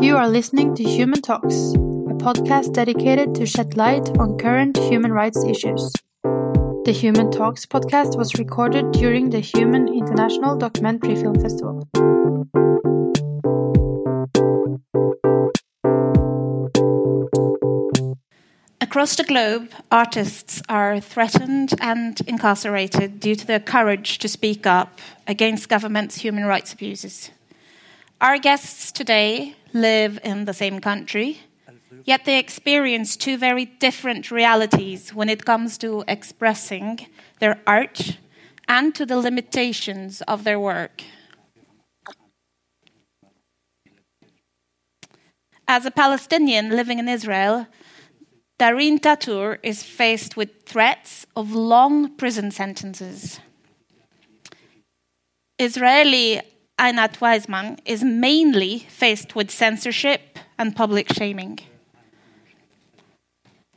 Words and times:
You 0.00 0.16
are 0.16 0.28
listening 0.28 0.76
to 0.76 0.84
Human 0.84 1.20
Talks, 1.20 1.72
a 1.74 2.14
podcast 2.22 2.72
dedicated 2.72 3.34
to 3.34 3.44
shed 3.44 3.76
light 3.76 4.08
on 4.20 4.38
current 4.38 4.76
human 4.76 5.12
rights 5.12 5.42
issues. 5.44 5.92
The 6.22 6.94
Human 6.96 7.32
Talks 7.32 7.66
podcast 7.66 8.16
was 8.16 8.38
recorded 8.38 8.92
during 8.92 9.30
the 9.30 9.40
Human 9.40 9.88
International 9.88 10.56
Documentary 10.56 11.16
Film 11.16 11.34
Festival. 11.40 11.88
Across 18.80 19.16
the 19.16 19.24
globe, 19.26 19.72
artists 19.90 20.62
are 20.68 21.00
threatened 21.00 21.74
and 21.80 22.20
incarcerated 22.28 23.18
due 23.18 23.34
to 23.34 23.44
their 23.44 23.60
courage 23.60 24.18
to 24.18 24.28
speak 24.28 24.64
up 24.64 25.00
against 25.26 25.68
government's 25.68 26.18
human 26.18 26.44
rights 26.44 26.72
abuses. 26.72 27.32
Our 28.20 28.38
guests 28.38 28.90
today 28.90 29.54
live 29.72 30.18
in 30.24 30.44
the 30.44 30.54
same 30.54 30.80
country, 30.80 31.40
yet 32.04 32.24
they 32.24 32.38
experience 32.38 33.16
two 33.16 33.36
very 33.36 33.64
different 33.64 34.30
realities 34.30 35.14
when 35.14 35.28
it 35.28 35.44
comes 35.44 35.78
to 35.78 36.04
expressing 36.08 37.06
their 37.40 37.60
art 37.66 38.18
and 38.66 38.94
to 38.94 39.06
the 39.06 39.16
limitations 39.16 40.22
of 40.22 40.44
their 40.44 40.60
work. 40.60 41.02
As 45.66 45.84
a 45.84 45.90
Palestinian 45.90 46.70
living 46.70 46.98
in 46.98 47.08
Israel, 47.08 47.66
Darine 48.58 48.98
Tatur 48.98 49.58
is 49.62 49.82
faced 49.82 50.36
with 50.36 50.64
threats 50.64 51.26
of 51.36 51.52
long 51.52 52.16
prison 52.16 52.50
sentences. 52.50 53.38
Israeli 55.58 56.40
Einat 56.78 57.18
Weizman 57.18 57.78
is 57.84 58.04
mainly 58.04 58.78
faced 58.88 59.34
with 59.34 59.50
censorship 59.50 60.38
and 60.58 60.76
public 60.76 61.12
shaming. 61.12 61.58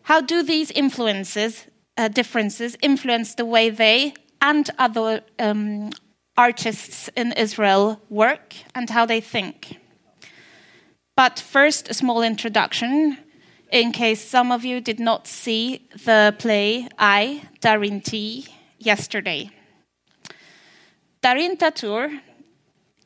How 0.04 0.22
do 0.22 0.44
these 0.44 0.72
influences, 0.72 1.66
uh, 1.98 2.08
differences 2.08 2.78
influence 2.82 3.36
the 3.36 3.46
way 3.46 3.70
they 3.70 4.14
and 4.42 4.70
other 4.78 5.22
um, 5.40 5.92
artists 6.38 7.10
in 7.16 7.32
Israel 7.34 8.02
work 8.10 8.56
and 8.76 8.90
how 8.90 9.06
they 9.06 9.22
think? 9.22 9.78
But 11.16 11.40
first, 11.40 11.90
a 11.90 11.94
small 11.94 12.22
introduction 12.22 13.18
in 13.72 13.92
case 13.92 14.22
some 14.22 14.52
of 14.52 14.66
you 14.66 14.82
did 14.82 15.00
not 15.00 15.28
see 15.28 15.88
the 16.06 16.36
play 16.38 16.88
I, 17.00 17.44
Darine 17.62 18.02
T, 18.02 18.48
yesterday. 18.78 19.50
Darine 21.22 21.58
Tatur 21.58 22.20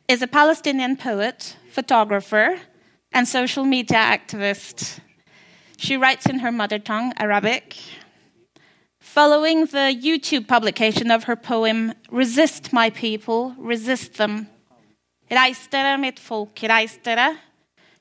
is 0.08 0.22
a 0.22 0.28
Palestinian 0.28 0.96
poet, 0.96 1.58
photographer, 1.72 2.60
and 3.12 3.28
social 3.28 3.66
media 3.66 3.98
activist. 3.98 5.00
She 5.78 5.98
writes 5.98 6.28
in 6.28 6.40
her 6.40 6.52
mother 6.52 6.78
tongue, 6.78 7.12
Arabic. 7.18 7.76
Following 9.00 9.66
the 9.66 9.98
YouTube 10.00 10.48
publication 10.48 11.10
of 11.10 11.24
her 11.24 11.36
poem, 11.36 11.94
Resist 12.12 12.72
My 12.72 12.92
People, 12.92 13.56
Resist 13.58 14.16
Them, 14.16 14.48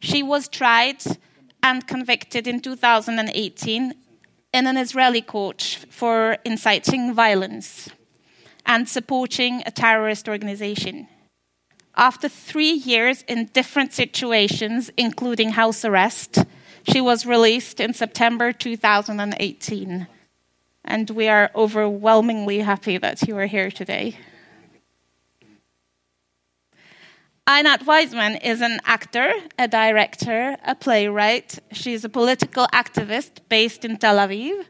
she 0.01 0.23
was 0.23 0.49
tried 0.49 1.03
and 1.63 1.87
convicted 1.87 2.47
in 2.47 2.61
2018 2.61 3.95
in 4.53 4.67
an 4.67 4.77
Israeli 4.77 5.23
court 5.23 5.87
for 5.89 6.37
inciting 6.45 7.15
violence 7.15 7.89
and 8.67 8.87
supporting 8.89 9.63
a 9.65 9.71
terrorist 9.71 10.29
organization. 10.29 11.09
After 11.97 12.29
three 12.29 12.73
years 12.73 13.23
in 13.29 13.47
different 13.53 13.93
situations, 13.93 14.91
including 14.97 15.51
house 15.51 15.85
arrest, 15.85 16.45
she 16.89 17.01
was 17.01 17.25
released 17.25 17.79
in 17.79 17.95
September 17.95 18.53
2018. 18.53 20.09
And 20.85 21.11
we 21.11 21.29
are 21.29 21.51
overwhelmingly 21.55 22.59
happy 22.61 22.99
that 22.99 23.23
you 23.23 23.37
are 23.39 23.47
here 23.47 23.71
today. 23.71 24.19
Einat 27.47 27.85
Weizman 27.85 28.43
is 28.43 28.61
an 28.61 28.81
actor, 28.87 29.33
a 29.59 29.69
director, 29.69 30.57
a 30.65 30.75
playwright. 30.75 31.59
She's 31.73 32.05
a 32.05 32.09
political 32.09 32.67
activist 32.73 33.41
based 33.49 33.85
in 33.85 33.99
Tel 33.99 34.17
Aviv. 34.17 34.65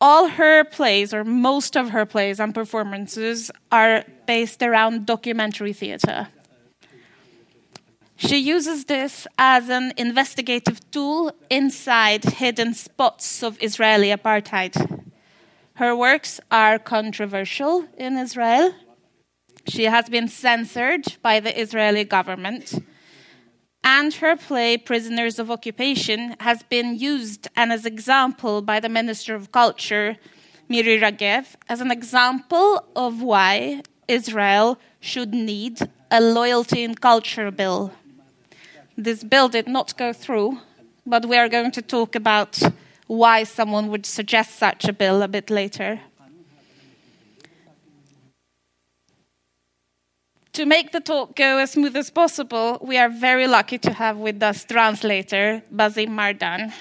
All 0.00 0.28
her 0.28 0.64
plays, 0.64 1.12
or 1.12 1.24
most 1.24 1.76
of 1.76 1.90
her 1.90 2.06
plays 2.06 2.40
and 2.40 2.54
performances, 2.54 3.50
are 3.70 4.04
based 4.26 4.62
around 4.62 5.06
documentary 5.06 5.72
theatre. 5.72 6.28
She 8.16 8.38
uses 8.38 8.84
this 8.84 9.26
as 9.38 9.68
an 9.68 9.92
investigative 9.96 10.78
tool 10.90 11.32
inside 11.48 12.24
hidden 12.24 12.74
spots 12.74 13.42
of 13.42 13.58
Israeli 13.62 14.08
apartheid. 14.08 15.04
Her 15.74 15.96
works 15.96 16.40
are 16.50 16.78
controversial 16.78 17.86
in 17.96 18.18
Israel 18.18 18.74
she 19.66 19.84
has 19.84 20.08
been 20.08 20.28
censored 20.28 21.16
by 21.22 21.40
the 21.40 21.58
Israeli 21.58 22.04
government. 22.04 22.82
And 23.92 24.14
her 24.14 24.36
play, 24.36 24.76
Prisoners 24.76 25.40
of 25.40 25.50
Occupation, 25.50 26.36
has 26.38 26.62
been 26.62 26.94
used 26.94 27.48
and 27.56 27.72
as 27.72 27.84
example 27.84 28.62
by 28.62 28.78
the 28.78 28.88
Minister 28.88 29.34
of 29.34 29.50
Culture, 29.50 30.16
Miri 30.68 31.00
Regev, 31.00 31.56
as 31.68 31.80
an 31.80 31.90
example 31.90 32.84
of 32.94 33.20
why 33.20 33.82
Israel 34.06 34.78
should 35.00 35.34
need 35.34 35.80
a 36.08 36.20
loyalty 36.20 36.84
in 36.84 36.94
culture 36.94 37.50
bill. 37.50 37.92
This 38.96 39.24
bill 39.24 39.48
did 39.48 39.66
not 39.66 39.96
go 39.96 40.12
through, 40.12 40.60
but 41.04 41.26
we 41.26 41.36
are 41.36 41.48
going 41.48 41.72
to 41.72 41.82
talk 41.82 42.14
about 42.14 42.62
why 43.08 43.42
someone 43.42 43.88
would 43.88 44.06
suggest 44.06 44.54
such 44.54 44.84
a 44.84 44.92
bill 44.92 45.20
a 45.20 45.26
bit 45.26 45.50
later. 45.50 46.00
To 50.54 50.66
make 50.66 50.90
the 50.90 51.00
talk 51.00 51.36
go 51.36 51.58
as 51.58 51.72
smooth 51.72 51.96
as 51.96 52.10
possible, 52.10 52.78
we 52.82 52.98
are 52.98 53.08
very 53.08 53.46
lucky 53.46 53.78
to 53.78 53.92
have 53.92 54.16
with 54.16 54.42
us 54.42 54.64
translator 54.64 55.62
Basim 55.72 56.08
Mardan. 56.08 56.72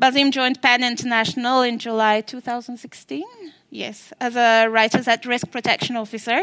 Basim 0.00 0.32
joined 0.32 0.60
PEN 0.60 0.82
International 0.82 1.62
in 1.62 1.78
July 1.78 2.20
2016, 2.20 3.24
yes, 3.70 4.12
as 4.20 4.34
a 4.34 4.66
Writers 4.66 5.06
at 5.06 5.24
Risk 5.24 5.52
Protection 5.52 5.96
Officer, 5.96 6.40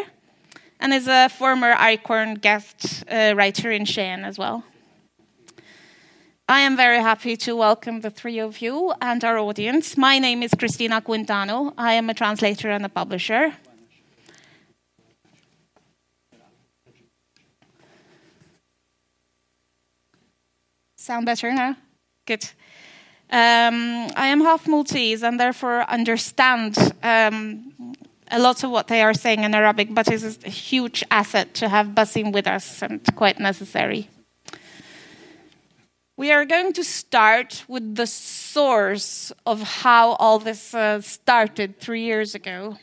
and 0.79 0.93
is 0.93 1.09
a 1.09 1.27
former 1.27 1.73
ICORN 1.73 2.35
guest 2.35 3.03
uh, 3.11 3.33
writer 3.35 3.69
in 3.69 3.83
Skien 3.83 4.23
as 4.23 4.37
well. 4.37 4.63
I 6.47 6.61
am 6.61 6.77
very 6.77 7.01
happy 7.01 7.35
to 7.35 7.55
welcome 7.57 7.99
the 7.99 8.09
three 8.09 8.39
of 8.39 8.61
you 8.61 8.93
and 9.01 9.25
our 9.25 9.37
audience. 9.37 9.97
My 9.97 10.19
name 10.19 10.41
is 10.41 10.51
Cristina 10.57 11.01
Quintano. 11.01 11.73
I 11.77 11.93
am 11.93 12.09
a 12.09 12.13
translator 12.13 12.69
and 12.69 12.85
a 12.85 12.89
publisher. 12.89 13.55
Sound 21.09 21.25
better 21.25 21.51
now? 21.51 21.75
Good. 22.27 22.43
Um, 23.31 24.11
I 24.15 24.27
am 24.27 24.41
half 24.41 24.67
Maltese 24.67 25.23
and 25.23 25.39
therefore 25.39 25.81
understand 25.89 26.77
um, 27.01 27.73
a 28.29 28.37
lot 28.37 28.63
of 28.63 28.69
what 28.69 28.89
they 28.89 29.01
are 29.01 29.15
saying 29.15 29.43
in 29.43 29.55
Arabic, 29.55 29.87
but 29.91 30.07
it 30.07 30.21
is 30.21 30.37
a 30.45 30.49
huge 30.49 31.03
asset 31.09 31.55
to 31.55 31.67
have 31.67 31.95
Basim 31.95 32.31
with 32.31 32.45
us 32.45 32.83
and 32.83 33.01
quite 33.15 33.39
necessary. 33.39 34.07
We 36.15 36.31
are 36.31 36.45
going 36.45 36.73
to 36.73 36.83
start 36.83 37.65
with 37.67 37.95
the 37.95 38.05
source 38.05 39.31
of 39.47 39.63
how 39.63 40.11
all 40.19 40.37
this 40.37 40.75
uh, 40.75 41.01
started 41.01 41.79
three 41.79 42.03
years 42.03 42.35
ago. 42.35 42.77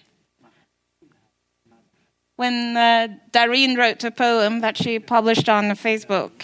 When 2.35 2.77
uh, 2.77 3.07
wrote 3.33 4.03
a 4.03 4.11
poem 4.11 4.63
that 4.63 4.77
she 4.77 4.99
published 4.99 5.49
on 5.49 5.67
Facebook 5.77 6.43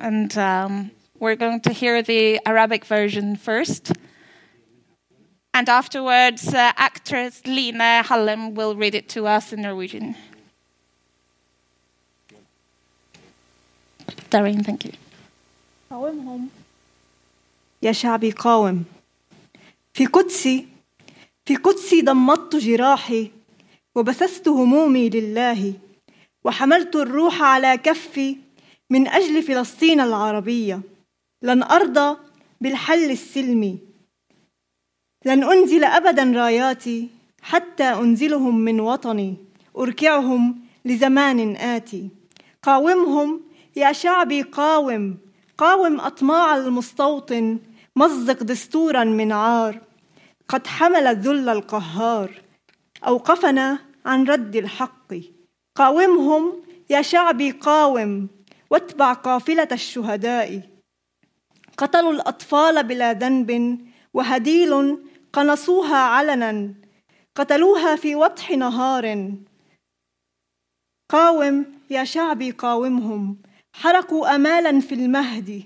and 0.00 0.36
um, 0.38 0.90
we're 1.18 1.36
going 1.36 1.60
to 1.60 1.72
hear 1.72 2.02
the 2.02 2.40
Arabic 2.46 2.84
version 2.84 3.36
first. 3.36 3.92
And 5.52 5.68
afterwards, 5.68 6.54
uh, 6.54 6.72
actress 6.76 7.42
Lina 7.46 8.02
Hallem 8.04 8.54
will 8.54 8.76
read 8.76 8.94
it 8.94 9.08
to 9.10 9.26
us 9.26 9.52
in 9.52 9.62
Norwegian. 9.62 10.14
Darine, 14.30 14.62
thank 14.62 14.84
you. 14.84 14.92
قاومهم 15.90 16.48
يا 17.82 17.92
شعبي 17.92 18.30
قاوم 18.30 18.84
في 19.94 20.06
قدسي 20.06 20.66
في 21.44 21.56
قدسي 21.56 22.02
ضمدت 22.02 22.56
جراحي 22.56 23.30
وبثثت 23.94 24.48
همومي 24.48 25.08
لله 25.08 25.74
وحملت 26.44 26.96
الروح 26.96 27.42
على 27.42 27.76
كفي 27.76 28.36
من 28.90 29.08
أجل 29.08 29.42
فلسطين 29.42 30.00
العربية. 30.00 30.80
لن 31.42 31.62
أرضى 31.62 32.16
بالحل 32.60 33.10
السلمي. 33.10 33.78
لن 35.24 35.44
أنزل 35.44 35.84
أبدا 35.84 36.32
راياتي 36.32 37.08
حتى 37.42 37.84
أنزلهم 37.84 38.58
من 38.58 38.80
وطني. 38.80 39.36
أركعهم 39.78 40.60
لزمان 40.84 41.56
آتي. 41.56 42.08
قاومهم 42.62 43.40
يا 43.76 43.92
شعبي 43.92 44.42
قاوم. 44.42 45.16
قاوم 45.58 46.00
أطماع 46.00 46.56
المستوطن. 46.56 47.58
مزق 47.96 48.42
دستورا 48.42 49.04
من 49.04 49.32
عار. 49.32 49.80
قد 50.48 50.66
حمل 50.66 51.06
الذل 51.06 51.48
القهار. 51.48 52.30
أوقفنا 53.06 53.78
عن 54.06 54.24
رد 54.24 54.56
الحق. 54.56 55.14
قاومهم 55.76 56.52
يا 56.90 57.02
شعبي 57.02 57.50
قاوم. 57.50 58.37
واتبع 58.70 59.12
قافلة 59.12 59.68
الشهداء. 59.72 60.62
قتلوا 61.76 62.12
الأطفال 62.12 62.82
بلا 62.82 63.12
ذنب 63.12 63.78
وهديل 64.14 64.98
قنصوها 65.32 65.96
علنا. 65.96 66.74
قتلوها 67.34 67.96
في 67.96 68.14
وضح 68.14 68.50
نهار. 68.50 69.32
قاوم 71.10 71.66
يا 71.90 72.04
شعبي 72.04 72.50
قاومهم 72.50 73.38
حرقوا 73.72 74.34
امالا 74.34 74.80
في 74.80 74.94
المهد. 74.94 75.62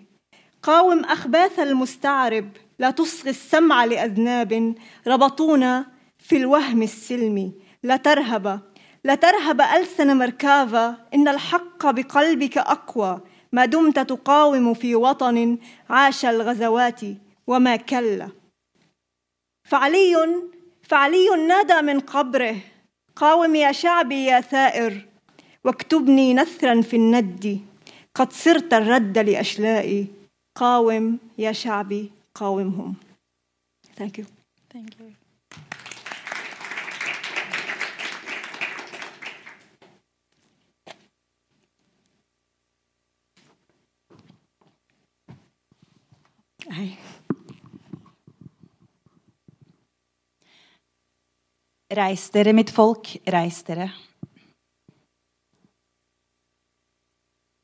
قاوم 0.62 1.04
أخباث 1.04 1.58
المستعرب 1.58 2.49
لا 2.78 2.90
تصغي 2.90 3.31
السمع 3.31 3.84
لأذناب. 3.84 4.75
ربطونا 5.06 5.87
في 6.19 6.37
الوهم 6.37 6.82
السلمي 6.82 7.52
لا 7.82 7.96
ترهب 7.96 8.71
لا 9.04 9.14
ترهب 9.14 9.60
ألسن 9.60 10.16
مركافا 10.16 11.06
إن 11.14 11.28
الحق 11.28 11.90
بقلبك 11.90 12.58
أقوى. 12.58 13.20
ما 13.52 13.64
دمت 13.64 13.99
تقاوم 13.99 14.75
في 14.75 14.94
وطن 14.94 15.58
عاش 15.90 16.25
الغزوات 16.25 17.00
وما 17.46 17.76
كلا 17.76 18.28
فعلي 19.64 20.43
فعلي 20.82 21.28
نادى 21.49 21.82
من 21.82 22.00
قبره. 22.00 22.56
قاوم 23.16 23.54
يا 23.54 23.72
شعبي 23.72 24.25
يا 24.25 24.40
ثائر 24.40 25.06
واكتبني 25.64 26.34
نثرا 26.34 26.81
في 26.81 26.96
الند. 26.96 27.60
قد 28.14 28.32
صرت 28.32 28.75
الرد 28.75 29.19
لأشلائي. 29.19 30.06
قاوم 30.54 31.19
يا 31.38 31.52
شعبي 31.52 32.10
قاومهم. 32.34 32.94
Thank 33.99 34.19
you. 34.19 34.25
Thank 34.72 34.90
you. 34.99 35.21
Hei. 46.72 46.94
Reis 51.92 52.22
dere, 52.32 52.54
mitt 52.56 52.70
folk, 52.72 53.10
reis 53.28 53.58
dere. 53.66 53.90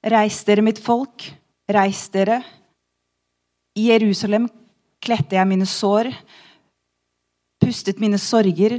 Reis 0.04 0.42
dere, 0.44 0.64
mitt 0.66 0.80
folk, 0.84 1.24
reis 1.72 2.02
dere. 2.12 2.42
I 3.80 3.86
Jerusalem 3.88 4.50
kledde 5.00 5.38
jeg 5.38 5.48
mine 5.48 5.68
sår, 5.70 6.10
pustet 7.64 8.02
mine 8.02 8.20
sorger, 8.20 8.74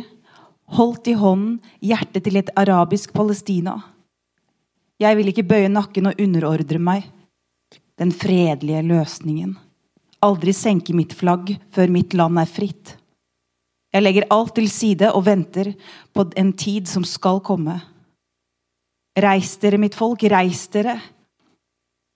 holdt 0.77 1.09
i 1.09 1.15
hånden 1.17 1.55
hjertet 1.81 2.27
til 2.27 2.37
et 2.37 2.51
arabisk 2.53 3.15
Palestina. 3.17 3.73
Jeg 5.01 5.17
vil 5.17 5.33
ikke 5.33 5.47
bøye 5.55 5.73
nakken 5.73 6.11
og 6.11 6.21
underordre 6.21 6.77
meg 6.77 7.09
den 7.97 8.13
fredelige 8.13 8.83
løsningen. 8.85 9.57
Aldri 10.25 10.51
senke 10.55 10.95
mitt 10.95 11.13
flagg 11.15 11.53
før 11.71 11.91
mitt 11.93 12.15
land 12.17 12.41
er 12.41 12.49
fritt. 12.49 12.95
Jeg 13.89 14.03
legger 14.03 14.27
alt 14.33 14.51
til 14.57 14.67
side 14.69 15.09
og 15.15 15.23
venter 15.25 15.71
på 16.13 16.27
en 16.37 16.51
tid 16.53 16.89
som 16.91 17.05
skal 17.07 17.39
komme. 17.41 17.79
Reis 19.19 19.55
dere, 19.61 19.79
mitt 19.81 19.95
folk, 19.97 20.23
reis 20.29 20.67
dere. 20.71 20.99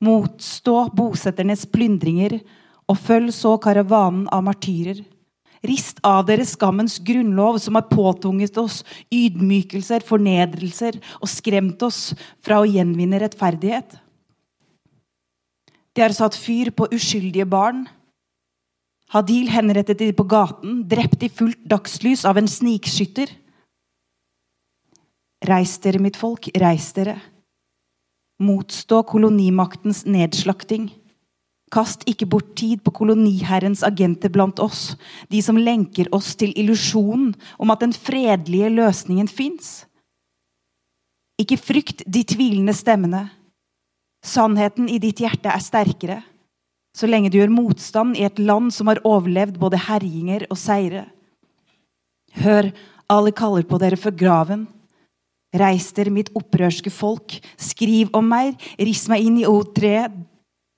Motstå 0.04 0.90
bosetternes 0.94 1.66
plyndringer, 1.72 2.38
og 2.92 3.00
følg 3.00 3.32
så 3.34 3.56
karavanen 3.64 4.28
av 4.36 4.44
martyrer. 4.46 5.00
Rist 5.64 6.02
av 6.04 6.26
dere 6.28 6.44
skammens 6.44 6.98
grunnlov, 7.00 7.58
som 7.64 7.80
har 7.80 7.88
påtvunget 7.88 8.58
oss 8.60 8.82
ydmykelser, 9.08 10.04
fornedrelser 10.04 11.00
og 11.22 11.32
skremt 11.32 11.84
oss 11.88 12.10
fra 12.44 12.60
å 12.60 12.68
gjenvinne 12.68 13.22
rettferdighet. 13.24 13.96
De 15.94 16.01
har 16.01 16.13
satt 16.16 16.38
fyr 16.38 16.72
på 16.74 16.88
uskyldige 16.94 17.45
barn. 17.45 17.86
Hadil 19.13 19.51
henrettet 19.54 20.00
de 20.00 20.10
på 20.16 20.25
gaten, 20.25 20.81
drept 20.90 21.22
i 21.22 21.30
fullt 21.30 21.62
dagslys 21.69 22.25
av 22.25 22.40
en 22.42 22.50
snikskytter. 22.50 23.30
Reis 25.45 25.75
dere, 25.84 26.01
mitt 26.01 26.18
folk, 26.18 26.50
reis 26.57 26.90
dere. 26.95 27.19
Motstå 28.42 29.04
kolonimaktens 29.06 30.06
nedslakting. 30.10 30.90
Kast 31.74 32.07
ikke 32.10 32.28
bort 32.30 32.51
tid 32.57 32.81
på 32.86 32.94
koloniherrens 32.94 33.84
agenter 33.86 34.30
blant 34.34 34.60
oss, 34.62 34.94
de 35.30 35.42
som 35.42 35.57
lenker 35.57 36.10
oss 36.13 36.34
til 36.38 36.54
illusjonen 36.57 37.34
om 37.62 37.74
at 37.74 37.81
den 37.86 37.94
fredelige 37.94 38.69
løsningen 38.74 39.30
fins. 39.30 39.84
Ikke 41.42 41.57
frykt 41.57 42.04
de 42.06 42.22
tvilende 42.30 42.74
stemmene. 42.78 43.28
Sannheten 44.24 44.88
i 44.90 45.02
ditt 45.04 45.20
hjerte 45.20 45.52
er 45.52 45.64
sterkere 45.64 46.22
så 46.94 47.10
lenge 47.10 47.31
du 47.34 47.40
gjør 47.40 47.54
motstand 47.54 48.18
i 48.18 48.25
et 48.28 48.40
land 48.40 48.70
som 48.74 48.92
har 48.92 49.02
overlevd 49.08 49.58
både 49.62 49.81
herjinger 49.88 50.46
og 50.54 50.60
seire. 50.62 51.08
Hør, 52.38 52.70
alle 53.10 53.34
kaller 53.36 53.66
på 53.68 53.80
dere 53.81 53.98
for 54.00 54.14
graven. 54.16 54.68
Reis 55.54 55.90
dere, 55.94 56.14
mitt 56.14 56.31
opprørske 56.38 56.94
folk, 56.94 57.36
skriv 57.62 58.14
om 58.18 58.30
meg, 58.30 58.58
riss 58.78 59.08
meg 59.10 59.25
inn 59.25 59.42
i 59.42 59.50
O3. 59.50 60.06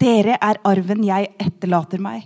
Dere 0.01 0.39
er 0.39 0.59
arven 0.67 1.03
jeg 1.07 1.29
etterlater 1.39 2.01
meg. 2.03 2.25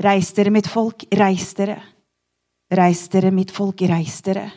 Reis 0.00 0.32
dere, 0.36 0.52
mitt 0.52 0.68
folk, 0.68 1.04
reis 1.16 1.50
dere. 1.56 1.80
Reis 2.72 3.06
dere, 3.12 3.32
mitt 3.32 3.52
folk, 3.52 3.80
reis 3.88 4.20
dere. 4.24 4.48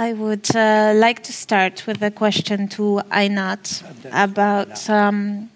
I 0.00 0.12
would 0.12 0.54
uh, 0.54 0.92
like 0.94 1.24
to 1.24 1.32
start 1.32 1.84
with 1.88 2.00
a 2.02 2.10
question 2.12 2.68
to 2.68 3.02
Einat 3.10 3.82
about 4.12 4.88
um, 4.88 5.50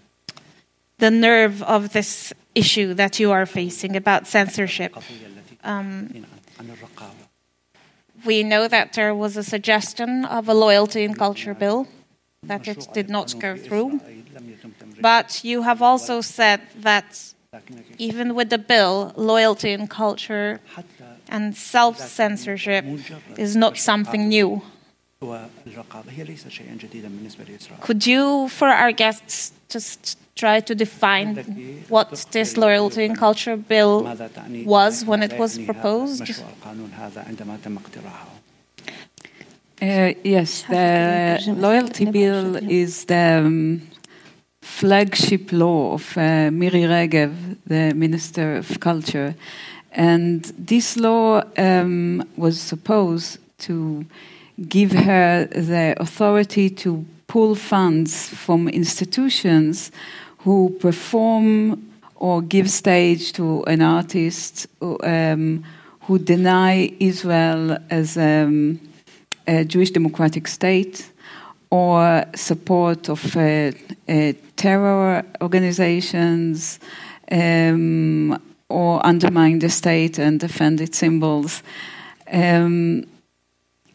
the 0.99 1.13
nerve 1.13 1.63
of 1.63 1.93
this 1.93 2.33
issue 2.53 2.93
that 2.95 3.21
you 3.21 3.31
are 3.31 3.47
facing 3.47 3.95
about 3.95 4.27
censorship. 4.27 4.97
Um, 5.63 6.27
we 8.25 8.43
know 8.43 8.67
that 8.67 8.95
there 8.95 9.15
was 9.15 9.37
a 9.37 9.45
suggestion 9.45 10.25
of 10.25 10.49
a 10.49 10.55
loyalty 10.55 11.05
and 11.05 11.17
culture 11.17 11.55
bill, 11.55 11.87
that 12.43 12.67
it 12.67 12.89
did 12.93 13.09
not 13.09 13.39
go 13.39 13.57
through. 13.57 14.01
But 15.01 15.45
you 15.45 15.63
have 15.63 15.83
also 15.83 16.21
said 16.21 16.61
that 16.81 17.33
even 17.99 18.35
with 18.35 18.51
the 18.51 18.59
bill, 18.59 19.13
loyalty 19.15 19.73
and 19.73 19.89
culture 19.89 20.59
and 21.33 21.57
self 21.57 21.99
censorship 21.99 22.85
is 23.37 23.57
not 23.57 23.79
something 23.79 24.29
new. 24.29 24.63
Could 27.81 28.07
you, 28.07 28.49
for 28.49 28.69
our 28.69 28.93
guests, 28.93 29.53
just 29.69 30.19
try 30.35 30.61
to 30.61 30.75
define 30.75 31.31
what 31.89 32.27
this 32.33 32.57
loyalty 32.57 33.05
and 33.05 33.17
culture 33.17 33.57
bill 33.57 33.95
was 34.65 35.05
when 35.05 35.23
it 35.23 35.39
was 35.39 35.59
proposed? 35.59 36.29
Uh, 39.81 40.13
yes, 40.23 40.63
the 40.69 41.55
loyalty 41.57 42.05
bill 42.05 42.57
is 42.57 43.05
the 43.07 43.43
um, 43.45 43.83
flagship 44.61 45.53
law 45.53 45.95
of 45.95 46.17
uh, 46.17 46.51
Miri 46.51 46.83
Regev, 46.83 47.33
the 47.67 47.93
Minister 47.95 48.57
of 48.57 48.79
Culture. 48.81 49.35
And 49.93 50.45
this 50.59 50.97
law 50.97 51.43
um, 51.57 52.27
was 52.37 52.61
supposed 52.61 53.39
to 53.59 54.05
give 54.69 54.93
her 54.93 55.47
the 55.47 55.95
authority 55.99 56.71
to 56.71 57.05
pull 57.27 57.55
funds 57.55 58.29
from 58.29 58.69
institutions 58.69 59.91
who 60.39 60.71
perform 60.81 61.91
or 62.17 62.43
give 62.43 62.71
stage 62.71 63.33
to 63.33 63.65
an 63.65 63.83
artist 63.83 64.67
um, 64.81 65.65
who 66.03 66.19
deny 66.19 66.93
Israel 67.01 67.79
as 67.91 68.17
um, 68.17 68.81
a 69.47 69.65
Jewish 69.65 69.91
democratic 69.91 70.47
state 70.47 71.11
or 71.71 72.25
support 72.35 73.09
of 73.09 73.37
uh, 73.37 73.73
uh, 74.09 74.33
terror 74.57 75.25
organizations 75.41 76.79
um, 77.31 78.41
or 78.73 79.05
undermine 79.07 79.59
the 79.59 79.69
state 79.69 80.19
and 80.19 80.41
defend 80.41 80.81
its 80.81 80.99
symbols. 80.99 81.63
Um, 82.33 83.05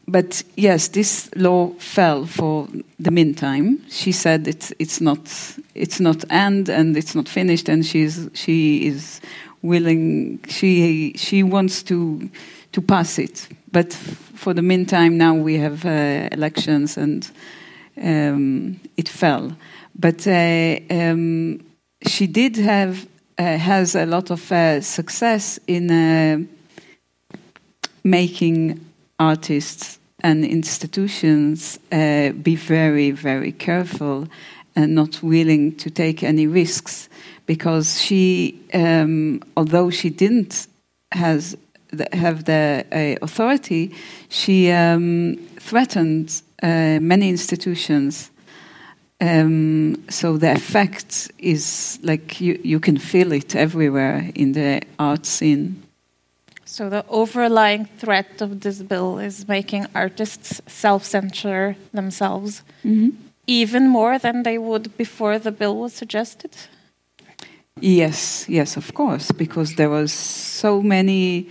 but 0.07 0.43
yes, 0.55 0.87
this 0.89 1.29
law 1.35 1.71
fell 1.79 2.25
for 2.25 2.67
the 2.99 3.11
meantime. 3.11 3.81
She 3.89 4.11
said 4.13 4.47
it's 4.47 4.73
it's 4.79 5.01
not 5.01 5.19
it's 5.75 5.99
not 5.99 6.23
end 6.29 6.69
and 6.69 6.95
it's 6.95 7.13
not 7.13 7.27
finished, 7.27 7.69
and 7.69 7.85
she's 7.85 8.29
she 8.33 8.87
is 8.87 9.19
willing. 9.61 10.39
She 10.47 11.13
she 11.17 11.43
wants 11.43 11.83
to 11.83 12.29
to 12.71 12.81
pass 12.81 13.19
it, 13.19 13.49
but 13.71 13.93
for 13.93 14.53
the 14.53 14.61
meantime, 14.61 15.17
now 15.17 15.33
we 15.33 15.57
have 15.57 15.85
uh, 15.85 16.29
elections 16.31 16.97
and 16.97 17.29
um, 18.01 18.79
it 18.95 19.09
fell. 19.09 19.51
But 19.99 20.27
uh, 20.27 20.79
um, 20.89 21.59
she 22.05 22.27
did 22.27 22.55
have 22.57 23.07
has 23.43 23.95
a 23.95 24.05
lot 24.05 24.31
of 24.31 24.51
uh, 24.51 24.81
success 24.81 25.59
in 25.67 25.91
uh, 25.91 26.37
making 28.03 28.79
artists 29.19 29.99
and 30.21 30.43
institutions 30.45 31.79
uh, 31.91 32.31
be 32.31 32.55
very 32.55 33.11
very 33.11 33.51
careful 33.51 34.27
and 34.75 34.93
not 34.93 35.23
willing 35.23 35.75
to 35.75 35.89
take 35.89 36.23
any 36.23 36.47
risks 36.47 37.09
because 37.47 37.99
she, 37.99 38.59
um, 38.73 39.41
although 39.55 39.89
she 39.89 40.09
didn't 40.09 40.67
has 41.11 41.57
have 42.13 42.43
the 42.43 42.85
uh, 42.91 43.25
authority, 43.25 43.95
she 44.29 44.69
um, 44.69 45.37
threatened 45.59 46.41
uh, 46.61 46.99
many 47.01 47.29
institutions. 47.29 48.29
Um, 49.19 49.95
so 50.09 50.37
the 50.37 50.51
effect 50.51 51.31
is 51.39 51.97
like 52.03 52.39
you, 52.39 52.59
you 52.63 52.79
can 52.79 52.97
feel 52.97 53.31
it 53.31 53.55
everywhere 53.55 54.29
in 54.35 54.51
the 54.53 54.81
art 54.99 55.25
scene. 55.25 55.81
So 56.65 56.89
the 56.89 57.03
overlying 57.09 57.85
threat 57.97 58.41
of 58.41 58.59
this 58.59 58.83
bill 58.83 59.17
is 59.17 59.47
making 59.47 59.87
artists 59.95 60.61
self-censor 60.67 61.75
themselves 61.93 62.61
Mm-hmm. 62.85 63.09
even 63.47 63.87
more 63.89 64.19
than 64.19 64.43
they 64.43 64.57
would 64.57 64.95
before 64.97 65.39
the 65.39 65.51
bill 65.51 65.77
was 65.77 65.93
suggested. 65.93 66.51
Yes, 67.79 68.45
yes, 68.49 68.77
of 68.77 68.93
course, 68.93 69.31
because 69.31 69.75
there 69.75 69.89
was 69.89 70.11
so 70.11 70.81
many 70.81 71.47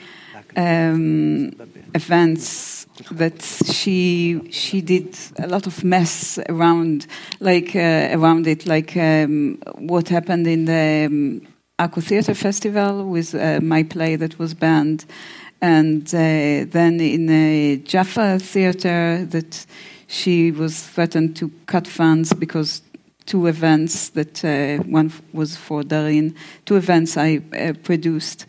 um, 0.57 1.53
events 1.95 2.76
that 3.11 3.43
she 3.43 4.41
she 4.51 4.81
did 4.81 5.17
a 5.39 5.47
lot 5.47 5.67
of 5.67 5.85
mess 5.85 6.39
around 6.49 7.07
like 7.41 7.77
uh, 7.77 8.09
around 8.13 8.47
it, 8.47 8.67
like 8.67 8.97
um, 8.97 9.59
what 9.77 10.09
happened 10.09 10.47
in 10.47 10.65
the 10.65 11.07
um, 11.07 11.47
Akko 11.79 12.03
Theatre 12.03 12.35
Festival 12.35 13.05
with 13.05 13.35
uh, 13.35 13.61
my 13.63 13.83
play 13.83 14.17
that 14.17 14.39
was 14.39 14.55
banned, 14.55 15.05
and 15.61 16.07
uh, 16.09 16.65
then 16.71 17.01
in 17.01 17.27
the 17.27 17.79
Jaffa 17.85 18.39
Theatre 18.39 19.25
that 19.27 19.67
she 20.09 20.51
was 20.53 20.83
threatened 20.83 21.37
to 21.37 21.51
cut 21.67 21.87
funds 21.87 22.33
because 22.33 22.83
two 23.27 23.47
events 23.47 24.11
that 24.11 24.45
uh, 24.45 24.83
one 24.85 25.13
was 25.33 25.57
for 25.57 25.83
Darine, 25.83 26.35
two 26.65 26.77
events 26.77 27.17
I 27.17 27.43
uh, 27.53 27.73
produced. 27.83 28.47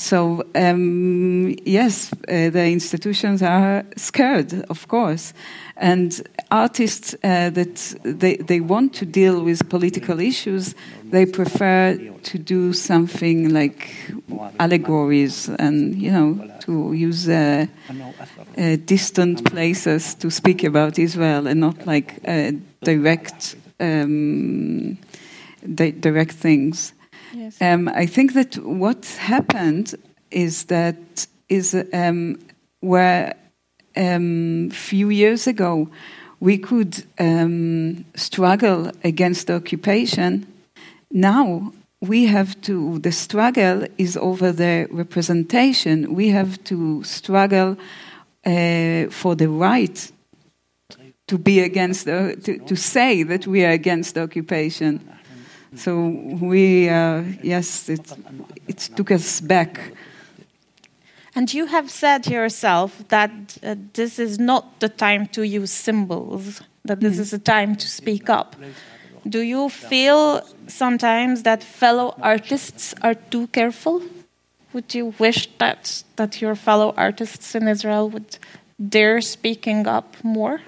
So 0.00 0.42
um, 0.54 1.54
yes, 1.66 2.10
uh, 2.26 2.48
the 2.48 2.64
institutions 2.72 3.42
are 3.42 3.84
scared, 3.96 4.64
of 4.70 4.88
course, 4.88 5.34
and 5.76 6.26
artists 6.50 7.14
uh, 7.22 7.50
that 7.50 7.94
they 8.02 8.36
they 8.36 8.60
want 8.60 8.94
to 8.94 9.04
deal 9.04 9.44
with 9.44 9.68
political 9.68 10.18
issues, 10.18 10.74
they 11.10 11.26
prefer 11.26 11.98
to 12.22 12.38
do 12.38 12.72
something 12.72 13.52
like 13.52 13.90
allegories 14.58 15.50
and 15.58 15.94
you 16.00 16.10
know 16.10 16.48
to 16.60 16.94
use. 16.94 17.28
Uh, 17.28 17.66
uh, 18.58 18.76
distant 18.84 19.44
places 19.44 20.14
to 20.14 20.30
speak 20.30 20.64
about 20.64 20.98
Israel 20.98 21.46
and 21.46 21.60
not 21.60 21.86
like 21.86 22.18
uh, 22.26 22.52
direct 22.82 23.56
um, 23.78 24.96
di- 25.74 25.92
direct 25.92 26.32
things. 26.32 26.92
Yes. 27.32 27.60
Um, 27.60 27.88
I 27.88 28.06
think 28.06 28.34
that 28.34 28.56
what 28.58 29.04
happened 29.18 29.94
is 30.30 30.64
that 30.64 31.26
is 31.48 31.74
um, 31.92 32.38
where 32.80 33.34
um, 33.96 34.70
few 34.70 35.10
years 35.10 35.46
ago 35.46 35.88
we 36.40 36.56
could 36.58 37.04
um, 37.18 38.04
struggle 38.14 38.90
against 39.04 39.50
occupation. 39.50 40.46
Now 41.10 41.72
we 42.00 42.26
have 42.26 42.60
to. 42.62 42.98
The 42.98 43.12
struggle 43.12 43.86
is 43.98 44.16
over 44.16 44.52
the 44.52 44.88
representation. 44.90 46.14
We 46.14 46.28
have 46.30 46.62
to 46.64 47.04
struggle 47.04 47.76
uh, 48.46 49.06
for 49.10 49.34
the 49.34 49.48
right 49.48 50.10
to 51.26 51.38
be 51.38 51.60
against 51.60 52.06
the, 52.06 52.36
to, 52.42 52.58
to 52.58 52.74
say 52.74 53.22
that 53.22 53.46
we 53.46 53.64
are 53.64 53.70
against 53.70 54.18
occupation. 54.18 55.00
So 55.76 56.08
we, 56.40 56.88
uh, 56.88 57.22
yes, 57.42 57.88
it, 57.88 58.12
it 58.66 58.78
took 58.96 59.10
us 59.10 59.40
back. 59.40 59.92
And 61.34 61.52
you 61.54 61.66
have 61.66 61.90
said 61.90 62.26
yourself 62.26 63.04
that 63.08 63.30
uh, 63.62 63.76
this 63.92 64.18
is 64.18 64.38
not 64.38 64.80
the 64.80 64.88
time 64.88 65.26
to 65.28 65.42
use 65.42 65.70
symbols, 65.70 66.60
that 66.84 67.00
this 67.00 67.18
is 67.18 67.32
a 67.32 67.38
time 67.38 67.76
to 67.76 67.88
speak 67.88 68.28
up. 68.28 68.56
Do 69.28 69.40
you 69.40 69.68
feel 69.68 70.42
sometimes 70.66 71.42
that 71.44 71.62
fellow 71.62 72.14
artists 72.20 72.94
are 73.02 73.14
too 73.14 73.46
careful? 73.48 74.02
Would 74.72 74.94
you 74.94 75.14
wish 75.18 75.48
that, 75.58 76.02
that 76.16 76.40
your 76.40 76.54
fellow 76.54 76.94
artists 76.96 77.54
in 77.54 77.68
Israel 77.68 78.08
would 78.10 78.38
dare 78.88 79.20
speaking 79.20 79.86
up 79.86 80.16
more? 80.24 80.60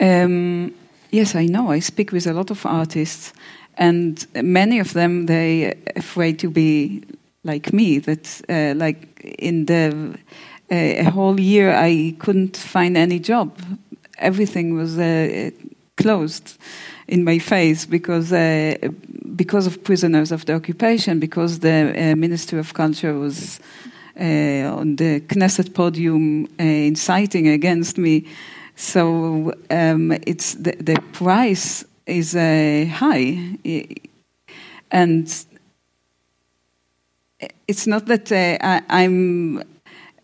Um, 0.00 0.74
yes, 1.10 1.34
I 1.34 1.46
know. 1.46 1.70
I 1.70 1.80
speak 1.80 2.12
with 2.12 2.26
a 2.26 2.32
lot 2.32 2.50
of 2.50 2.64
artists, 2.66 3.32
and 3.76 4.26
many 4.42 4.80
of 4.80 4.92
them 4.92 5.26
they 5.26 5.74
afraid 5.96 6.38
to 6.40 6.50
be 6.50 7.02
like 7.44 7.72
me. 7.72 7.98
That 7.98 8.42
uh, 8.48 8.74
like 8.76 9.20
in 9.38 9.66
the 9.66 10.18
uh, 10.70 10.74
a 10.74 11.10
whole 11.10 11.40
year 11.40 11.74
I 11.74 12.14
couldn't 12.18 12.56
find 12.56 12.96
any 12.96 13.18
job. 13.18 13.50
Everything 14.18 14.74
was 14.74 14.98
uh, 14.98 15.50
closed 15.96 16.58
in 17.08 17.24
my 17.24 17.38
face 17.38 17.86
because 17.86 18.32
uh, 18.32 18.76
because 19.36 19.66
of 19.66 19.82
prisoners 19.84 20.32
of 20.32 20.44
the 20.44 20.54
occupation. 20.54 21.18
Because 21.18 21.60
the 21.60 21.92
uh, 21.94 22.16
Ministry 22.16 22.58
of 22.58 22.74
Culture 22.74 23.14
was. 23.14 23.60
Uh, 24.18 24.80
on 24.80 24.96
the 24.96 25.20
Knesset 25.28 25.74
podium, 25.74 26.48
inciting 26.58 27.48
against 27.48 27.98
me, 27.98 28.24
so 28.76 29.52
um, 29.70 30.12
it's 30.26 30.54
the, 30.54 30.72
the 30.78 31.02
price 31.12 31.84
is 32.06 32.36
uh, 32.36 32.86
high, 32.92 33.56
and 34.90 35.46
it's 37.68 37.86
not 37.86 38.06
that 38.06 38.30
uh, 38.30 38.58
I, 38.60 38.82
I'm 38.88 39.62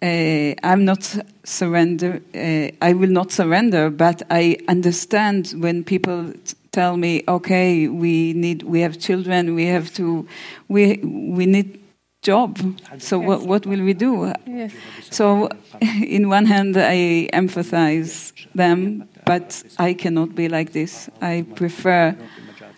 uh, 0.03 0.55
I'm 0.63 0.85
not 0.85 1.17
surrender. 1.45 2.21
Uh, 2.35 2.71
I 2.83 2.93
will 2.93 3.11
not 3.11 3.31
surrender, 3.33 3.89
but 3.89 4.23
I 4.31 4.59
understand 4.69 5.55
when 5.59 5.85
people 5.85 6.33
t- 6.33 6.55
tell 6.73 6.97
me, 6.97 7.23
"Okay, 7.29 7.89
we 7.89 8.33
need, 8.35 8.63
we 8.65 8.81
have 8.81 8.99
children, 8.99 9.55
we 9.55 9.67
have 9.67 9.93
to, 9.95 10.27
we 10.69 10.97
we 10.97 11.47
need 11.47 11.81
job. 12.23 12.59
So 12.99 13.19
what 13.19 13.43
what 13.43 13.67
will 13.67 13.83
we 13.83 13.95
do?" 13.95 14.33
Yes. 14.47 14.73
So, 15.11 15.49
in 15.81 16.29
one 16.29 16.47
hand, 16.47 16.77
I 16.77 17.29
empathize 17.33 18.32
them, 18.55 19.09
but 19.25 19.63
I 19.79 19.95
cannot 19.95 20.35
be 20.35 20.49
like 20.49 20.73
this. 20.73 21.09
I 21.21 21.45
prefer 21.55 22.17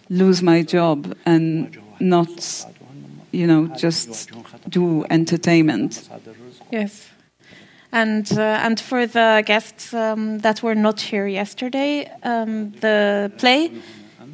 lose 0.09 0.43
my 0.43 0.63
job 0.63 1.15
and 1.25 1.77
not, 2.01 2.67
you 3.33 3.47
know, 3.47 3.69
just 3.77 4.31
do 4.69 5.05
entertainment. 5.11 6.09
Yes. 6.71 7.09
And, 7.93 8.31
uh, 8.33 8.41
and 8.63 8.81
for 8.81 9.07
the 9.07 9.43
guests 9.47 9.95
um, 9.95 10.39
that 10.41 10.63
were 10.63 10.75
not 10.75 11.01
here 11.01 11.29
yesterday, 11.29 12.11
um, 12.23 12.73
the 12.81 13.31
play 13.39 13.71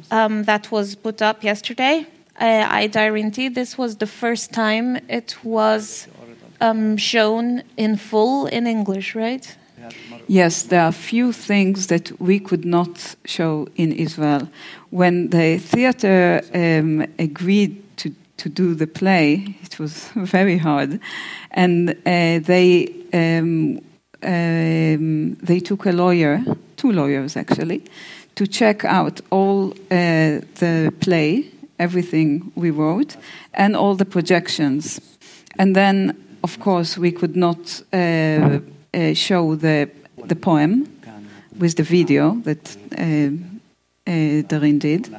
um, 0.09 0.43
that 0.43 0.71
was 0.71 0.95
put 0.95 1.21
up 1.21 1.43
yesterday, 1.43 2.07
I 2.41 2.87
Darine 2.87 3.31
T, 3.31 3.49
this 3.49 3.77
was 3.77 3.97
the 3.97 4.07
first 4.07 4.51
time 4.51 4.97
it 5.07 5.37
was 5.43 6.07
um, 6.59 6.97
shown 6.97 7.63
in 7.77 7.97
full 7.97 8.47
in 8.47 8.67
English, 8.67 9.15
right? 9.15 9.55
Yes, 10.27 10.63
there 10.63 10.81
are 10.81 10.93
few 10.93 11.33
things 11.33 11.87
that 11.87 12.11
we 12.21 12.39
could 12.39 12.63
not 12.63 13.15
show 13.25 13.67
in 13.75 13.91
Israel. 13.91 14.47
When 14.89 15.29
the 15.29 15.57
theater 15.57 16.41
um, 16.53 17.05
agreed 17.19 17.83
to, 17.97 18.13
to 18.37 18.49
do 18.49 18.73
the 18.73 18.87
play, 18.87 19.57
it 19.61 19.77
was 19.77 20.07
very 20.15 20.57
hard, 20.57 20.99
and 21.51 21.89
uh, 21.89 22.39
they 22.39 22.93
um, 23.13 23.79
um, 24.23 25.35
they 25.35 25.59
took 25.59 25.85
a 25.85 25.91
lawyer, 25.91 26.41
two 26.77 26.91
lawyers 26.91 27.35
actually, 27.35 27.83
to 28.35 28.47
check 28.47 28.85
out 28.85 29.19
all 29.31 29.71
uh, 29.71 30.39
the 30.59 30.93
play, 31.01 31.45
everything 31.77 32.51
we 32.55 32.71
wrote, 32.71 33.17
and 33.53 33.75
all 33.75 33.95
the 33.95 34.05
projections, 34.05 35.01
and 35.59 35.75
then 35.75 36.15
of 36.43 36.59
course 36.59 36.97
we 36.97 37.11
could 37.11 37.35
not 37.35 37.81
uh, 37.91 38.59
uh, 38.93 39.13
show 39.13 39.55
the 39.55 39.89
the 40.27 40.35
poem 40.35 40.87
with 41.57 41.75
the 41.75 41.83
video 41.83 42.35
that 42.43 42.77
uh, 42.97 43.29
uh, 44.07 44.41
Darine 44.47 44.79
did, 44.79 45.09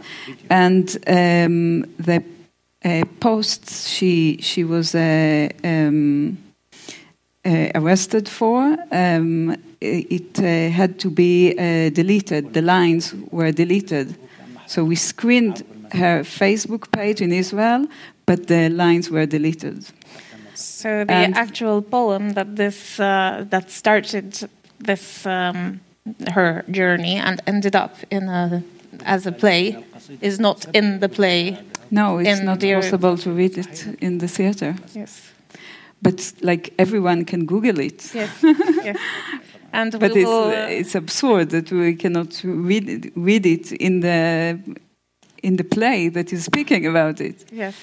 and 0.51 0.89
um, 1.07 1.83
the 1.99 2.23
uh, 2.85 3.05
posts 3.21 3.89
she 3.89 4.39
she 4.41 4.65
was 4.65 4.95
uh, 4.95 5.49
um, 5.65 6.39
uh, 7.45 7.69
arrested 7.75 8.29
for. 8.29 8.77
Um, 8.91 9.57
it 9.81 10.39
uh, 10.39 10.71
had 10.71 10.99
to 11.01 11.11
be 11.11 11.55
deleted. 11.91 12.55
The 12.55 12.63
lines 12.63 13.15
were 13.31 13.51
deleted, 13.53 14.17
so 14.67 14.85
we 14.85 14.97
screened 14.97 15.65
her 15.93 16.23
Facebook 16.23 16.91
page 16.93 17.21
in 17.21 17.33
Israel, 17.33 17.87
but 18.27 18.47
the 18.47 18.69
lines 18.69 19.11
were 19.11 19.27
deleted. 19.27 19.85
So 20.65 21.05
the 21.05 21.13
And- 21.13 21.37
actual 21.37 21.83
poem 21.83 22.33
that 22.35 22.57
this 22.57 22.99
uh, 23.01 23.45
that 23.51 23.71
started 23.71 24.49
this 24.87 25.27
um, 25.27 25.81
her 26.35 26.65
journey 26.71 27.17
and 27.17 27.41
ended 27.47 27.75
up 27.77 27.95
in 28.11 28.29
a 28.29 28.63
as 29.05 29.27
a 29.27 29.33
play 29.33 29.77
is 30.21 30.39
not 30.39 30.67
in 30.73 31.01
the 31.01 31.09
play. 31.09 31.57
No, 31.91 32.19
it's 32.21 32.39
In 32.41 32.45
not 32.47 32.59
the- 32.61 32.75
possible 32.75 33.17
to 33.19 33.31
read 33.31 33.59
it 33.59 33.87
in 34.01 34.19
the 34.19 34.29
theater. 34.29 34.75
Yes. 34.95 35.33
But 36.03 36.33
like 36.41 36.73
everyone 36.79 37.25
can 37.25 37.45
Google 37.47 37.79
it. 37.81 38.11
Yes. 38.15 38.31
yes. 38.85 38.97
And 39.75 39.99
But 39.99 40.15
it's, 40.15 40.27
will, 40.27 40.49
uh, 40.51 40.69
it's 40.81 40.95
absurd 40.95 41.49
that 41.51 41.71
we 41.71 41.95
cannot 41.95 42.43
read 42.45 42.89
it, 42.89 43.13
read 43.17 43.47
it 43.47 43.73
in 43.73 44.01
the 44.01 44.59
in 45.43 45.57
the 45.57 45.65
play 45.65 46.11
that 46.11 46.31
is 46.33 46.45
speaking 46.45 46.87
about 46.87 47.21
it. 47.21 47.47
Yes. 47.51 47.75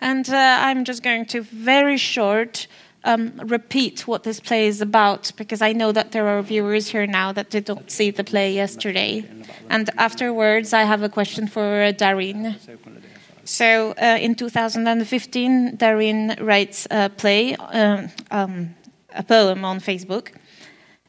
And 0.00 0.28
uh, 0.28 0.58
I'm 0.60 0.84
just 0.84 1.02
going 1.02 1.26
to 1.26 1.42
very 1.42 1.96
short 1.96 2.66
um, 3.04 3.32
repeat 3.44 4.06
what 4.06 4.22
this 4.22 4.40
play 4.40 4.66
is 4.66 4.80
about 4.80 5.32
because 5.36 5.62
I 5.62 5.72
know 5.72 5.92
that 5.92 6.12
there 6.12 6.26
are 6.28 6.42
viewers 6.42 6.88
here 6.88 7.06
now 7.06 7.32
that 7.32 7.50
didn't 7.50 7.90
see 7.90 8.10
the 8.10 8.24
play 8.24 8.52
yesterday. 8.52 9.24
And 9.68 9.90
afterwards, 9.96 10.72
I 10.72 10.82
have 10.82 11.02
a 11.02 11.08
question 11.08 11.46
for 11.46 11.82
uh, 11.82 11.92
Darine. 11.92 12.56
So 13.44 13.94
uh, 14.00 14.18
in 14.20 14.34
2015, 14.34 15.76
Darine 15.76 16.36
writes 16.40 16.86
a 16.90 17.08
play, 17.08 17.56
um, 17.56 18.10
um, 18.30 18.74
a 19.14 19.22
poem 19.22 19.64
on 19.64 19.80
Facebook. 19.80 20.28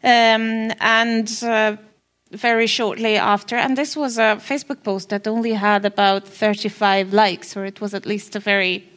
Um, 0.03 0.71
and 0.79 1.29
uh, 1.43 1.77
very 2.32 2.68
shortly 2.68 3.18
after, 3.18 3.56
and 3.56 3.78
this 3.78 3.96
was 3.96 4.18
a 4.18 4.38
Facebook 4.40 4.84
post 4.84 5.10
that 5.10 5.28
only 5.28 5.54
had 5.54 5.86
about 5.86 6.28
35 6.28 7.14
likes, 7.14 7.58
or 7.58 7.66
it 7.66 7.82
was 7.82 7.94
at 7.94 8.06
least 8.06 8.36
a 8.36 8.40
very 8.40 8.88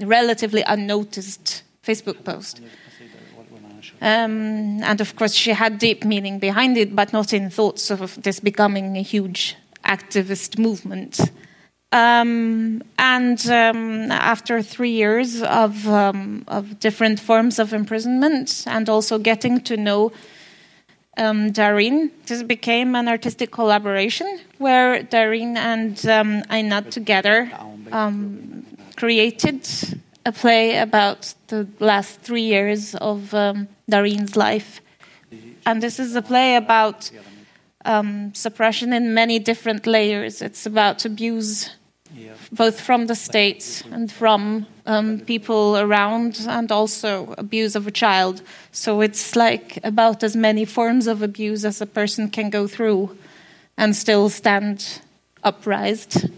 relatively 0.00 0.62
unnoticed 0.62 1.62
Facebook 1.82 2.24
post. 2.24 2.60
Um, 4.00 4.82
and 4.82 5.00
of 5.00 5.16
course, 5.16 5.34
she 5.34 5.52
had 5.52 5.78
deep 5.78 6.04
meaning 6.04 6.38
behind 6.38 6.76
it, 6.76 6.94
but 6.94 7.12
not 7.12 7.32
in 7.32 7.50
thoughts 7.50 7.90
of 7.90 8.22
this 8.22 8.40
becoming 8.40 8.96
a 8.96 9.02
huge 9.02 9.56
activist 9.84 10.58
movement. 10.58 11.20
Um, 11.92 12.82
and 12.98 13.46
um, 13.48 14.10
after 14.10 14.60
three 14.60 14.90
years 14.90 15.42
of, 15.42 15.88
um, 15.88 16.44
of 16.48 16.78
different 16.80 17.20
forms 17.20 17.58
of 17.58 17.72
imprisonment 17.72 18.64
and 18.66 18.88
also 18.88 19.18
getting 19.18 19.60
to 19.62 19.76
know 19.76 20.12
um, 21.16 21.52
Darine, 21.52 22.10
this 22.26 22.42
became 22.42 22.94
an 22.94 23.08
artistic 23.08 23.50
collaboration 23.50 24.40
where 24.58 25.02
Darine 25.02 25.56
and 25.56 26.06
um, 26.06 26.42
Einat 26.50 26.90
together 26.90 27.50
um, 27.92 28.66
created 28.96 29.66
a 30.24 30.32
play 30.32 30.78
about 30.78 31.34
the 31.48 31.66
last 31.78 32.20
three 32.20 32.42
years 32.42 32.94
of 32.96 33.32
um, 33.32 33.68
Darine's 33.88 34.36
life. 34.36 34.80
And 35.64 35.82
this 35.82 35.98
is 35.98 36.14
a 36.16 36.22
play 36.22 36.56
about 36.56 37.10
um, 37.84 38.34
suppression 38.34 38.92
in 38.92 39.14
many 39.14 39.38
different 39.38 39.86
layers. 39.86 40.42
It's 40.42 40.66
about 40.66 41.04
abuse, 41.04 41.70
both 42.52 42.80
from 42.80 43.06
the 43.06 43.14
states 43.14 43.82
and 43.92 44.10
from 44.10 44.66
um, 44.86 45.20
people 45.20 45.76
around, 45.76 46.46
and 46.48 46.70
also 46.72 47.34
abuse 47.38 47.74
of 47.76 47.86
a 47.86 47.90
child. 47.90 48.42
So 48.72 49.00
it's 49.00 49.36
like 49.36 49.78
about 49.84 50.22
as 50.22 50.36
many 50.36 50.64
forms 50.64 51.06
of 51.06 51.22
abuse 51.22 51.64
as 51.64 51.80
a 51.80 51.86
person 51.86 52.30
can 52.30 52.50
go 52.50 52.66
through 52.66 53.16
and 53.76 53.94
still 53.94 54.28
stand 54.28 55.00
upraised. 55.42 56.30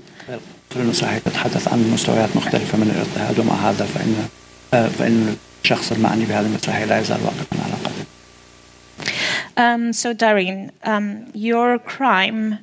Um, 9.57 9.93
so, 9.93 10.13
Darine, 10.13 10.71
um, 10.85 11.31
your 11.35 11.79
crime 11.79 12.59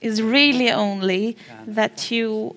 is 0.00 0.22
really 0.22 0.70
only 0.70 1.36
that 1.66 2.10
you 2.10 2.56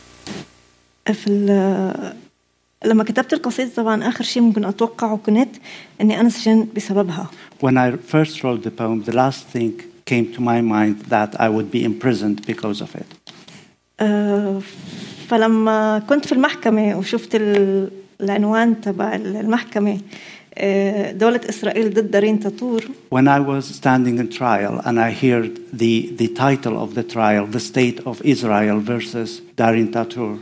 في 1.05 1.29
لما 2.85 3.03
كتبت 3.03 3.33
القصيدة 3.33 3.69
طبعا 3.75 4.07
آخر 4.07 4.23
شيء 4.23 4.43
ممكن 4.43 4.65
أتوقعه 4.65 5.17
كنت 5.25 5.49
إني 6.01 6.19
أنا 6.19 6.29
سجنت 6.29 6.75
بسببها 6.75 7.27
When 7.63 7.77
I 7.77 7.91
first 8.13 8.43
wrote 8.43 8.63
the 8.63 8.71
poem, 8.71 9.03
the 9.03 9.15
last 9.15 9.43
thing 9.55 9.71
came 10.05 10.25
to 10.35 10.41
my 10.41 10.61
mind 10.61 10.95
that 11.15 11.39
I 11.39 11.47
would 11.49 11.69
be 11.71 11.83
imprisoned 11.83 12.45
because 12.47 12.81
of 12.81 12.95
it. 12.95 13.33
آه، 13.99 14.61
فلما 15.27 15.99
كنت 16.09 16.25
في 16.25 16.31
المحكمة 16.31 16.97
وشفت 16.97 17.35
ال- 17.35 17.89
العنوان 18.21 18.81
تبع 18.81 19.15
المحكمة 19.15 19.97
آه، 20.57 21.11
دولة 21.11 21.41
إسرائيل 21.49 21.93
ضد 21.93 22.11
دارين 22.11 22.39
تطور 22.39 22.81
When 23.15 23.27
I 23.27 23.39
was 23.39 23.65
standing 23.75 24.17
in 24.19 24.27
trial 24.39 24.81
and 24.85 24.99
I 24.99 25.11
heard 25.11 25.51
the, 25.73 26.11
the 26.21 26.27
title 26.27 26.75
of 26.83 26.95
the 26.95 27.03
trial, 27.03 27.45
The 27.47 27.59
State 27.59 27.99
of 28.05 28.21
Israel 28.25 28.79
versus 28.79 29.41
Darin 29.61 29.91
Tatur, 29.93 30.19
آه، 30.19 30.37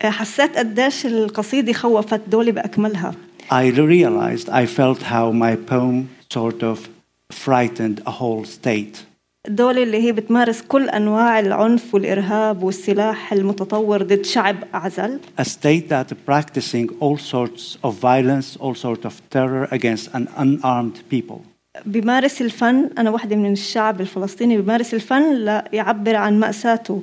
حسيت 0.00 0.58
قديش 0.58 1.06
القصيدة 1.06 1.72
خوفت 1.72 2.20
دولة 2.28 2.52
بأكملها 2.52 3.14
I 3.50 3.70
realized, 3.70 4.48
I 4.50 4.66
felt 4.66 5.02
how 5.02 5.32
my 5.32 5.56
poem 5.56 6.10
sort 6.32 6.62
of 6.62 6.88
frightened 7.32 8.02
a 8.06 8.10
whole 8.10 8.44
state. 8.44 9.04
الدولة 9.48 9.82
اللي 9.82 10.02
هي 10.02 10.12
بتمارس 10.12 10.62
كل 10.62 10.88
أنواع 10.88 11.40
العنف 11.40 11.94
والإرهاب 11.94 12.62
والسلاح 12.62 13.32
المتطور 13.32 14.02
ضد 14.02 14.24
شعب 14.24 14.56
أعزل 14.74 15.20
A 15.40 15.44
state 15.44 15.88
that 15.88 16.12
practicing 16.30 16.88
all 17.00 17.16
sorts 17.16 17.76
of 17.84 17.94
violence, 17.94 18.56
all 18.60 18.74
sorts 18.74 19.04
of 19.06 19.12
terror 19.30 19.68
against 19.72 20.14
an 20.14 20.28
unarmed 20.38 20.98
people. 21.10 21.38
بيمارس 21.86 22.42
الفن 22.42 22.90
أنا 22.98 23.10
واحدة 23.10 23.36
من 23.36 23.52
الشعب 23.52 24.00
الفلسطيني 24.00 24.56
بيمارس 24.56 24.94
الفن 24.94 25.34
ليعبر 25.44 26.16
عن 26.16 26.40
مأساته 26.40 27.02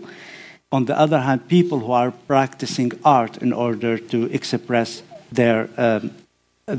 On 0.75 0.85
the 0.85 0.97
other 1.05 1.21
hand, 1.27 1.41
people 1.49 1.79
who 1.85 1.93
are 2.03 2.13
practicing 2.29 2.91
art 3.05 3.35
in 3.47 3.53
order 3.53 3.95
to 4.13 4.19
express 4.39 4.91
their, 5.39 5.59
um, 5.85 6.11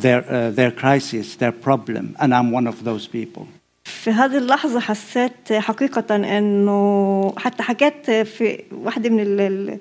their, 0.06 0.20
uh, 0.30 0.50
their 0.60 0.72
crisis, 0.84 1.26
their 1.42 1.52
problem, 1.68 2.06
and 2.22 2.30
I'm 2.34 2.50
one 2.60 2.68
of 2.68 2.78
those 2.90 3.08
people. 3.08 3.46
في 3.86 4.12
هذه 4.12 4.38
اللحظة 4.38 4.80
حسيت 4.80 5.54
حقيقة 5.54 6.16
أنه 6.16 7.34
حتى 7.38 7.64
حكيت 7.64 8.12
في 8.12 8.64
واحدة 8.72 9.10
من 9.10 9.20
ال- 9.20 9.42
ال- 9.42 9.80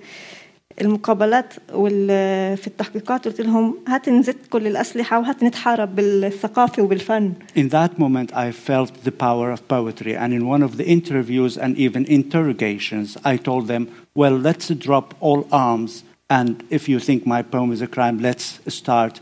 المقابلات 0.81 1.55
وال- 1.73 2.57
في 2.57 2.67
التحقيقات 2.67 3.25
قلت 3.29 3.41
لهم 3.41 3.75
هات 3.89 4.09
نزت 4.09 4.37
كل 4.51 4.67
الأسلحة 4.67 5.19
وهات 5.19 5.43
نتحارب 5.43 5.97
بالثقافة 5.97 6.83
وبالفن 6.83 7.33
In 7.57 7.69
that 7.69 7.99
moment, 7.99 8.33
I 8.35 8.51
felt 8.53 9.05
the 9.05 9.13
power 9.13 9.51
of 9.51 9.61
poetry, 9.69 10.15
and 10.17 10.33
in 10.33 10.47
one 10.47 10.63
of 10.63 10.77
the 10.77 10.87
interviews 10.87 11.59
and 11.59 11.77
even 11.77 12.05
interrogations, 12.07 13.17
I 13.25 13.37
told 13.37 13.67
them, 13.69 13.89
Well, 14.15 14.37
let's 14.49 14.69
drop 14.87 15.15
all 15.21 15.41
arms, 15.53 15.93
and 16.39 16.53
if 16.71 16.89
you 16.89 16.99
think 17.09 17.27
my 17.27 17.43
poem 17.43 17.71
is 17.77 17.83
a 17.83 17.91
crime, 17.97 18.17
let's 18.29 18.47
start 18.81 19.21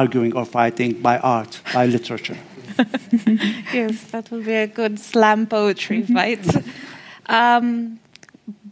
arguing 0.00 0.32
or 0.38 0.44
fighting 0.44 0.90
by 1.08 1.16
art, 1.38 1.52
by 1.74 1.84
literature. 1.96 2.38
Yes, 3.80 3.94
that 4.12 4.24
would 4.30 4.44
be 4.44 4.54
a 4.54 4.66
good 4.80 4.94
slam 4.98 5.46
poetry 5.46 6.02
fight. 6.16 6.44
um, 7.38 7.66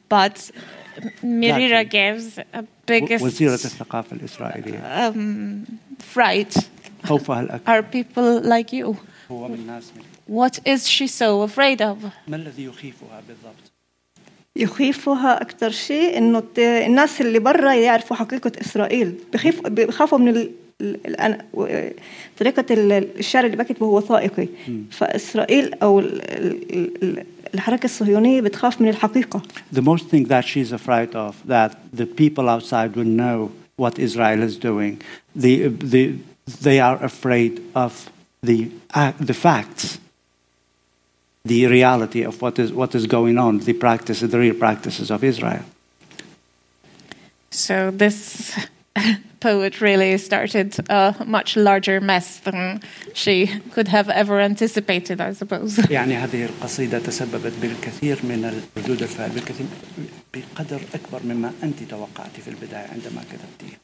but 0.08 0.36
Mirira 1.23 1.83
gives 1.83 2.39
a 2.53 2.63
biggest 2.91 3.21
وزيرة 3.23 3.53
الثقافة 3.53 4.15
الإسرائيلية 4.15 5.11
um, 5.11 5.15
fright 6.15 6.59
خوفها 7.03 7.41
الأكبر 7.41 7.81
are 7.81 7.83
people 7.83 8.43
like 8.49 8.73
you. 8.73 8.95
هو 9.31 9.47
من 9.47 9.55
الناس 9.55 9.91
What 10.29 10.59
is 10.65 10.87
she 10.87 11.07
so 11.07 11.43
afraid 11.43 11.81
of? 11.81 11.97
ما 12.27 12.35
الذي 12.35 12.63
يخيفها 12.65 13.21
بالضبط؟ 13.27 13.71
يخيفها 14.55 15.41
أكثر 15.41 15.69
شيء 15.71 16.17
إنه 16.17 16.43
الناس 16.57 17.21
اللي 17.21 17.39
برا 17.39 17.73
يعرفوا 17.73 18.15
حقيقة 18.17 18.51
إسرائيل 18.61 19.15
بخيف 19.33 19.67
بخافوا 19.67 20.17
من 20.17 20.27
ال... 20.27 20.51
ال- 20.81 21.15
الأن- 21.17 21.41
و- 21.53 21.87
طريقة 22.39 22.65
ال- 22.71 23.17
الشعر 23.19 23.45
اللي 23.45 23.57
بكتبه 23.57 23.85
هو 23.85 23.97
وثائقي 23.97 24.47
فإسرائيل 24.91 25.73
أو 25.73 25.99
ال- 25.99 26.21
ال- 26.21 27.03
ال- 27.03 27.25
الحركة 27.54 27.84
الصهيونية 27.84 28.40
بتخاف 28.40 28.80
من 28.80 28.88
الحقيقة 28.88 29.42
The 29.72 29.82
most 29.82 30.08
thing 30.08 30.24
that 30.28 30.44
she's 30.44 30.72
afraid 30.72 31.14
of, 31.14 31.36
that 31.46 31.78
the 31.92 32.06
people 32.06 32.48
outside 32.48 32.96
will 32.96 33.04
know 33.22 33.52
what 33.76 33.98
Israel 33.98 34.42
is 34.42 34.56
doing. 34.56 35.00
The, 35.34 35.68
the, 35.68 36.18
they 36.62 36.80
are 36.80 37.02
afraid 37.02 37.62
of 37.74 38.10
the, 38.42 38.70
uh, 38.94 39.12
the 39.20 39.34
facts, 39.34 39.98
the 41.44 41.66
reality 41.66 42.22
of 42.22 42.40
what 42.42 42.58
is, 42.58 42.72
what 42.72 42.94
is 42.94 43.06
going 43.06 43.38
on, 43.38 43.58
the 43.60 43.72
practices, 43.74 44.30
the 44.30 44.38
real 44.38 44.54
practices 44.54 45.10
of 45.10 45.22
Israel. 45.22 45.64
So 47.50 47.90
this 47.90 48.66
poet 49.39 49.81
really 49.81 50.17
started 50.17 50.75
a 50.89 51.15
much 51.25 51.55
larger 51.55 51.99
mess 51.99 52.39
than 52.39 52.81
she 53.13 53.47
could 53.71 53.87
have 53.87 54.09
ever 54.09 54.39
anticipated, 54.39 55.21
I 55.21 55.33
suppose. 55.33 55.77
يعني 55.91 56.15
هذه 56.15 56.45
القصيدة 56.45 56.99
تسببت 56.99 57.53
بالكثير 57.61 58.19
من 58.23 58.63
ردود 58.77 59.01
الفعل 59.01 59.29
بالكثير 59.29 59.65
بقدر 60.33 60.81
أكبر 60.95 61.19
مما 61.25 61.51
أنت 61.63 61.83
توقعت 61.83 62.39
في 62.45 62.47
البداية 62.47 62.87
عندما 62.93 63.21
كتبتيها. 63.21 63.77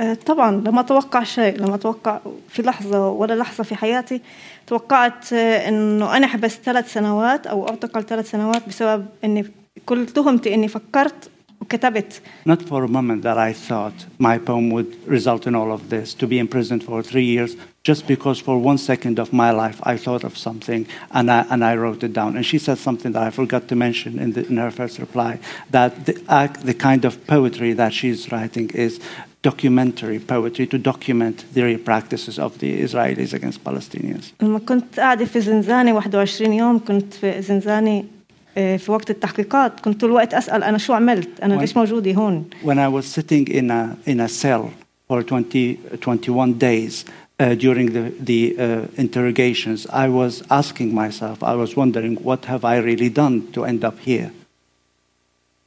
آه، 0.00 0.14
طبعا 0.14 0.50
لم 0.50 0.78
أتوقع 0.78 1.24
شيء 1.24 1.60
لم 1.60 1.74
أتوقع 1.74 2.20
في 2.48 2.62
لحظة 2.62 3.08
ولا 3.08 3.34
لحظة 3.34 3.64
في 3.64 3.74
حياتي 3.74 4.20
توقعت 4.66 5.32
إنه 5.32 6.16
أنا 6.16 6.26
حبست 6.26 6.62
ثلاث 6.62 6.92
سنوات 6.92 7.46
أو 7.46 7.68
أعتقل 7.68 8.04
ثلاث 8.04 8.30
سنوات 8.30 8.68
بسبب 8.68 9.06
إني 9.24 9.50
كل 9.86 10.06
تهمتي 10.06 10.54
إني 10.54 10.68
فكرت 10.68 11.30
وكتبت 11.63 12.21
Not 12.45 12.61
for 12.61 12.83
a 12.83 12.87
moment 12.87 13.23
that 13.23 13.37
I 13.37 13.53
thought 13.53 14.05
my 14.17 14.37
poem 14.37 14.69
would 14.69 15.07
result 15.07 15.45
in 15.47 15.55
all 15.55 15.71
of 15.71 15.89
this, 15.89 16.13
to 16.15 16.27
be 16.27 16.39
imprisoned 16.39 16.83
for 16.83 17.03
three 17.03 17.25
years, 17.25 17.55
just 17.83 18.07
because 18.07 18.39
for 18.39 18.57
one 18.57 18.77
second 18.77 19.19
of 19.19 19.33
my 19.33 19.51
life 19.51 19.79
I 19.83 19.95
thought 19.97 20.23
of 20.23 20.37
something 20.37 20.87
and 21.11 21.31
I, 21.31 21.45
and 21.51 21.63
I 21.63 21.75
wrote 21.75 22.03
it 22.03 22.13
down. 22.13 22.35
And 22.37 22.45
she 22.45 22.59
said 22.59 22.77
something 22.77 23.11
that 23.13 23.23
I 23.23 23.29
forgot 23.29 23.67
to 23.69 23.75
mention 23.75 24.19
in, 24.19 24.33
the, 24.33 24.45
in 24.47 24.57
her 24.57 24.71
first 24.71 24.99
reply 24.99 25.39
that 25.71 26.05
the, 26.05 26.15
act, 26.43 26.65
the 26.65 26.73
kind 26.73 27.03
of 27.05 27.13
poetry 27.27 27.73
that 27.73 27.93
she's 27.93 28.31
writing 28.31 28.69
is 28.85 28.99
documentary 29.41 30.19
poetry 30.19 30.67
to 30.67 30.77
document 30.77 31.45
the 31.53 31.63
real 31.63 31.79
practices 31.79 32.37
of 32.37 32.59
the 32.59 32.81
Israelis 32.81 33.33
against 33.33 33.63
Palestinians. 33.63 34.33
لما 34.41 34.59
كنت 34.59 34.99
قاعده 34.99 35.25
في 35.25 35.41
زنزانه 35.41 35.91
21 35.91 36.53
يوم 36.53 36.79
كنت 36.79 37.13
في 37.13 37.41
زنزانه 37.41 37.97
آه، 37.99 38.12
في 38.55 38.85
وقت 38.91 39.09
التحقيقات 39.09 39.79
كنت 39.79 40.01
طول 40.01 40.09
الوقت 40.09 40.33
اسال 40.33 40.63
انا 40.63 40.77
شو 40.77 40.93
عملت 40.93 41.29
انا 41.43 41.53
وين- 41.53 41.61
ليش 41.61 41.77
موجوده 41.77 42.13
هون 42.13 42.45
when 42.63 42.77
I 42.77 43.01
was 43.01 43.05
sitting 43.19 43.47
in 43.49 43.69
a, 43.71 44.09
in 44.11 44.19
a 44.19 44.27
cell 44.27 44.63
for 45.11 45.21
20, 45.23 45.77
21 46.01 46.53
days 46.59 47.05
uh, 47.39 47.55
during 47.55 47.87
the, 47.93 48.11
the 48.29 48.55
uh, 48.59 49.01
interrogations, 49.03 49.87
I 49.87 50.07
was 50.09 50.43
asking 50.51 50.93
myself, 50.93 51.41
I 51.41 51.55
was 51.55 51.75
wondering, 51.77 52.15
what 52.29 52.45
have 52.45 52.63
I 52.65 52.77
really 52.89 53.09
done 53.09 53.35
to 53.53 53.65
end 53.65 53.83
up 53.85 53.97
here? 54.05 54.29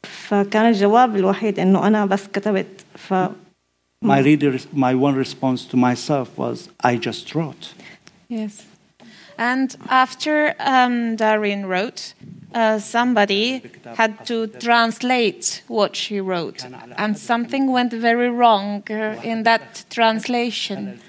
فكان 0.02 0.66
الجواب 0.68 1.16
الوحيد 1.16 1.58
انه 1.58 1.86
انا 1.86 2.06
بس 2.06 2.26
كتبت 2.32 2.66
ف 2.96 3.14
My, 4.04 4.20
reader, 4.20 4.58
my 4.74 4.94
one 5.08 5.14
response 5.24 5.60
to 5.72 5.76
myself 5.76 6.28
was, 6.36 6.58
I 6.90 6.96
just 7.08 7.34
wrote. 7.36 7.64
Yes. 8.28 8.52
And 9.37 9.75
after 9.89 10.55
um, 10.59 11.15
Darine 11.15 11.65
wrote, 11.65 12.13
uh, 12.53 12.79
somebody 12.79 13.61
had 13.95 14.25
to 14.25 14.47
translate 14.47 15.63
what 15.67 15.95
she 15.95 16.19
wrote. 16.19 16.65
And 16.97 17.17
something 17.17 17.71
went 17.71 17.93
very 17.93 18.29
wrong 18.29 18.83
uh, 18.89 19.19
in 19.23 19.43
that 19.43 19.85
translation. 19.89 20.99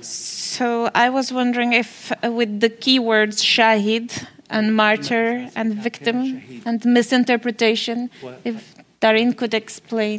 So 0.00 0.90
I 0.94 1.10
was 1.10 1.32
wondering 1.32 1.72
if, 1.72 2.12
uh, 2.12 2.32
with 2.32 2.60
the 2.60 2.70
keywords 2.70 3.42
shahid 3.42 4.26
and 4.50 4.74
martyr 4.74 5.50
and 5.54 5.74
victim 5.74 6.42
and 6.64 6.84
misinterpretation, 6.84 8.10
if 8.44 8.74
Darine 9.04 9.34
could 9.40 9.54
explain 9.64 10.18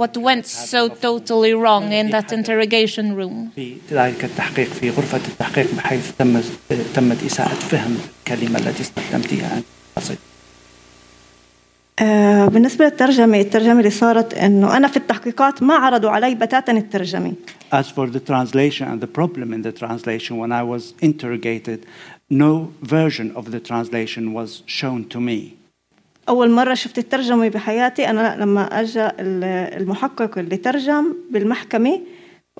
what 0.00 0.14
went 0.16 0.46
so 0.46 0.80
totally 1.08 1.52
wrong 1.62 1.84
in 2.00 2.06
that 2.14 2.28
interrogation 2.38 3.06
room. 3.20 3.50
بالنسبة 12.52 12.84
للترجمة 12.84 13.40
الترجمة 13.40 13.78
اللي 13.78 13.90
صارت 13.90 14.34
أنه 14.34 14.76
أنا 14.76 14.88
في 14.88 14.96
التحقيقات 14.96 15.62
ما 15.62 15.74
عرضوا 15.74 16.10
علي 16.10 16.34
بتاتا 16.34 16.72
الترجمة. 16.72 17.32
As 17.72 17.88
for 17.88 18.06
the 18.06 18.20
translation 18.20 18.88
and 18.88 19.00
the 19.00 19.06
problem 19.06 19.52
in 19.52 19.62
the 19.62 19.72
translation 19.72 20.38
when 20.38 20.52
I 20.52 20.62
was 20.62 20.94
interrogated, 21.00 21.86
no 22.30 22.72
version 22.82 23.32
of 23.36 23.50
the 23.50 23.60
translation 23.60 24.32
was 24.32 24.62
shown 24.66 25.04
to 25.08 25.20
me. 25.20 25.59
أول 26.30 26.50
مرة 26.50 26.74
شفت 26.74 26.98
الترجمة 26.98 27.48
بحياتي 27.48 28.10
أنا 28.10 28.36
لما 28.40 28.80
أجا 28.80 29.06
ال- 29.20 29.44
المحقق 29.82 30.38
اللي 30.38 30.56
ترجم 30.56 31.14
بالمحكمة 31.30 32.00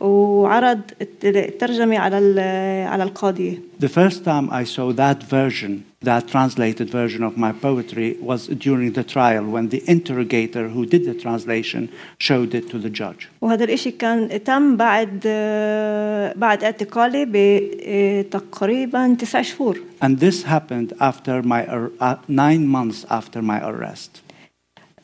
وعرض 0.00 0.80
الت- 1.02 1.24
الترجمة 1.24 1.98
على 1.98 2.40
على 2.88 3.02
القاضية 3.02 3.58
The 3.82 3.88
first 3.88 4.18
time 4.24 4.50
I 4.50 4.64
saw 4.64 4.92
that 4.92 5.22
version, 5.30 5.70
that 6.09 6.23
translated 6.35 6.87
version 7.01 7.23
of 7.29 7.33
my 7.45 7.51
poetry, 7.67 8.09
was 8.31 8.41
during 8.65 8.89
the 8.99 9.03
trial 9.15 9.43
when 9.55 9.65
the 9.73 9.81
interrogator 9.95 10.65
who 10.73 10.81
did 10.93 11.03
the 11.09 11.15
translation 11.25 11.81
showed 12.27 12.51
it 12.59 12.65
to 12.71 12.77
the 12.85 12.89
judge. 13.01 13.21
وهذا 13.41 13.63
الإشي 13.63 13.91
كان 13.91 14.43
تم 14.43 14.77
بعد 14.77 15.23
آه، 15.25 16.33
بعد 16.35 16.63
اعتقالي 16.63 17.25
بتقريبا 18.25 19.13
تسع 19.19 19.41
شهور 19.41 19.77
And 20.01 20.19
this 20.19 20.43
happened 20.43 20.93
after 20.99 21.41
my 21.41 21.65
ar- 21.65 21.91
uh, 21.99 22.15
nine 22.27 22.67
months 22.67 23.05
after 23.09 23.41
my 23.41 23.59
arrest. 23.69 24.18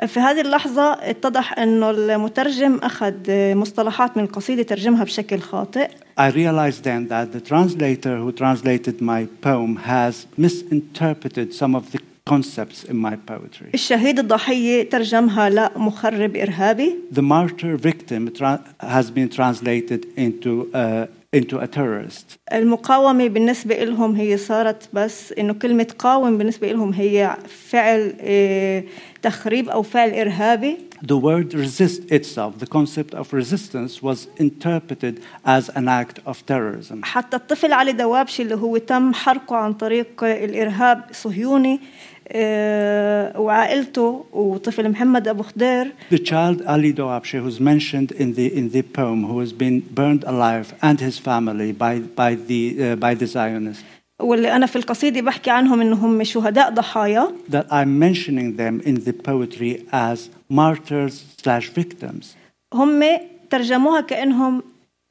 في 0.06 0.20
هذه 0.20 0.40
اللحظة 0.40 0.92
اتضح 0.92 1.58
أنه 1.58 1.90
المترجم 1.90 2.78
أخذ 2.82 3.14
مصطلحات 3.54 4.16
من 4.16 4.24
القصيدة 4.24 4.62
ترجمها 4.62 5.04
بشكل 5.04 5.38
خاطئ 5.38 5.88
I 6.18 6.30
realized 6.30 6.82
then 6.84 7.08
that 7.08 7.32
the 7.32 7.40
translator 7.40 8.16
who 8.18 8.32
translated 8.32 9.00
my 9.00 9.26
poem 9.42 9.76
has 9.76 10.26
misinterpreted 10.38 11.52
some 11.52 11.74
of 11.74 11.92
the 11.92 12.00
concepts 12.30 12.84
in 12.84 12.96
my 12.96 13.16
poetry. 13.16 13.70
الشهيد 13.74 14.18
الضحية 14.18 14.90
ترجمها 14.90 15.50
لمخرب 15.50 16.36
إرهابي 16.36 16.94
The 17.12 17.22
martyr 17.22 17.76
victim 17.76 18.30
has 18.80 19.10
been 19.10 19.28
translated 19.28 20.06
into, 20.16 20.70
uh, 20.74 21.06
into 21.32 21.58
a 21.58 21.66
terrorist. 21.66 22.38
المقاومة 22.52 23.28
بالنسبة 23.28 23.84
لهم 23.84 24.14
هي 24.14 24.36
صارت 24.36 24.88
بس 24.92 25.32
إنه 25.32 25.54
كلمة 25.54 25.86
قاوم 25.98 26.38
بالنسبة 26.38 26.72
لهم 26.72 26.92
هي 26.92 27.36
فعل 27.68 28.14
آه، 28.20 28.84
تخريب 29.26 29.68
أو 29.68 29.82
فعل 29.82 30.10
إرهابي 30.10 30.76
The 31.02 31.16
word 31.16 31.52
resist 31.52 32.10
itself, 32.10 32.58
the 32.58 32.66
concept 32.66 33.12
of 33.14 33.32
resistance, 33.32 34.02
was 34.02 34.28
interpreted 34.38 35.14
as 35.44 35.68
an 35.80 35.88
act 35.88 36.20
of 36.26 36.36
terrorism. 36.46 37.04
حتى 37.04 37.36
الطفل 37.36 37.72
علي 37.72 37.92
دوابشي 37.92 38.42
اللي 38.42 38.54
هو 38.54 38.78
تم 38.78 39.14
حرقه 39.14 39.56
عن 39.56 39.72
طريق 39.72 40.24
الإرهاب 40.24 41.04
صهيوني 41.12 41.80
آه، 42.28 43.40
وعائلته 43.40 44.24
وطفل 44.32 44.88
محمد 44.90 45.28
أبو 45.28 45.42
خضير 45.42 45.92
The 46.10 46.18
child 46.18 46.62
Ali 46.66 46.92
Doabshe, 46.92 47.40
who's 47.40 47.60
mentioned 47.60 48.12
in 48.12 48.34
the, 48.34 48.46
in 48.58 48.70
the 48.70 48.82
poem, 48.82 49.24
who 49.24 49.38
has 49.40 49.52
been 49.52 49.80
burned 49.80 50.24
alive, 50.24 50.74
and 50.82 51.00
his 51.00 51.18
family 51.18 51.72
by, 51.72 52.00
by, 52.00 52.34
the, 52.34 52.92
uh, 52.92 52.96
by 52.96 53.14
the 53.14 53.26
Zionists, 53.26 53.84
واللي 54.20 54.56
أنا 54.56 54.66
في 54.66 54.76
القصيدة 54.76 55.20
بحكي 55.20 55.50
عنهم 55.50 55.80
إنهم 55.80 56.24
شهداء 56.24 56.70
ضحايا 56.70 57.28
that 57.52 57.64
I'm 57.70 57.98
mentioning 58.00 58.56
them 58.56 58.80
in 58.88 58.94
the 59.04 59.12
poetry 59.12 59.86
as 59.92 60.18
martyrs 60.50 61.24
slash 61.42 61.68
victims. 61.78 62.24
هم 62.74 63.04
ترجموها 63.50 64.00
كأنهم 64.00 64.62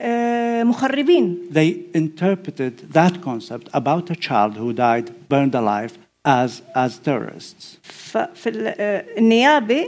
آه، 0.01 0.63
مخربين 0.63 1.37
They 1.53 1.97
interpreted 1.97 2.93
that 2.93 3.21
concept 3.21 3.67
about 3.73 4.09
a 4.11 4.15
child 4.15 4.53
who 4.57 4.73
died 4.73 5.09
burned 5.29 5.55
alive 5.55 5.91
as, 6.27 6.61
as 6.75 6.97
terrorists. 7.05 7.77
ففي 7.83 8.49
ال- 8.49 8.73
آه، 8.79 9.05
النيابة 9.17 9.85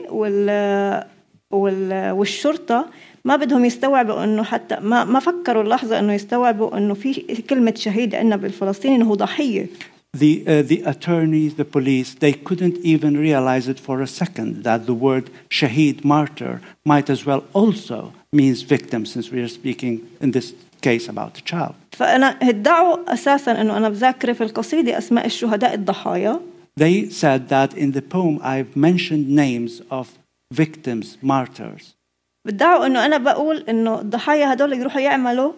وال 1.51 2.11
والشرطة 2.11 2.85
ما 3.26 3.36
بدهم 3.36 3.64
يستوعبوا 3.64 4.24
انه 4.24 4.42
حتى 4.42 4.76
ما 4.80 5.04
ما 5.04 5.20
فكروا 5.20 5.62
اللحظة 5.62 5.98
انه 5.98 6.12
يستوعبوا 6.12 6.78
انه 6.78 6.94
في 6.94 7.42
كلمة 7.50 7.74
شهيد 7.76 8.14
عندنا 8.14 8.36
بالفلسطيني 8.36 8.96
انه 8.96 9.04
هو 9.04 9.14
ضحية 9.14 9.66
The, 10.14 10.46
uh, 10.46 10.60
the 10.60 10.82
attorneys, 10.84 11.54
the 11.54 11.64
police, 11.64 12.12
they 12.24 12.34
couldn't 12.34 12.76
even 12.92 13.16
realize 13.16 13.66
it 13.66 13.80
for 13.80 14.02
a 14.02 14.06
second 14.06 14.62
that 14.62 14.84
the 14.84 14.92
word 14.92 15.30
shaheed, 15.48 16.04
martyr, 16.04 16.60
might 16.84 17.08
as 17.08 17.24
well 17.24 17.42
also 17.54 18.12
means 18.30 18.60
victim, 18.60 19.06
since 19.06 19.30
we 19.30 19.40
are 19.40 19.48
speaking 19.48 19.94
in 20.20 20.32
this 20.32 20.52
case 20.82 21.08
about 21.08 21.38
a 21.38 21.42
child. 21.42 21.74
فانا 21.92 22.26
ادعوا 22.26 23.14
اساسا 23.14 23.60
انه 23.60 23.76
انا 23.76 23.88
بذاكر 23.88 24.34
في 24.34 24.44
القصيدة 24.44 24.98
اسماء 24.98 25.26
الشهداء 25.26 25.74
الضحايا 25.74 26.40
They 26.76 27.08
said 27.10 27.48
that 27.48 27.74
in 27.74 27.92
the 27.92 28.02
poem 28.02 28.38
I've 28.42 28.76
mentioned 28.76 29.28
names 29.28 29.82
of 29.90 30.18
victims, 30.50 31.16
martyrs. 31.22 31.94
بدعوا 32.46 32.86
انه 32.86 33.06
انا 33.06 33.18
بقول 33.18 33.56
انه 33.68 34.00
الضحايا 34.00 34.52
هدول 34.52 34.72
يروحوا 34.72 35.00
يعملوا 35.00 35.52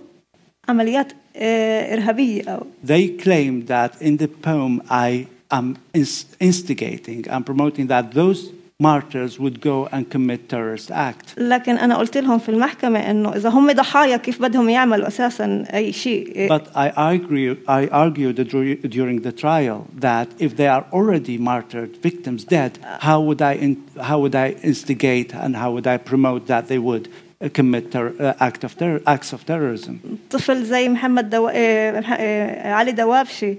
عمليات 0.68 1.12
آه، 1.36 1.94
ارهابيه 1.94 2.42
او 2.48 2.66
They 2.86 3.22
claim 3.24 3.66
that 3.68 4.02
in 4.02 4.16
the 4.22 4.28
poem 4.46 4.80
I 4.90 5.26
am 5.54 5.76
ins- 5.98 6.26
instigating, 6.40 7.28
I'm 7.28 7.44
promoting 7.44 7.86
that 7.88 8.04
those 8.14 8.40
martyrs 8.82 9.38
would 9.38 9.60
go 9.60 9.76
and 9.92 10.02
commit 10.10 10.48
terrorist 10.48 10.90
act. 10.90 11.38
لكن 11.38 11.76
انا 11.78 11.96
قلت 11.96 12.16
لهم 12.18 12.38
في 12.38 12.48
المحكمه 12.48 12.98
انه 13.10 13.36
اذا 13.36 13.48
هم 13.48 13.72
ضحايا 13.72 14.16
كيف 14.16 14.42
بدهم 14.42 14.68
يعملوا 14.68 15.08
اساسا 15.08 15.64
اي 15.74 15.92
شيء 15.92 16.48
But 16.48 16.62
I 16.74 16.88
argue, 16.96 17.56
I 17.68 17.86
argued 17.92 18.36
dur- 18.48 18.88
during 18.88 19.20
the 19.22 19.32
trial 19.32 19.86
that 20.00 20.28
if 20.38 20.56
they 20.56 20.66
are 20.76 20.84
already 20.92 21.38
martyred, 21.38 21.90
victims 22.08 22.44
dead, 22.44 22.72
how 23.08 23.20
would 23.20 23.40
I, 23.42 23.52
in, 23.64 23.72
how 24.10 24.18
would 24.22 24.34
I 24.34 24.48
instigate 24.70 25.30
and 25.44 25.52
how 25.62 25.70
would 25.74 25.86
I 25.86 25.96
promote 26.10 26.42
that 26.52 26.64
they 26.72 26.80
would 26.88 27.04
uh, 27.08 27.48
commit 27.58 27.84
ter- 27.94 28.14
uh, 28.20 28.46
act 28.48 28.60
of 28.64 28.72
terror, 28.80 29.00
acts 29.06 29.32
of 29.32 29.40
terrorism? 29.46 29.94
طفل 30.30 30.64
زي 30.64 30.88
محمد 30.88 31.30
دو... 31.30 31.48
آه، 31.52 32.00
مح- 32.00 32.16
آه، 32.20 32.72
علي 32.72 32.92
دوابشي 32.92 33.56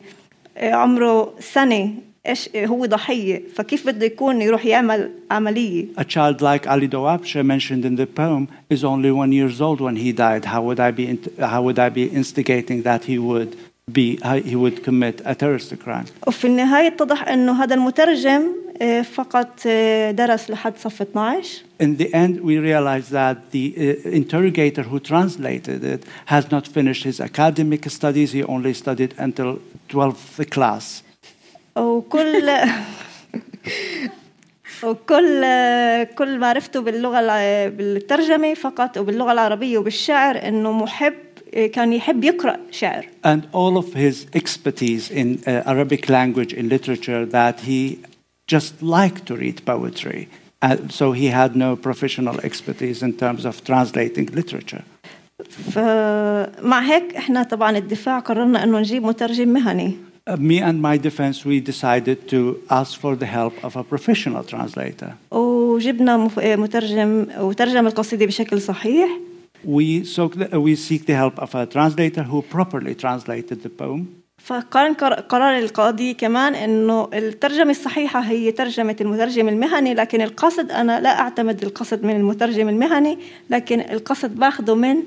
آه، 0.58 0.72
عمره 0.74 1.34
سنه 1.40 1.76
ايش 1.76 1.90
آه، 1.96 2.09
هو 2.57 2.87
ضحية 2.87 3.43
فكيف 3.55 3.87
بده 3.87 4.07
يكون 4.07 4.43
يروح 4.43 4.67
يعمل 4.67 5.11
عملية 5.31 5.87
A 5.99 6.05
child 6.05 6.41
like 6.43 6.67
Ali 6.67 6.89
Dawabsheh 6.89 7.45
mentioned 7.45 7.85
in 7.85 7.97
the 7.97 8.07
poem 8.07 8.49
is 8.69 8.85
only 8.85 9.11
one 9.11 9.33
years 9.33 9.61
old 9.61 9.81
when 9.81 9.97
he 9.97 10.13
died. 10.13 10.45
How 10.45 10.63
would 10.63 10.81
I 10.81 10.91
be 10.91 11.19
how 11.41 11.63
would 11.63 11.79
I 11.79 11.89
be 11.89 12.05
instigating 12.21 12.83
that 12.83 13.05
he 13.05 13.19
would 13.19 13.57
be 13.91 14.19
uh, 14.23 14.35
he 14.51 14.57
would 14.57 14.85
commit 14.85 15.23
a 15.25 15.35
terrorist 15.35 15.73
crime? 15.79 16.07
وفي 16.27 16.47
النهاية 16.47 16.87
اتضح 16.87 17.29
إنه 17.29 17.63
هذا 17.63 17.75
المترجم 17.75 18.43
فقط 19.15 19.67
درس 20.11 20.51
لحد 20.51 20.77
صف 20.77 21.03
12. 21.03 21.65
In 21.81 21.97
the 21.97 22.15
end, 22.15 22.41
we 22.41 22.59
realized 22.59 23.11
that 23.11 23.51
the 23.51 23.75
uh, 23.77 24.09
interrogator 24.09 24.83
who 24.83 25.01
translated 25.01 25.85
it 25.85 26.05
has 26.27 26.51
not 26.51 26.67
finished 26.67 27.05
his 27.05 27.21
academic 27.21 27.91
studies. 27.91 28.33
He 28.33 28.43
only 28.45 28.75
studied 28.75 29.15
until 29.19 29.59
12th 29.89 30.51
class. 30.51 31.03
وكل 31.81 32.51
وكل 34.83 35.45
كل 36.15 36.39
معرفته 36.39 36.81
باللغة 36.81 37.21
بالترجمه 37.69 38.55
فقط 38.55 38.99
وباللغه 38.99 39.33
العربيه 39.33 39.79
وبالشعر 39.79 40.49
انه 40.49 40.73
محب 40.73 41.15
كان 41.73 41.93
يحب 41.93 42.25
يقرا 42.25 42.57
شعر 42.71 43.07
And 43.25 43.43
all 43.53 43.77
of 43.77 43.95
his 43.95 44.27
expertise 44.35 45.11
in 45.11 45.43
uh, 45.47 45.63
Arabic 45.67 46.09
language, 46.09 46.53
in 46.53 46.69
literature, 46.69 47.27
that 47.27 47.61
he 47.61 47.99
just 48.47 48.83
liked 48.83 49.27
to 49.27 49.37
read 49.37 49.65
poetry. 49.67 50.29
Uh, 50.63 50.77
so 50.89 51.13
he 51.13 51.27
had 51.41 51.57
no 51.57 51.77
professional 51.77 52.37
expertise 52.49 53.03
in 53.03 53.13
terms 53.15 53.45
of 53.45 53.65
translating 53.65 54.27
literature. 54.41 54.83
فمع 55.75 56.81
هيك 56.81 57.17
إحنا 57.17 57.43
طبعا 57.43 57.77
الدفاع 57.77 58.19
قررنا 58.19 58.65
انه 58.65 58.79
نجيب 58.79 59.03
مترجم 59.03 59.49
مهني 59.49 59.97
Uh, 60.28 60.36
me 60.38 60.58
and 60.70 60.78
my 60.82 60.98
defense, 61.08 61.38
we 61.46 61.58
decided 61.72 62.18
to 62.34 62.40
ask 62.80 62.92
for 63.04 63.14
the 63.16 63.30
help 63.40 63.54
of 63.68 63.72
a 63.78 63.84
professional 63.84 64.44
translator. 64.44 65.12
وجبنا 65.32 66.18
مف- 66.28 66.40
مترجم 66.40 67.26
وترجم 67.40 67.88
القصيده 67.88 68.26
بشكل 68.26 68.62
صحيح 68.62 69.10
We, 69.66 70.04
sought 70.16 70.34
the, 70.40 70.60
we 70.60 70.76
seek 70.76 71.02
the 71.08 71.16
help 71.24 71.36
of 71.46 71.56
a 71.56 71.66
translator 71.76 72.24
who 72.32 72.42
properly 72.56 72.94
translated 72.96 73.58
the 73.64 73.70
poem. 73.82 74.02
فكان 74.38 74.94
قر- 74.94 75.14
قرار 75.22 75.58
القاضي 75.60 76.14
كمان 76.14 76.56
انه 76.56 77.10
الترجمه 77.14 77.70
الصحيحه 77.72 78.20
هي 78.20 78.52
ترجمه 78.52 78.96
المترجم 79.02 79.50
المهني 79.50 79.94
لكن 79.94 80.22
القصد 80.22 80.72
انا 80.72 81.00
لا 81.02 81.20
اعتمد 81.20 81.64
القصد 81.64 82.04
من 82.04 82.16
المترجم 82.16 82.70
المهني 82.70 83.18
لكن 83.50 83.80
القصد 83.80 84.36
باخذه 84.36 84.76
من 84.76 84.92
ال- 84.92 85.06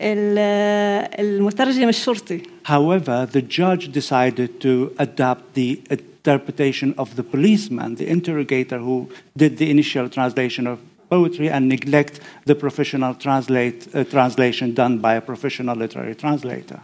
المترجم 0.00 1.88
الشرطي 1.88 2.40
However, 2.64 3.26
the 3.26 3.42
judge 3.42 3.90
decided 3.92 4.60
to 4.60 4.94
adapt 4.98 5.54
the 5.54 5.80
interpretation 5.90 6.94
of 6.98 7.16
the 7.16 7.22
policeman, 7.22 7.96
the 7.96 8.08
interrogator 8.08 8.78
who 8.78 9.10
did 9.36 9.56
the 9.58 9.70
initial 9.70 10.08
translation 10.08 10.66
of 10.66 10.78
poetry, 11.08 11.48
and 11.50 11.68
neglect 11.68 12.20
the 12.44 12.54
professional 12.54 13.14
translate, 13.14 13.88
uh, 13.94 14.04
translation 14.04 14.74
done 14.74 14.98
by 14.98 15.14
a 15.14 15.20
professional 15.20 15.76
literary 15.76 16.14
translator. 16.14 16.80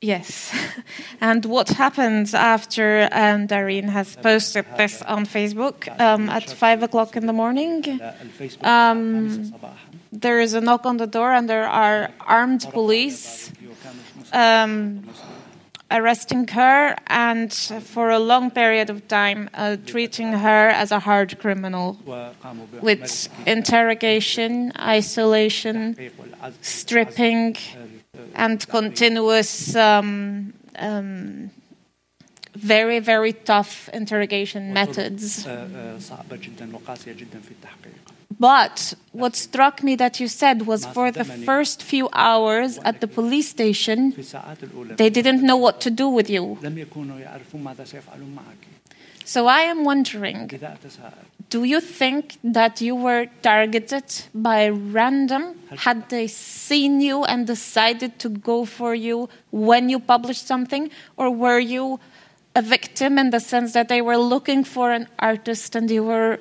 Yes. 0.01 0.51
And 1.21 1.43
what 1.45 1.67
happens 1.69 2.33
after 2.33 3.09
um, 3.11 3.49
has 3.49 4.15
posted 4.15 4.65
this 4.77 5.01
on 5.01 5.25
Facebook 5.25 5.89
um, 5.99 6.29
at 6.29 6.49
5 6.49 6.83
o'clock 6.83 7.17
in 7.17 7.25
the 7.25 7.33
morning? 7.33 7.99
Um, 8.61 9.53
there 10.13 10.39
is 10.39 10.53
a 10.53 10.61
knock 10.61 10.85
on 10.85 10.95
the 10.95 11.07
door, 11.07 11.33
and 11.33 11.49
there 11.49 11.67
are 11.67 12.09
armed 12.21 12.65
police 12.71 13.51
um, 14.31 15.03
arresting 15.91 16.47
her 16.47 16.95
and 17.07 17.53
for 17.53 18.09
a 18.09 18.19
long 18.19 18.51
period 18.51 18.89
of 18.89 19.07
time 19.07 19.49
uh, 19.53 19.75
treating 19.85 20.31
her 20.33 20.69
as 20.69 20.91
a 20.91 20.99
hard 20.99 21.37
criminal 21.39 21.97
with 22.81 23.27
interrogation, 23.45 24.71
isolation, 24.79 25.95
stripping, 26.61 27.57
and 28.39 28.67
continuous, 28.67 29.75
um, 29.75 30.53
um, 30.77 31.51
very 32.55 32.99
very 32.99 33.33
tough 33.33 33.89
interrogation 33.93 34.73
methods. 34.73 35.45
But 38.39 38.93
what 39.11 39.35
struck 39.35 39.83
me 39.83 39.95
that 39.97 40.19
you 40.21 40.27
said 40.27 40.65
was 40.65 40.85
for 40.85 41.11
the 41.11 41.25
first 41.25 41.83
few 41.83 42.09
hours 42.13 42.79
at 42.85 43.01
the 43.01 43.07
police 43.07 43.49
station, 43.49 44.13
they 44.95 45.09
didn't 45.09 45.41
know 45.43 45.57
what 45.57 45.81
to 45.81 45.89
do 45.89 46.07
with 46.07 46.29
you. 46.29 46.57
لم 49.36 49.42
يكونوا 49.42 49.44
يعرفون 49.44 49.44
ماذا 49.44 49.44
سيفعلون 49.44 49.44
معك. 49.44 49.44
So 49.44 49.46
I 49.46 49.62
am 49.72 49.84
wondering 49.84 50.54
لذا 50.54 50.72
أتساءل 50.72 51.34
do 51.50 51.62
you 51.64 51.80
think 51.80 52.24
that 52.42 52.80
you 52.80 52.94
were 52.96 53.26
targeted 53.42 54.04
by 54.34 54.68
random? 54.68 55.42
Had 55.86 56.08
they 56.08 56.26
seen 56.26 57.00
you 57.00 57.24
and 57.24 57.46
decided 57.46 58.18
to 58.24 58.28
go 58.28 58.64
for 58.64 58.92
you 58.94 59.28
when 59.52 59.88
you 59.88 59.98
published 60.00 60.46
something? 60.48 60.90
Or 61.16 61.30
were 61.30 61.60
you 61.60 62.00
a 62.56 62.62
victim 62.62 63.18
in 63.18 63.30
the 63.30 63.40
sense 63.40 63.72
that 63.76 63.86
they 63.88 64.00
were 64.08 64.16
looking 64.16 64.64
for 64.64 64.86
an 64.98 65.06
artist 65.18 65.76
and 65.76 65.90
you 65.90 66.02
were 66.12 66.38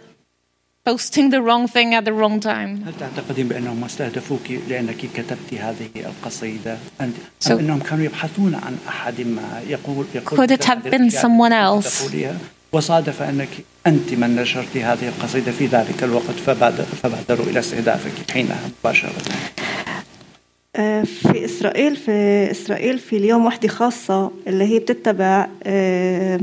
posting 0.85 1.29
the 1.29 1.41
wrong 1.41 1.67
thing 1.67 1.93
at 1.93 2.05
the 2.05 2.13
wrong 2.13 2.39
time? 2.39 2.83
هل 2.85 2.93
تعتقدين 2.99 3.47
بأنهم 3.47 3.83
استهدفوك 3.83 4.51
لأنك 4.69 4.97
كتبت 4.97 5.53
هذه 5.53 5.89
القصيدة 5.95 6.77
أم 7.01 7.13
So- 7.39 7.51
أم 7.51 7.59
أنهم 7.59 7.79
كانوا 7.79 8.05
يبحثون 8.05 8.55
عن 8.55 8.77
أحد 8.87 9.21
ما 9.21 9.61
يقول 9.67 10.05
يقول 10.15 10.39
Could 10.39 10.51
it 10.51 10.63
have 10.63 10.77
هذه 10.77 10.89
been 10.91 11.01
الأشياء 11.01 11.21
someone 11.23 11.51
التي 11.53 11.89
else? 11.89 12.33
وصادف 12.72 13.22
أنك 13.22 13.48
أنت 13.86 14.14
من 14.14 14.36
نشرت 14.36 14.76
هذه 14.76 15.08
القصيدة 15.08 15.52
في 15.52 15.66
ذلك 15.66 16.04
الوقت 16.04 16.30
فبادر 16.46 16.84
فبادروا 16.84 17.46
إلى 17.46 17.58
استهدافك 17.58 18.30
حينها 18.30 18.70
مباشرة 18.80 19.12
آه، 20.76 21.02
في 21.02 21.44
إسرائيل 21.44 21.96
في 21.96 22.48
إسرائيل 22.50 22.98
في 22.98 23.16
اليوم 23.16 23.46
وحدة 23.46 23.68
خاصة 23.68 24.30
اللي 24.46 24.64
هي 24.64 24.78
بتتبع 24.78 25.48
آه، 25.62 26.40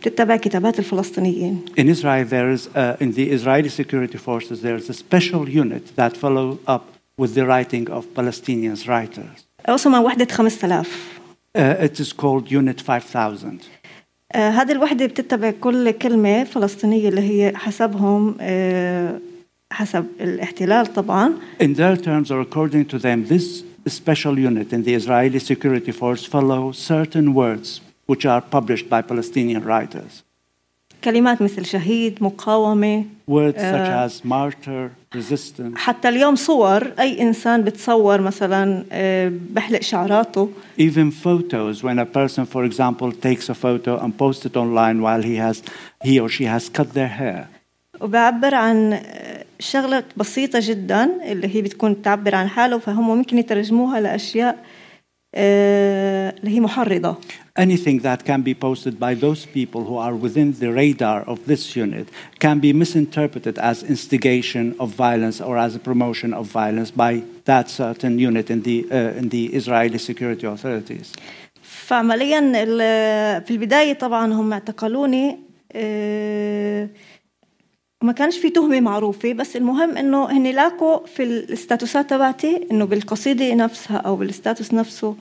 بتتبع 0.00 0.36
كتابات 0.36 0.78
الفلسطينيين 0.78 1.64
In 1.80 1.88
Israel, 1.88 2.24
there 2.24 2.50
is, 2.50 2.68
uh, 2.68 2.96
in 3.04 3.12
the 3.12 3.30
Israeli 3.30 3.68
security 3.68 4.18
forces, 4.18 4.62
there 4.62 4.76
is 4.76 4.88
a 4.90 4.94
special 4.94 5.48
unit 5.48 5.96
that 5.96 6.16
follow 6.16 6.58
up 6.68 6.84
with 7.20 7.34
the 7.34 7.44
writing 7.46 7.90
of 7.90 8.04
Palestinian 8.14 8.76
writers. 8.88 9.46
أوسمها 9.68 10.00
وحدة 10.00 10.26
5000 10.30 10.86
Uh, 11.56 11.60
it 11.88 11.98
is 12.00 12.12
called 12.12 12.50
Unit 12.50 12.80
5000. 12.82 13.68
آه، 14.32 14.50
هذه 14.50 14.72
الوحدة 14.72 15.06
بتتبع 15.06 15.50
كل 15.50 15.90
كلمة 15.90 16.44
فلسطينية 16.44 17.08
اللي 17.08 17.20
هي 17.20 17.56
حسبهم 17.56 18.36
آه، 18.40 19.20
حسب 19.70 20.06
الاحتلال 20.20 20.86
طبعا 20.86 21.32
In 21.62 21.74
their 21.74 21.96
terms, 21.96 22.30
or 22.30 22.40
according 22.40 22.84
to 22.94 22.98
them, 22.98 23.24
this 23.28 23.62
special 23.88 24.38
unit 24.38 24.72
in 24.72 24.82
the 24.82 24.94
Israeli 24.94 25.38
security 25.38 25.92
force 25.92 26.24
follow 26.24 26.72
certain 26.72 27.34
words 27.34 27.80
which 28.10 28.24
are 28.26 28.40
published 28.40 28.88
by 28.90 29.00
Palestinian 29.02 29.62
writers. 29.64 30.22
كلمات 31.04 31.42
مثل 31.42 31.64
شهيد 31.64 32.22
مقاومة 32.22 33.04
Words 33.30 33.56
such 33.56 34.10
as 34.10 34.24
martyr, 34.24 34.90
حتى 35.76 36.08
اليوم 36.08 36.36
صور 36.36 36.92
أي 37.00 37.22
إنسان 37.22 37.62
بتصور 37.62 38.20
مثلا 38.20 38.84
آه، 38.92 39.32
بحلق 39.50 39.82
شعراته. 39.82 40.48
Even 40.80 41.10
photos. 41.10 41.82
When 41.82 41.98
a 41.98 42.04
person, 42.04 42.44
for 42.46 42.64
example, 42.64 43.12
takes 43.12 43.48
a 43.48 43.54
photo 43.54 43.98
and 44.04 44.12
posts 44.18 44.46
it 44.46 44.56
online 44.56 45.02
while 45.02 45.22
he 45.22 45.36
has, 45.36 45.62
he 46.04 46.20
or 46.20 46.28
she 46.28 46.44
has 46.44 46.68
cut 46.68 46.94
their 46.94 47.08
hair, 47.08 47.46
وبعبر 48.00 48.54
عن 48.54 48.92
آه، 48.92 49.44
شغلة 49.58 50.02
بسيطة 50.16 50.58
جدا 50.62 51.10
اللي 51.24 51.56
هي 51.56 51.62
بتكون 51.62 52.02
تعبر 52.02 52.34
عن 52.34 52.48
حاله 52.48 52.78
فهم 52.78 53.16
ممكن 53.16 53.38
يترجموها 53.38 54.00
لأشياء 54.00 54.64
آه، 55.34 56.34
اللي 56.38 56.50
هي 56.50 56.60
محرضة. 56.60 57.16
anything 57.65 57.97
that 58.07 58.19
can 58.29 58.41
be 58.49 58.53
posted 58.67 58.93
by 59.05 59.13
those 59.25 59.41
people 59.57 59.81
who 59.89 59.97
are 60.05 60.15
within 60.25 60.47
the 60.63 60.69
radar 60.81 61.19
of 61.33 61.37
this 61.51 61.63
unit 61.75 62.07
can 62.39 62.57
be 62.59 62.71
misinterpreted 62.83 63.55
as 63.59 63.75
instigation 63.93 64.65
of 64.83 64.87
violence 65.07 65.37
or 65.47 65.57
as 65.65 65.71
a 65.75 65.79
promotion 65.89 66.33
of 66.33 66.45
violence 66.61 66.91
by 67.05 67.13
that 67.49 67.65
certain 67.69 68.13
unit 68.29 68.49
in 68.55 68.59
the, 68.67 68.77
uh, 68.91 69.19
in 69.19 69.29
the 69.35 69.43
Israeli 69.59 69.97
security 69.97 70.47
authorities. 70.47 71.07
فعمليا 71.63 72.39
ال- 72.63 73.43
في 73.45 73.51
البداية 73.51 73.93
طبعا 73.93 74.33
هم 74.33 74.53
اعتقلوني 74.53 75.37
آه، 75.73 76.89
وما 78.01 78.11
كانش 78.13 78.37
في 78.37 78.49
تهمة 78.49 78.79
معروفة 78.79 79.33
بس 79.33 79.55
المهم 79.55 79.97
انه 79.97 80.25
هن 80.31 80.47
لاقوا 80.47 81.05
في 81.07 81.23
الاستاتوسات 81.23 82.09
تبعتي 82.09 82.67
انه 82.71 82.85
بالقصيدة 82.85 83.53
نفسها 83.55 83.97
او 83.97 84.15
بالستاتوس 84.15 84.73
نفسه 84.73 85.15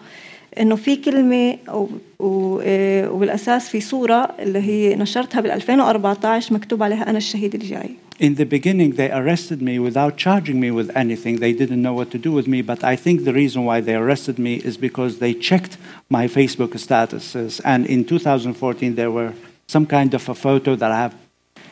انه 0.60 0.76
في 0.76 0.96
كلمة 0.96 1.56
او 1.68 1.88
و- 2.18 2.60
آه، 2.64 3.10
وبالاساس 3.10 3.68
في 3.68 3.80
صورة 3.80 4.28
اللي 4.38 4.58
هي 4.58 4.96
نشرتها 4.96 5.40
بال 5.40 5.50
2014 5.50 6.54
مكتوب 6.54 6.82
عليها 6.82 7.10
انا 7.10 7.18
الشهيد 7.18 7.54
الجاي 7.54 7.90
In 8.22 8.34
the 8.34 8.44
beginning, 8.44 8.90
they 9.00 9.10
arrested 9.20 9.60
me 9.62 9.74
without 9.88 10.12
charging 10.24 10.58
me 10.64 10.70
with 10.78 10.88
anything. 11.04 11.34
They 11.46 11.54
didn't 11.62 11.82
know 11.86 11.94
what 12.00 12.08
to 12.14 12.18
do 12.26 12.30
with 12.38 12.46
me. 12.54 12.58
But 12.72 12.80
I 12.92 12.94
think 13.04 13.16
the 13.28 13.32
reason 13.42 13.60
why 13.70 13.78
they 13.80 13.94
arrested 14.02 14.36
me 14.38 14.54
is 14.68 14.74
because 14.88 15.12
they 15.24 15.32
checked 15.48 15.74
my 16.16 16.24
Facebook 16.38 16.72
statuses. 16.86 17.52
And 17.72 17.86
in 17.86 18.04
2014, 18.04 18.94
there 18.94 19.10
were 19.10 19.32
some 19.74 19.86
kind 19.86 20.12
of 20.12 20.28
a 20.28 20.34
photo 20.34 20.76
that 20.76 20.90
I 20.92 20.98
have 21.06 21.14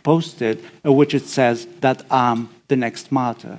posted, 0.02 0.56
uh, 0.86 0.92
which 0.92 1.12
it 1.14 1.26
says 1.28 1.66
that 1.80 1.98
I'm 2.10 2.48
the 2.68 2.76
next 2.76 3.12
martyr. 3.12 3.58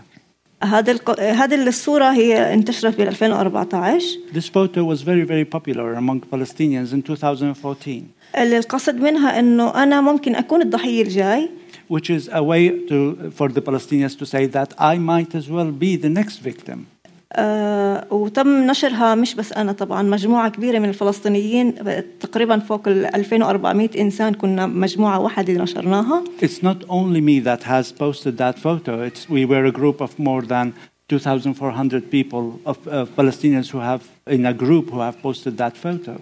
هذا 0.63 0.91
الق... 0.91 1.19
هذه 1.19 1.67
الصورة 1.67 2.05
هي 2.05 2.53
انتشرت 2.53 2.97
بال 2.97 3.07
2014 3.07 4.19
This 4.33 4.49
photo 4.49 4.83
was 4.83 5.01
very, 5.01 5.23
very 5.23 5.45
popular 5.45 5.93
among 5.93 6.21
Palestinians 6.21 6.93
in 6.93 7.01
2014, 7.01 8.03
اللي 8.37 8.57
القصد 8.57 8.95
منها 8.95 9.39
انه 9.39 9.83
انا 9.83 10.01
ممكن 10.01 10.35
اكون 10.35 10.61
الضحية 10.61 11.01
الجاي 11.01 11.49
which 11.89 12.09
is 12.09 12.27
a 12.27 12.43
way 12.43 12.69
to, 12.89 13.31
for 13.31 13.49
the 13.49 13.61
Palestinians 13.61 14.15
to 14.15 14.25
say 14.25 14.45
that 14.45 14.73
I 14.77 14.97
might 14.97 15.33
as 15.33 15.49
well 15.49 15.71
be 15.71 15.95
the 15.95 16.09
next 16.09 16.37
victim. 16.43 16.92
آه 17.36 18.06
وتم 18.10 18.66
نشرها 18.70 19.14
مش 19.14 19.34
بس 19.34 19.52
أنا 19.52 19.72
طبعا 19.72 20.02
مجموعه 20.02 20.48
كبيره 20.48 20.78
من 20.78 20.88
الفلسطينيين 20.88 21.74
تقريبا 22.20 22.58
فوق 22.58 22.88
ال 22.88 23.14
2400 23.14 23.90
انسان 23.98 24.34
كنا 24.34 24.66
مجموعه 24.66 25.18
واحدة 25.20 25.52
نشرناها 25.52 26.24
It's 26.42 26.62
not 26.62 26.84
only 26.88 27.20
me 27.20 27.40
that 27.40 27.62
has 27.62 27.92
posted 27.92 28.38
that 28.38 28.58
photo. 28.58 29.02
It's, 29.02 29.28
we 29.28 29.44
were 29.44 29.64
a 29.64 29.72
group 29.72 30.00
of 30.00 30.18
more 30.18 30.42
than 30.42 30.72
2,400 31.08 32.10
people, 32.10 32.60
of 32.64 32.78
uh, 32.88 33.04
Palestinians 33.16 33.70
who 33.70 33.78
have, 33.78 34.08
in 34.26 34.46
a 34.46 34.54
group, 34.54 34.90
who 34.90 35.00
have 35.00 35.20
posted 35.22 35.58
that 35.58 35.76
photo. 35.76 36.20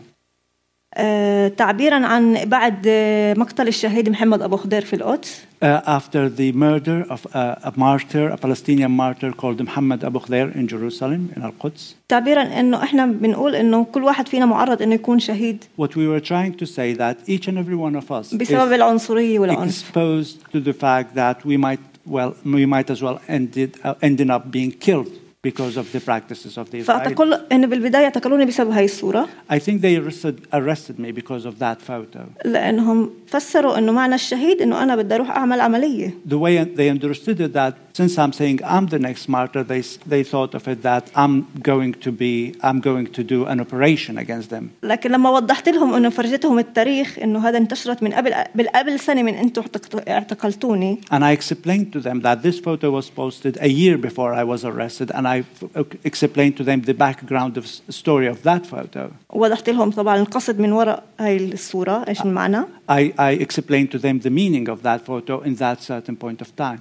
آه 0.94 1.48
تعبيرا 1.48 2.06
عن 2.06 2.38
بعد 2.44 2.84
آه، 2.86 3.34
مقتل 3.34 3.68
الشهيد 3.68 4.08
محمد 4.08 4.42
ابو 4.42 4.56
خضير 4.56 4.84
في 4.84 4.96
القدس 4.96 5.42
Uh, 5.62 5.80
after 5.86 6.28
the 6.28 6.50
murder 6.50 6.98
of 7.08 7.20
uh, 7.26 7.70
a 7.70 7.72
martyr, 7.76 8.24
a 8.36 8.36
Palestinian 8.36 8.90
martyr 9.04 9.30
called 9.40 9.58
Muhammad 9.68 10.02
Abu 10.02 10.18
Khdair 10.18 10.46
in 10.56 10.66
Jerusalem, 10.66 11.30
in 11.36 11.42
Al-Quds, 11.42 11.94
تعبيرا 12.08 12.42
انه 12.60 12.82
إحنا 12.82 13.06
بنقول 13.06 13.54
انه 13.54 13.84
كل 13.84 14.04
واحد 14.04 14.28
فينا 14.28 14.46
معرض 14.46 14.82
انه 14.82 14.94
يكون 14.94 15.18
شهيد 15.18 15.64
what 15.80 15.90
we 15.90 16.08
were 16.08 16.20
trying 16.20 16.52
to 16.62 16.66
say 16.66 16.94
that 16.98 17.16
each 17.28 17.46
and 17.48 17.56
every 17.58 17.76
one 17.76 17.96
of 17.96 18.12
us 18.12 18.34
بسبب 18.34 18.70
is 18.70 18.72
العنصريه 18.72 19.38
والعنف 19.38 19.90
exposed 19.92 20.56
to 20.56 20.58
the 20.60 20.72
fact 20.72 21.14
that 21.14 21.46
we 21.46 21.56
might, 21.56 22.10
well, 22.10 22.34
we 22.44 22.66
might 22.66 22.90
as 22.90 23.02
well 23.02 23.18
ended, 23.28 23.70
uh, 23.84 23.94
ended 24.02 24.30
up 24.30 24.50
being 24.50 24.72
killed 24.86 25.21
because 25.43 25.77
of 25.77 25.85
the 25.93 25.99
practices 25.99 26.57
of 26.57 26.69
the 26.71 26.77
Israelis. 26.77 26.87
فاعتقل 26.87 27.33
ان 27.51 27.69
بالبدايه 27.69 28.03
اعتقلوني 28.03 28.45
بسبب 28.45 28.71
هاي 28.71 28.85
الصوره 28.85 29.27
I 29.51 29.55
think 29.55 29.81
they 29.81 29.95
arrested, 29.97 30.35
arrested 30.53 30.99
me 30.99 31.11
because 31.11 31.45
of 31.45 31.59
that 31.59 31.81
photo. 31.81 32.19
لانهم 32.45 33.09
فسروا 33.27 33.77
انه 33.77 33.91
معنى 33.91 34.15
الشهيد 34.15 34.61
انه 34.61 34.83
انا 34.83 34.95
بدي 34.95 35.15
اروح 35.15 35.29
اعمل 35.29 35.61
عمليه 35.61 36.13
The 36.29 36.37
way 36.37 36.77
they 36.77 36.89
understood 36.89 37.39
it 37.39 37.53
that 37.53 37.73
since 37.93 38.13
I'm 38.23 38.33
saying 38.41 38.57
I'm 38.63 38.85
the 38.95 38.99
next 39.09 39.23
martyr, 39.37 39.63
they, 39.63 39.81
they 40.13 40.23
thought 40.33 40.53
of 40.59 40.63
it 40.67 40.79
that 40.83 41.03
I'm 41.23 41.35
going 41.71 41.93
to 42.05 42.11
be, 42.23 42.33
I'm 42.67 42.79
going 42.89 43.07
to 43.17 43.21
do 43.33 43.39
an 43.51 43.59
operation 43.65 44.17
against 44.17 44.49
them. 44.49 44.63
لكن 44.83 45.11
لما 45.11 45.29
وضحت 45.29 45.69
لهم 45.69 45.93
انه 45.93 46.09
فرجتهم 46.09 46.59
التاريخ 46.59 47.19
انه 47.19 47.49
هذا 47.49 47.57
انتشرت 47.57 48.03
من 48.03 48.13
قبل 48.13 48.33
بالقبل 48.55 48.99
سنه 48.99 49.23
من 49.23 49.33
انتم 49.35 49.61
اعتق- 49.61 50.09
اعتقلتوني 50.09 50.99
And 51.11 51.23
I 51.23 51.31
explained 51.39 51.91
to 51.93 51.99
them 51.99 52.21
that 52.21 52.41
this 52.43 52.59
photo 52.59 52.91
was 52.91 53.09
posted 53.09 53.57
a 53.61 53.69
year 53.69 53.97
before 53.97 54.33
I 54.33 54.43
was 54.43 54.63
arrested, 54.65 55.11
and 55.17 55.27
I 55.27 55.37
f- 55.39 55.85
explained 56.05 56.55
to 56.57 56.63
them 56.63 56.81
the 56.81 56.93
background 57.05 57.57
of 57.57 57.63
s- 57.65 57.81
story 57.89 58.27
of 58.27 58.37
that 58.43 58.65
photo. 58.65 59.11
ووضحت 59.29 59.69
لهم 59.69 59.91
طبعا 59.91 60.17
القصد 60.17 60.59
من 60.59 60.71
وراء 60.71 61.03
هاي 61.19 61.37
الصوره 61.53 62.05
ايش 62.07 62.21
المعنى 62.21 62.61
I, 62.91 63.11
I 63.19 63.31
explained 63.45 63.91
to 63.91 63.99
them 63.99 64.19
the 64.27 64.29
meaning 64.29 64.69
of 64.69 64.77
that 64.83 65.01
photo 65.05 65.41
in 65.47 65.55
that 65.55 65.81
certain 65.81 66.15
point 66.15 66.41
of 66.41 66.55
time. 66.55 66.79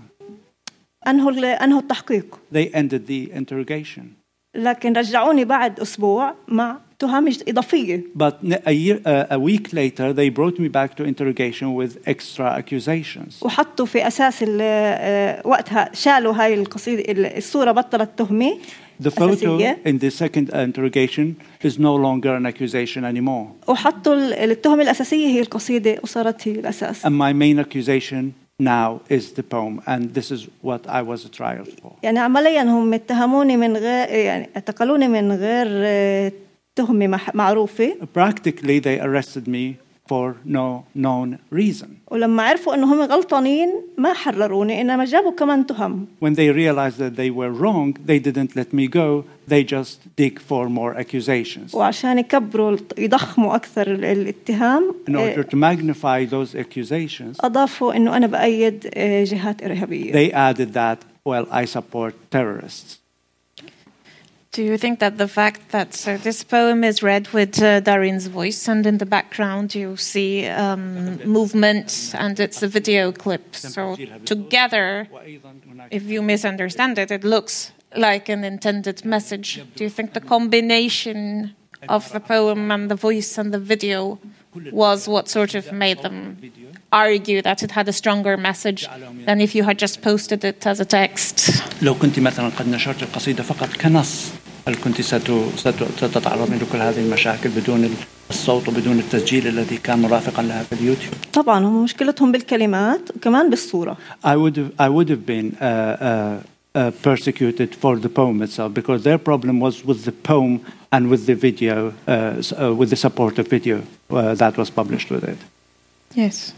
انهوا 1.07 1.63
انهوا 1.63 1.79
التحقيق 1.81 2.39
They 2.55 2.67
ended 2.75 3.07
the 3.07 3.35
interrogation. 3.37 4.01
لكن 4.55 4.93
رجعوني 4.93 5.45
بعد 5.45 5.79
أسبوع 5.79 6.33
مع 6.47 6.77
تهم 6.99 7.27
اضافيه 7.47 8.03
But 8.19 8.33
a, 8.51 8.71
year, 8.71 8.97
uh, 9.05 9.35
a 9.35 9.39
week 9.39 9.73
later, 9.73 10.13
they 10.13 10.29
brought 10.29 10.59
me 10.59 10.67
back 10.67 10.95
to 10.97 11.03
interrogation 11.05 11.67
with 11.75 11.97
extra 12.07 12.61
accusations. 12.61 13.43
وحطوا 13.43 13.85
في 13.85 14.07
أساس 14.07 14.43
ال- 14.43 14.57
آه، 14.61 15.41
وقتها 15.47 15.89
شالوا 15.93 16.33
هاي 16.33 16.53
القصيده 16.53 17.11
ال- 17.11 17.37
الصورة 17.37 17.71
بطلت 17.71 18.09
تهمه 18.17 18.57
The 19.03 19.09
photo 19.09 19.21
أساسية 19.21 19.77
in 19.87 19.91
the 20.03 20.11
second 20.23 20.49
interrogation 20.53 21.25
is 21.67 21.73
no 21.79 21.95
longer 22.05 22.35
an 22.39 22.45
accusation 22.45 23.03
anymore. 23.03 23.69
وحطوا 23.69 24.13
ال- 24.13 24.33
التهمه 24.33 24.83
الاساسيه 24.83 25.27
هي 25.27 25.39
القصيده 25.41 25.99
وصارت 26.03 26.47
هي 26.47 26.51
الاساس 26.51 27.05
And 27.05 27.09
my 27.09 27.33
main 27.33 27.65
accusation 27.65 28.23
now 28.62 29.00
is 29.16 29.24
the 29.38 29.42
poem, 29.42 29.74
and 29.87 30.02
this 30.14 30.30
is 30.37 30.40
what 30.62 30.82
I 30.88 31.02
was 31.02 31.24
trial 31.30 31.64
for. 31.82 31.92
يعني 32.02 32.18
عمليا 32.18 32.62
هم 32.62 32.94
اتهموني 32.94 33.56
من 33.56 33.76
غير 33.76 34.09
يعني 34.09 34.48
اعتقلوني 34.56 35.09
من 35.09 35.32
غير 35.32 35.66
آه، 35.70 36.32
تهمه 36.76 37.06
مح- 37.06 37.35
معروفه 37.35 37.96
Practically, 38.18 38.80
they 38.80 39.00
arrested 39.00 39.46
me 39.48 39.74
for 40.11 40.35
no 40.44 40.85
known 40.96 41.38
reason. 41.52 41.88
ولما 42.11 42.42
عرفوا 42.42 42.74
انه 42.74 42.94
هم 42.94 43.02
غلطانين 43.02 43.68
ما 43.98 44.12
حرروني 44.12 44.80
انما 44.80 45.04
جابوا 45.04 45.32
كمان 45.32 45.66
تهم 45.66 46.06
When 46.24 46.35
they 46.35 46.50
realized 46.52 46.98
that 46.98 47.16
they 47.16 47.30
were 47.30 47.50
wrong, 47.62 47.96
they 48.06 48.18
didn't 48.20 48.56
let 48.56 48.72
me 48.72 48.87
go. 48.88 49.24
They 49.50 49.64
just 49.64 49.98
dig 50.16 50.38
for 50.40 50.68
more 50.68 50.94
accusations. 51.00 51.74
وعشان 51.74 52.18
يكبروا 52.18 52.76
يضخموا 52.98 53.54
اكثر 53.56 53.87
ال- 53.90 54.04
الاتهام 54.04 54.94
In 55.11 55.14
آه، 55.16 55.35
order 55.35 55.44
to 55.46 55.56
magnify 55.56 56.30
those 56.30 56.54
accusations, 56.59 57.44
اضافوا 57.44 57.94
انه 57.96 58.16
انا 58.16 58.26
بايد 58.26 58.90
آه، 58.94 59.24
جهات 59.24 59.62
ارهابيه 59.62 60.12
they 60.12 60.32
added 60.32 60.72
that, 60.74 60.98
well, 61.28 61.46
I 61.52 61.64
support 61.78 62.12
terrorists. 62.37 62.99
Do 64.51 64.63
you 64.63 64.77
think 64.77 64.99
that 64.99 65.17
the 65.17 65.29
fact 65.29 65.69
that 65.71 65.93
so 65.93 66.17
this 66.17 66.43
poem 66.43 66.83
is 66.83 67.01
read 67.01 67.29
with 67.29 67.61
uh, 67.61 67.79
Darine's 67.79 68.27
voice, 68.27 68.67
and 68.67 68.85
in 68.85 68.97
the 68.97 69.05
background 69.05 69.73
you 69.73 69.95
see 69.95 70.45
um, 70.45 71.23
movement, 71.23 72.13
and 72.17 72.37
it's 72.37 72.61
a 72.61 72.67
video 72.67 73.13
clip. 73.13 73.55
So 73.55 73.95
together, 74.25 75.07
if 75.89 76.03
you 76.03 76.21
misunderstand 76.21 76.97
it, 76.97 77.11
it 77.11 77.23
looks 77.23 77.71
like 77.95 78.27
an 78.27 78.43
intended 78.43 79.05
message. 79.05 79.63
Do 79.75 79.85
you 79.85 79.89
think 79.89 80.11
the 80.11 80.19
combination 80.19 81.55
of 81.87 82.11
the 82.11 82.19
poem 82.19 82.71
and 82.71 82.91
the 82.91 82.95
voice 82.95 83.37
and 83.37 83.53
the 83.53 83.59
video 83.59 84.19
was 84.72 85.00
what 85.14 85.24
sort 85.37 85.52
of 85.54 85.64
made 85.72 85.98
them 86.06 86.16
argue 86.92 87.40
that 87.48 87.59
it 87.64 87.70
had 87.78 87.87
a 87.88 87.92
stronger 87.92 88.35
message 88.48 88.80
than 89.26 89.37
if 89.46 89.50
you 89.56 89.62
had 89.68 89.76
just 89.85 89.96
posted 90.09 90.40
it 90.50 90.66
as 90.66 90.80
a 90.80 90.85
text? 90.85 91.62
لو 91.82 91.94
كنت 91.94 92.18
مثلا 92.20 92.48
قد 92.59 92.68
نشرت 92.68 93.02
القصيدة 93.02 93.42
فقط 93.42 93.68
كنص 93.80 94.30
هل 94.68 94.74
كنت 94.74 95.00
ست- 95.00 95.30
ست- 95.56 95.88
ستتعرضين 95.98 96.59
لكل 96.59 96.78
هذه 96.78 96.98
المشاكل 97.00 97.48
بدون 97.48 97.94
الصوت 98.30 98.68
وبدون 98.68 98.99
التسجيل 98.99 99.47
الذي 99.49 99.76
كان 99.76 99.99
مرافقا 99.99 100.42
لها 100.42 100.62
في 100.62 100.72
اليوتيوب؟ 100.72 101.14
طبعا 101.32 101.64
هم 101.64 101.84
مشكلتهم 101.84 102.32
بالكلمات 102.32 103.01
وكمان 103.16 103.51
بالصوره 103.51 103.97
I 104.24 104.28
would 104.36 104.57
have, 104.57 104.86
I 104.86 104.88
would 104.88 105.09
have 105.11 105.26
been 105.26 105.57
uh, 105.61 105.62
uh, 105.62 106.78
uh, 106.78 106.90
persecuted 107.09 107.74
for 107.82 107.97
the 108.05 108.09
poem 108.09 108.42
itself 108.42 108.70
because 108.80 109.03
their 109.09 109.18
problem 109.18 109.61
was 109.61 109.74
with 109.88 110.01
the 110.09 110.12
poem 110.32 110.61
and 110.91 111.09
with 111.09 111.25
the 111.25 111.35
video, 111.35 111.93
uh, 112.07 112.41
uh, 112.59 112.73
with 112.73 112.89
the 112.89 112.95
supportive 112.95 113.47
video 113.47 113.83
uh, 114.09 114.35
that 114.35 114.57
was 114.57 114.69
published 114.69 115.09
with 115.09 115.23
it. 115.23 115.37
Yes. 116.13 116.53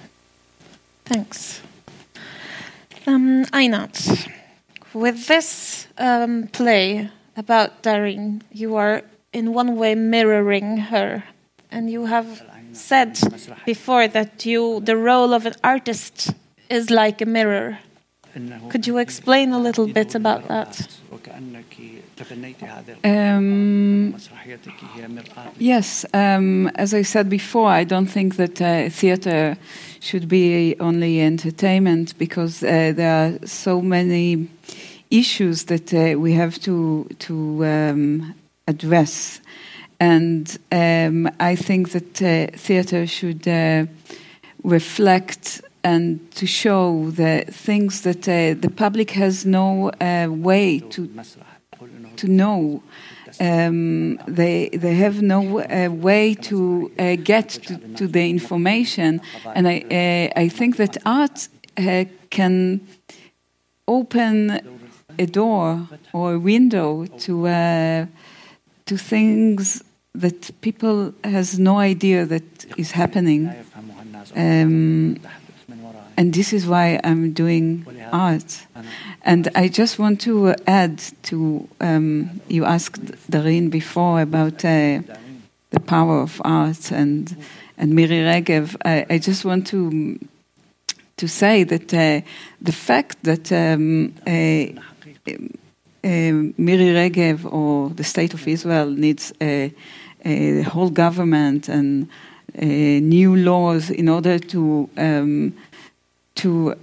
Thanks. 1.06 1.62
Um, 3.06 3.46
Einat, 3.46 4.28
with 4.94 5.28
this 5.28 5.88
um, 5.98 6.48
play 6.48 7.10
about 7.36 7.82
Darine, 7.82 8.42
you 8.52 8.76
are 8.76 9.04
in 9.34 9.54
one 9.54 9.76
way 9.76 9.96
mirroring 9.96 10.78
her, 10.78 11.24
and 11.70 11.90
you 11.90 12.06
have 12.06 12.42
said 12.72 13.20
before 13.66 14.08
that 14.08 14.46
you 14.46 14.80
the 14.80 14.96
role 14.96 15.34
of 15.34 15.46
an 15.46 15.54
artist 15.64 16.34
is 16.70 16.90
like 16.90 17.22
a 17.22 17.26
mirror. 17.26 17.80
Could 18.70 18.88
you 18.88 18.98
explain 18.98 19.54
a 19.54 19.60
little 19.60 19.88
bit 19.88 20.16
about 20.16 20.48
that? 20.48 20.88
Um, 23.04 24.16
yes, 25.60 26.06
um, 26.14 26.68
as 26.76 26.94
I 26.94 27.04
said 27.04 27.30
before, 27.30 27.70
I 27.70 27.84
don't 27.84 28.08
think 28.08 28.36
that 28.38 28.62
uh, 28.62 28.90
theater 28.90 29.56
should 30.00 30.28
be 30.28 30.76
only 30.80 31.22
entertainment 31.22 32.18
because 32.18 32.64
uh, 32.64 32.94
there 32.96 33.14
are 33.14 33.48
so 33.48 33.82
many 33.82 34.48
issues 35.12 35.66
that 35.66 35.94
uh, 35.94 36.20
we 36.20 36.34
have 36.34 36.60
to 36.62 37.08
to 37.20 37.66
um, 37.66 38.34
address, 38.68 39.42
and 40.00 40.58
um, 40.72 41.30
I 41.40 41.56
think 41.56 41.92
that 41.92 42.22
uh, 42.22 42.58
theater 42.58 43.06
should 43.06 43.48
uh, 43.48 43.86
reflect 44.64 45.62
and 45.84 46.20
to 46.32 46.46
show 46.46 47.12
the 47.12 47.44
things 47.50 48.02
that 48.02 48.28
uh, 48.28 48.60
the 48.60 48.72
public 48.76 49.12
has 49.12 49.46
no 49.46 49.90
uh, 49.90 50.28
way 50.30 50.80
to 50.80 51.10
to 52.16 52.28
know. 52.28 52.84
Um, 53.40 54.20
they 54.28 54.70
they 54.70 54.96
have 54.96 55.22
no 55.22 55.60
uh, 55.60 55.90
way 55.90 56.36
to 56.36 56.92
uh, 57.00 57.16
get 57.24 57.50
to, 57.50 57.78
to, 57.96 58.08
the 58.08 58.30
information, 58.30 59.22
and 59.56 59.68
I 59.68 60.30
uh, 60.36 60.40
I 60.40 60.50
think 60.50 60.76
that 60.78 60.98
art 61.06 61.50
uh, 61.78 62.06
can 62.30 62.88
open 63.88 64.62
a 65.18 65.26
door 65.26 65.88
or 66.14 66.34
a 66.34 66.40
window 66.40 67.06
to 67.06 67.48
to 68.86 68.98
things 68.98 69.84
that 70.14 70.52
people 70.62 71.14
has 71.24 71.58
no 71.58 71.80
idea 71.80 72.26
that 72.26 72.66
is 72.78 72.92
happening. 72.92 73.52
Um, 74.36 75.18
and 76.18 76.34
this 76.34 76.54
is 76.54 76.66
why 76.68 77.00
I'm 77.04 77.34
doing 77.34 77.86
art. 78.12 78.66
And 79.24 79.50
I 79.56 79.68
just 79.68 80.00
want 80.00 80.22
to 80.22 80.54
add 80.68 81.02
to 81.24 81.68
um, 81.80 82.42
you 82.48 82.66
asked 82.66 83.30
Darine 83.30 83.70
before 83.70 84.22
about 84.22 84.66
uh, 84.66 85.02
the 85.70 85.80
power 85.80 86.22
of 86.22 86.42
art 86.44 86.92
and 86.92 87.36
and 87.78 87.96
Miri 87.96 88.20
Regev. 88.20 88.76
I, 88.86 89.06
I 89.10 89.18
just 89.18 89.46
want 89.46 89.68
to 89.68 90.20
to 91.18 91.28
say 91.28 91.64
that 91.64 91.94
uh, 91.94 92.22
the 92.62 92.72
fact 92.72 93.24
that 93.24 93.52
um, 93.52 94.14
uh, 94.28 94.82
Miri 96.04 96.90
Regev 96.94 97.52
or 97.52 97.90
the 97.90 98.04
state 98.04 98.34
of 98.34 98.48
Israel 98.48 98.90
needs 98.90 99.34
a, 99.42 99.74
a 100.26 100.62
whole 100.64 100.90
government 100.90 101.70
and 101.70 102.10
uh, 102.62 102.66
new 102.66 103.36
laws 103.36 103.90
in 103.90 104.10
order 104.10 104.38
to 104.38 104.90
um, 104.98 105.54
to 106.36 106.76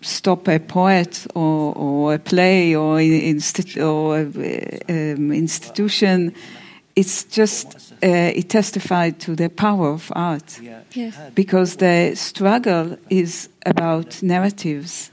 stop 0.00 0.48
a 0.48 0.58
poet 0.58 1.26
or, 1.34 1.74
or 1.76 2.14
a 2.14 2.18
play 2.18 2.74
or, 2.74 2.98
insti- 2.98 3.82
or 3.82 4.18
a, 4.18 5.12
um, 5.14 5.32
institution. 5.32 6.32
It's 6.96 7.24
just 7.24 7.92
uh, 8.02 8.06
it 8.36 8.48
testified 8.48 9.18
to 9.20 9.34
the 9.34 9.48
power 9.48 9.90
of 9.90 10.12
art 10.14 10.60
Yes. 10.94 11.14
because 11.34 11.76
the 11.76 12.14
struggle 12.14 12.96
is 13.10 13.48
about 13.66 14.22
narratives 14.22 15.10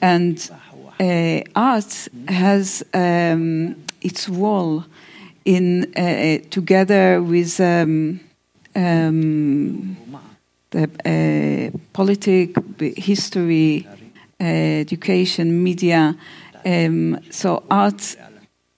and 0.00 0.50
uh, 0.98 1.40
art 1.54 2.08
has 2.28 2.82
um, 2.94 3.76
its 4.00 4.28
role 4.30 4.84
in 5.44 5.92
uh, 5.94 6.38
together 6.50 7.22
with 7.22 7.60
um, 7.60 8.20
um, 8.74 9.96
the 10.70 10.84
uh, 11.04 11.78
politic, 11.92 12.56
history, 12.96 13.86
uh, 14.40 14.44
education, 14.44 15.62
media. 15.62 16.16
Um, 16.64 17.18
so 17.30 17.62
art 17.70 18.16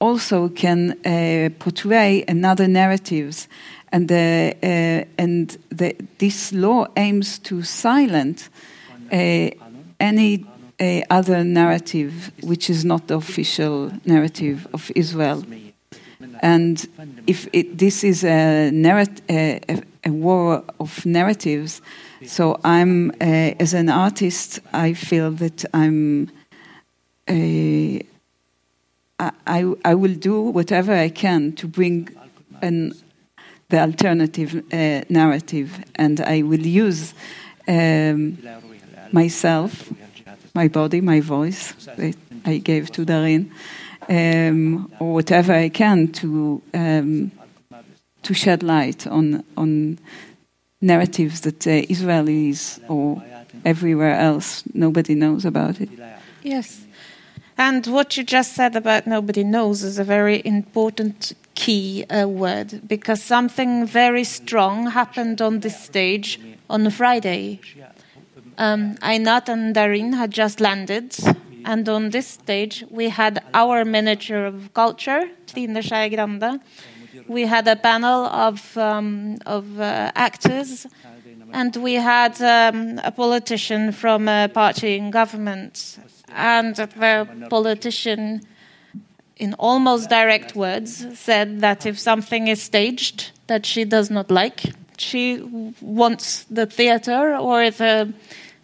also 0.00 0.48
can 0.48 0.92
uh, 1.04 1.50
portray 1.58 2.24
another 2.28 2.66
narratives, 2.68 3.48
and 3.92 4.08
the, 4.08 4.54
uh, 4.62 5.04
and 5.18 5.56
the, 5.70 5.94
this 6.18 6.52
law 6.52 6.86
aims 6.96 7.38
to 7.40 7.62
silence 7.62 8.50
uh, 9.12 9.50
any 10.00 10.44
uh, 10.80 11.00
other 11.10 11.44
narrative 11.44 12.32
which 12.42 12.70
is 12.70 12.84
not 12.84 13.06
the 13.06 13.14
official 13.14 13.92
narrative 14.04 14.66
of 14.72 14.90
Israel. 14.96 15.44
And 16.40 16.84
if 17.26 17.48
it, 17.52 17.78
this 17.78 18.02
is 18.02 18.24
a, 18.24 18.70
narrat- 18.72 19.84
a, 20.04 20.10
war 20.10 20.64
of 20.78 21.04
narratives, 21.06 21.80
so 22.26 22.58
I'm, 22.64 23.10
uh, 23.20 23.54
as 23.60 23.74
an 23.74 23.88
artist, 23.88 24.60
I 24.72 24.94
feel 24.94 25.30
that 25.32 25.64
I'm, 25.72 26.30
uh, 27.28 28.02
I, 29.18 29.30
I, 29.46 29.74
I 29.84 29.94
will 29.94 30.14
do 30.14 30.40
whatever 30.40 30.92
I 30.92 31.08
can 31.08 31.52
to 31.52 31.68
bring 31.68 32.08
an, 32.60 32.94
the 33.68 33.80
alternative 33.80 34.62
uh, 34.72 35.02
narrative, 35.08 35.82
and 35.94 36.20
I 36.20 36.42
will 36.42 36.66
use 36.66 37.14
um, 37.68 38.38
myself, 39.12 39.92
my 40.54 40.68
body, 40.68 41.00
my 41.00 41.20
voice 41.20 41.72
that 41.96 42.16
I 42.44 42.58
gave 42.58 42.90
to 42.92 43.04
Darine, 43.04 43.52
um, 44.08 44.92
or 44.98 45.14
whatever 45.14 45.52
I 45.52 45.68
can 45.68 46.08
to 46.08 46.62
um, 46.74 47.30
to 48.22 48.34
shed 48.34 48.62
light 48.62 49.06
on 49.06 49.44
on 49.56 49.98
narratives 50.80 51.40
that 51.40 51.66
uh, 51.66 51.70
Israelis 51.88 52.80
or 52.88 53.22
everywhere 53.64 54.14
else 54.14 54.64
nobody 54.74 55.14
knows 55.14 55.44
about 55.44 55.80
it. 55.80 55.88
Yes. 56.42 56.86
And 57.56 57.86
what 57.86 58.16
you 58.16 58.24
just 58.24 58.54
said 58.54 58.76
about 58.76 59.06
nobody 59.06 59.44
knows 59.44 59.82
is 59.84 59.98
a 59.98 60.04
very 60.04 60.42
important 60.44 61.34
key 61.54 62.04
uh, 62.04 62.26
word 62.26 62.80
because 62.88 63.22
something 63.22 63.86
very 63.86 64.24
strong 64.24 64.90
happened 64.90 65.40
on 65.40 65.60
this 65.60 65.78
stage 65.78 66.40
on 66.68 66.90
Friday. 66.90 67.60
Um, 68.58 68.96
and 69.02 69.74
Darine 69.74 70.14
had 70.14 70.30
just 70.30 70.60
landed, 70.60 71.16
and 71.64 71.88
on 71.88 72.10
this 72.10 72.26
stage 72.26 72.84
we 72.90 73.08
had 73.08 73.42
our 73.54 73.84
Minister 73.84 74.46
of 74.46 74.72
Culture, 74.74 75.28
Skei 75.46 76.10
Grande. 76.14 76.60
We 77.28 77.42
had 77.42 77.68
a 77.68 77.76
panel 77.76 78.26
of, 78.26 78.76
um, 78.76 79.38
of 79.46 79.78
uh, 79.78 80.12
actors, 80.14 80.86
and 81.52 81.76
we 81.76 81.94
had 81.94 82.40
um, 82.40 83.00
a 83.04 83.10
politician 83.10 83.92
from 83.92 84.28
a 84.28 84.48
party 84.48 84.96
in 84.96 85.10
government. 85.10 85.98
And 86.28 86.74
the 86.76 87.46
politician, 87.50 88.40
in 89.36 89.54
almost 89.54 90.08
direct 90.08 90.56
words, 90.56 91.06
said 91.18 91.60
that 91.60 91.84
if 91.86 91.98
something 91.98 92.48
is 92.48 92.62
staged 92.62 93.32
that 93.48 93.66
she 93.66 93.84
does 93.84 94.10
not 94.10 94.30
like, 94.30 94.72
she 94.96 95.40
wants 95.80 96.44
the 96.44 96.66
theater 96.66 97.36
or 97.36 97.70
the 97.70 98.12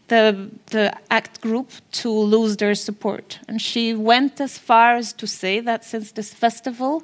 the 0.09 0.51
the 0.71 0.93
act 1.11 1.41
group 1.41 1.71
to 1.93 2.11
lose 2.11 2.57
their 2.57 2.75
support. 2.75 3.39
And 3.49 3.61
she 3.61 3.95
went 3.95 4.41
as 4.41 4.57
far 4.57 4.97
as 4.97 5.13
to 5.15 5.27
say 5.27 5.61
that 5.61 5.85
since 5.85 6.13
this 6.13 6.33
festival 6.33 7.03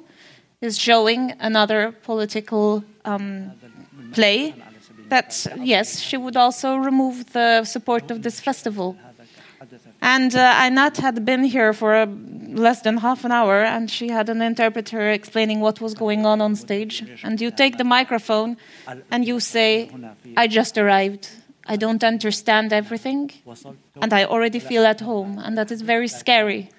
is 0.65 0.77
showing 0.77 1.33
another 1.39 1.93
political 2.03 2.83
um, 3.05 3.51
play, 4.13 4.55
that 5.09 5.47
yes, 5.59 5.99
she 5.99 6.17
would 6.17 6.35
also 6.35 6.75
remove 6.77 7.31
the 7.33 7.63
support 7.63 8.11
of 8.11 8.21
this 8.21 8.39
festival. 8.39 8.97
And 10.01 10.35
uh, 10.35 10.53
had 10.97 11.25
been 11.25 11.43
here 11.43 11.73
for 11.73 11.95
uh, 11.95 12.05
less 12.49 12.81
than 12.81 12.97
half 12.97 13.25
an 13.25 13.31
hour, 13.31 13.63
and 13.63 13.89
she 13.89 14.09
had 14.09 14.29
an 14.29 14.41
interpreter 14.41 15.09
explaining 15.11 15.59
what 15.61 15.81
was 15.81 15.93
going 15.93 16.25
on 16.25 16.41
on 16.41 16.55
stage. 16.55 17.03
And 17.23 17.41
you 17.41 17.51
take 17.51 17.77
the 17.77 17.83
microphone 17.83 18.57
and 19.11 19.25
you 19.25 19.39
say, 19.39 19.89
I 20.37 20.47
just 20.47 20.77
arrived. 20.77 21.29
I 21.67 21.77
don't 21.77 22.03
understand 22.03 22.71
everything, 22.71 23.31
and 23.99 24.13
I 24.13 24.25
already 24.25 24.59
feel 24.59 24.85
at 24.85 25.01
home, 25.01 25.39
and 25.39 25.57
that 25.57 25.71
is 25.71 25.81
very 25.81 26.07
scary. 26.07 26.69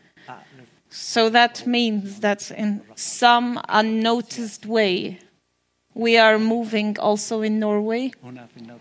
So 0.90 1.28
that 1.30 1.66
means 1.66 2.20
that 2.20 2.50
in 2.50 2.82
some 2.94 3.60
unnoticed 3.68 4.66
way, 4.66 5.18
we 5.94 6.18
are 6.18 6.38
moving 6.38 6.98
also 6.98 7.40
in 7.40 7.58
Norway 7.58 8.12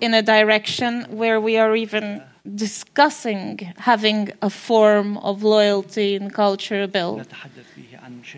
in 0.02 0.14
a 0.14 0.22
direction 0.22 1.06
where 1.10 1.40
we 1.40 1.58
are 1.58 1.76
even 1.76 2.22
discussing 2.56 3.74
having 3.78 4.32
a 4.42 4.50
form 4.50 5.18
of 5.20 5.42
loyalty 5.42 6.16
in 6.16 6.30
culture 6.30 6.88
bill. 6.88 7.24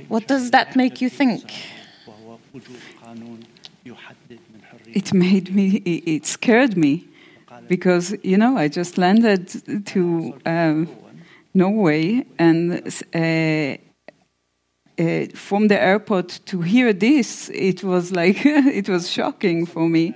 What 0.07 0.27
does 0.27 0.51
that 0.51 0.75
make 0.75 1.01
you 1.01 1.09
think? 1.09 1.51
It 4.93 5.13
made 5.13 5.53
me, 5.53 5.67
it 5.85 6.25
scared 6.25 6.77
me 6.77 7.07
because, 7.67 8.15
you 8.23 8.37
know, 8.37 8.57
I 8.57 8.67
just 8.67 8.97
landed 8.97 9.85
to. 9.87 10.39
Um, 10.45 10.87
Norway 11.53 12.25
and 12.37 12.81
uh, 13.13 13.77
uh, 14.99 15.25
from 15.35 15.67
the 15.67 15.79
airport 15.79 16.39
to 16.45 16.61
hear 16.61 16.93
this, 16.93 17.49
it 17.49 17.83
was 17.83 18.11
like, 18.11 18.45
it 18.45 18.89
was 18.89 19.09
shocking 19.09 19.65
for 19.65 19.87
me. 19.87 20.15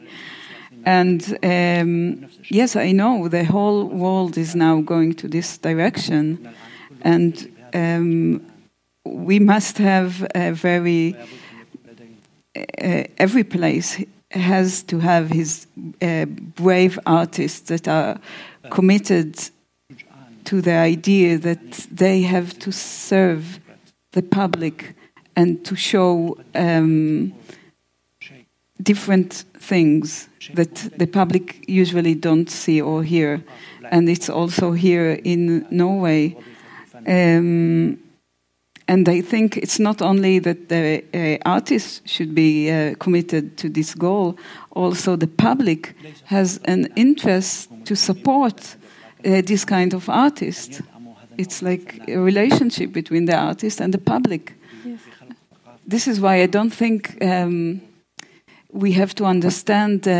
And 0.85 1.37
um, 1.43 2.27
yes, 2.49 2.75
I 2.75 2.91
know 2.91 3.27
the 3.27 3.43
whole 3.43 3.85
world 3.85 4.37
is 4.37 4.55
now 4.55 4.81
going 4.81 5.13
to 5.15 5.27
this 5.27 5.57
direction, 5.57 6.49
and 7.01 7.47
um, 7.73 8.41
we 9.05 9.39
must 9.39 9.77
have 9.77 10.27
a 10.33 10.51
very 10.51 11.15
uh, 12.55 13.03
every 13.17 13.43
place 13.43 14.03
has 14.31 14.83
to 14.83 14.99
have 14.99 15.29
his 15.29 15.67
uh, 16.01 16.25
brave 16.25 16.97
artists 17.05 17.69
that 17.69 17.87
are 17.87 18.19
committed 18.69 19.37
to 20.45 20.61
the 20.61 20.73
idea 20.73 21.37
that 21.37 21.87
they 21.91 22.21
have 22.21 22.57
to 22.59 22.71
serve 22.71 23.59
the 24.11 24.21
public 24.21 24.95
and 25.35 25.63
to 25.65 25.75
show 25.75 26.37
um, 26.55 27.33
different 28.81 29.45
things 29.59 30.27
that 30.53 30.75
the 30.97 31.07
public 31.07 31.63
usually 31.67 32.15
don't 32.15 32.49
see 32.49 32.81
or 32.81 33.03
hear. 33.03 33.43
And 33.91 34.09
it's 34.09 34.29
also 34.29 34.71
here 34.71 35.19
in 35.23 35.65
Norway. 35.69 36.35
Um, 37.07 37.97
and 38.87 39.07
I 39.07 39.21
think 39.21 39.57
it's 39.57 39.79
not 39.79 40.01
only 40.01 40.39
that 40.39 40.67
the 40.67 41.03
uh, 41.13 41.49
artists 41.49 42.01
should 42.05 42.35
be 42.35 42.69
uh, 42.69 42.95
committed 42.95 43.57
to 43.57 43.69
this 43.69 43.95
goal, 43.95 44.37
also 44.71 45.15
the 45.15 45.27
public 45.27 45.95
has 46.25 46.59
an 46.65 46.87
interest 46.95 47.69
to 47.85 47.95
support 47.95 48.75
uh, 49.25 49.41
this 49.41 49.65
kind 49.65 49.93
of 49.93 50.09
artist. 50.09 50.81
It's 51.37 51.61
like 51.61 52.01
a 52.07 52.17
relationship 52.17 52.91
between 52.91 53.25
the 53.25 53.35
artist 53.35 53.81
and 53.81 53.93
the 53.93 53.97
public. 53.97 54.53
This 55.87 56.07
is 56.07 56.19
why 56.19 56.41
I 56.41 56.47
don't 56.47 56.73
think 56.73 57.17
um, 57.23 57.81
we 58.71 58.93
have 58.93 59.13
to 59.15 59.25
understand 59.25 60.07
uh, 60.07 60.11
uh, 60.11 60.13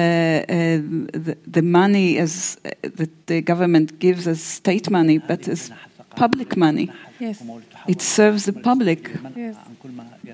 the, 1.13 1.37
the, 1.47 1.61
money 1.61 2.17
as 2.17 2.57
uh, 2.65 2.69
that 2.81 3.27
the 3.27 3.41
government 3.41 3.99
gives 3.99 4.27
as 4.27 4.41
state 4.41 4.89
money, 4.89 5.17
but 5.19 5.47
as 5.47 5.71
public 6.16 6.55
money. 6.57 6.89
Yes. 7.20 7.43
It 7.88 8.01
serves 8.01 8.45
the 8.45 8.53
public. 8.53 9.12
Yes. 9.36 9.55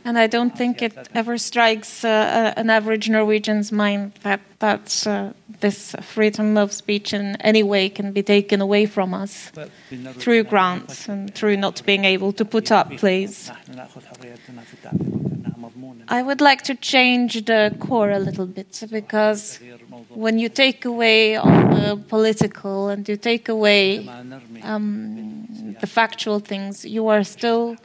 And 0.06 0.18
I 0.18 0.28
don't 0.28 0.56
think 0.58 0.82
it 0.82 0.94
ever 1.14 1.38
strikes 1.38 2.04
uh, 2.04 2.54
an 2.56 2.70
average 2.70 3.10
Norwegian's 3.10 3.72
mind 3.72 4.14
that 4.24 4.40
that 4.60 5.08
uh, 5.08 5.34
this 5.60 5.96
freedom 6.02 6.58
of 6.58 6.72
speech 6.72 7.14
in 7.14 7.36
any 7.42 7.64
way 7.64 7.90
can 7.90 8.12
be 8.12 8.24
taken 8.24 8.62
away 8.62 8.86
from 8.86 9.14
us 9.14 9.52
through 10.20 10.44
grants 10.44 11.10
and 11.10 11.34
through 11.34 11.58
not 11.58 11.84
being 11.86 12.06
able 12.06 12.32
to 12.34 12.46
put 12.46 12.72
up 12.72 12.92
plays. 12.98 13.52
I 16.08 16.24
would 16.24 16.42
like 16.42 16.62
to 16.64 16.76
change 16.76 17.46
the 17.46 17.76
core 17.80 18.12
a 18.12 18.20
little 18.20 18.46
bit 18.46 18.84
because 18.90 19.60
when 20.10 20.40
you 20.40 20.50
take 20.50 20.86
away 20.86 21.36
all 21.36 21.70
the 21.70 22.02
political 22.08 22.90
and 22.90 23.08
you 23.08 23.18
take 23.18 23.50
away 23.50 24.08
um, 24.64 25.76
the 25.80 25.88
factual 25.88 26.40
things, 26.40 26.86
you 26.86 27.08
are 27.08 27.24
still 27.24 27.76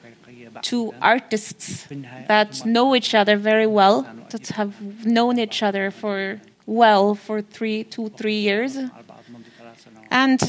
two 0.62 0.95
artists 1.01 1.88
that 2.28 2.64
know 2.64 2.95
each 2.95 3.14
other 3.14 3.36
very 3.36 3.66
well, 3.66 4.07
that 4.30 4.49
have 4.49 5.07
known 5.07 5.38
each 5.38 5.62
other 5.62 5.90
for 5.90 6.40
well 6.66 7.14
for 7.14 7.43
three, 7.43 7.84
two, 7.84 8.09
three 8.11 8.38
years. 8.38 8.78
And 10.11 10.40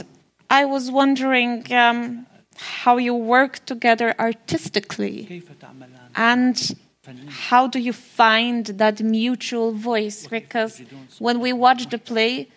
I 0.50 0.66
was 0.66 0.91
wondering 0.91 1.72
um, 1.74 2.28
how 2.58 2.98
you 2.98 3.16
work 3.16 3.66
together 3.66 4.14
artistically 4.20 5.44
and 6.16 6.76
how 7.28 7.68
do 7.68 7.80
you 7.80 7.93
find 7.93 8.66
that 8.66 9.01
mutual 9.01 9.72
voice? 9.74 10.28
Because 10.28 10.82
when 11.20 11.39
we 11.39 11.54
watch 11.54 11.89
the 11.89 11.97
play, 11.97 12.47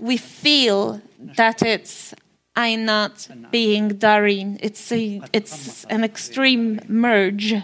we 0.00 0.16
feel 0.16 1.00
that 1.18 1.62
it's 1.62 2.14
I'm 2.56 2.84
not 2.84 3.28
being 3.50 3.88
Darine. 3.88 4.58
It's 4.62 4.92
a, 4.92 5.20
it's 5.32 5.84
an 5.86 6.04
extreme 6.04 6.80
merge. 6.88 7.54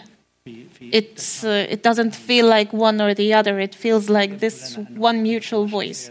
It's 0.80 1.45
uh, 1.45 1.66
it 1.68 1.82
doesn't 1.82 2.14
feel 2.14 2.47
like 2.47 2.72
one 2.72 3.01
or 3.01 3.14
the 3.14 3.32
other. 3.34 3.61
It 3.61 3.74
feels 3.74 4.09
like 4.11 4.41
this 4.41 4.76
one 4.97 5.22
mutual 5.22 5.66
voice. 5.66 6.11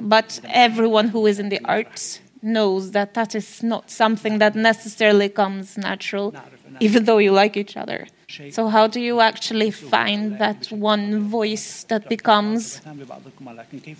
But 0.00 0.40
everyone 0.44 1.08
who 1.08 1.26
is 1.26 1.38
in 1.38 1.48
the 1.48 1.60
arts 1.64 2.20
knows 2.42 2.92
that 2.92 3.14
that 3.14 3.34
is 3.34 3.62
not 3.62 3.90
something 3.90 4.38
that 4.38 4.54
necessarily 4.54 5.28
comes 5.28 5.78
natural, 5.78 6.34
even 6.78 7.04
though 7.04 7.18
you 7.18 7.32
like 7.32 7.56
each 7.56 7.76
other. 7.76 8.06
So, 8.51 8.67
how 8.67 8.85
do 8.87 8.99
you 8.99 9.19
actually 9.21 9.71
find 9.71 10.37
that 10.39 10.59
one 10.71 11.05
voice 11.39 11.83
that 11.89 12.03
becomes 12.09 12.81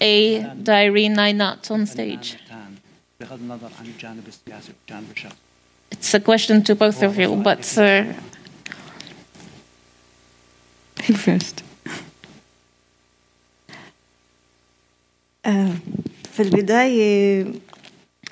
a 0.02 0.44
Daireen 0.68 1.16
Einat 1.18 1.72
on 1.72 1.86
stage? 1.86 2.28
It's 5.92 6.14
a 6.14 6.20
question 6.20 6.64
to 6.64 6.76
both 6.76 7.02
of 7.04 7.18
you, 7.20 7.36
but. 7.36 7.64
Uh, 7.78 8.04
first. 11.26 11.64
آه، 15.46 15.72
في 16.32 16.40
البداية 16.44 17.46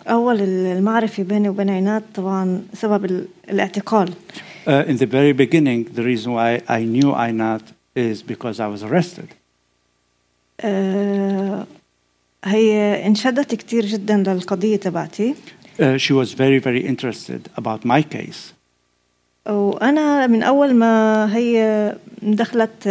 أول 0.07 0.41
المعرفة 0.41 1.23
بيني 1.23 1.49
وبين 1.49 1.69
عناد 1.69 2.03
طبعا 2.15 2.63
سبب 2.73 3.05
ال- 3.05 3.27
الاعتقال 3.49 4.13
uh, 4.66 4.84
in 4.86 4.96
the 4.96 5.06
very 5.06 5.32
beginning, 5.32 5.84
the 5.84 6.02
reason 6.02 6.32
why 6.32 6.62
I 6.68 6.84
knew 6.84 7.12
Einat 7.12 7.62
is 7.94 8.22
because 8.22 8.60
I 8.60 8.66
was 8.66 8.82
arrested. 8.82 9.28
Uh, 10.62 11.64
uh 15.78 15.96
she 15.98 16.12
was 16.12 16.32
very 16.32 16.58
very 16.58 16.80
interested 16.80 17.48
about 17.56 17.84
my 17.84 18.02
case. 18.02 18.52
وأنا 19.46 20.26
من 20.26 20.42
أول 20.42 20.74
ما 20.74 21.36
هي 21.36 21.96
دخلت 22.22 22.88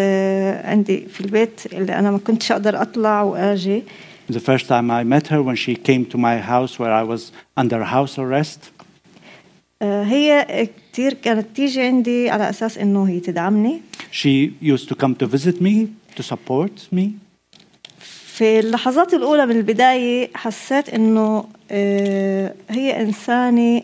عندي 0.63 1.07
في 1.07 1.21
البيت 1.21 1.73
اللي 1.73 1.99
أنا 1.99 2.11
ما 2.11 2.17
كنتش 2.17 2.51
أقدر 2.51 2.81
أطلع 2.81 3.21
وأجي. 3.21 3.83
The 4.29 4.39
first 4.39 4.67
time 4.67 4.91
I 4.91 5.03
met 5.03 5.27
her 5.27 5.41
when 5.41 5.55
she 5.55 5.75
came 5.75 6.05
to 6.05 6.17
my 6.17 6.37
house 6.37 6.79
where 6.79 6.91
I 6.91 7.03
was 7.03 7.31
under 7.57 7.83
house 7.83 8.17
arrest. 8.17 8.71
هي 9.81 10.67
كتير 10.90 11.12
كانت 11.12 11.46
تيجي 11.56 11.80
عندي 11.80 12.30
على 12.30 12.50
أساس 12.50 12.78
إنه 12.78 13.08
هي 13.08 13.20
تدعمني 13.20 13.80
she 14.12 14.52
used 14.62 14.88
to 14.88 14.94
come 14.94 15.14
to 15.14 15.26
visit 15.26 15.60
me, 15.60 15.88
to 16.16 16.22
support 16.22 16.88
me. 16.92 17.10
في 18.36 18.60
اللحظات 18.60 19.14
الأولى 19.14 19.46
من 19.46 19.56
البداية 19.56 20.30
حسيت 20.34 20.88
إنه 20.88 21.44
آه، 21.70 22.54
هي 22.70 23.00
إنسانة 23.00 23.82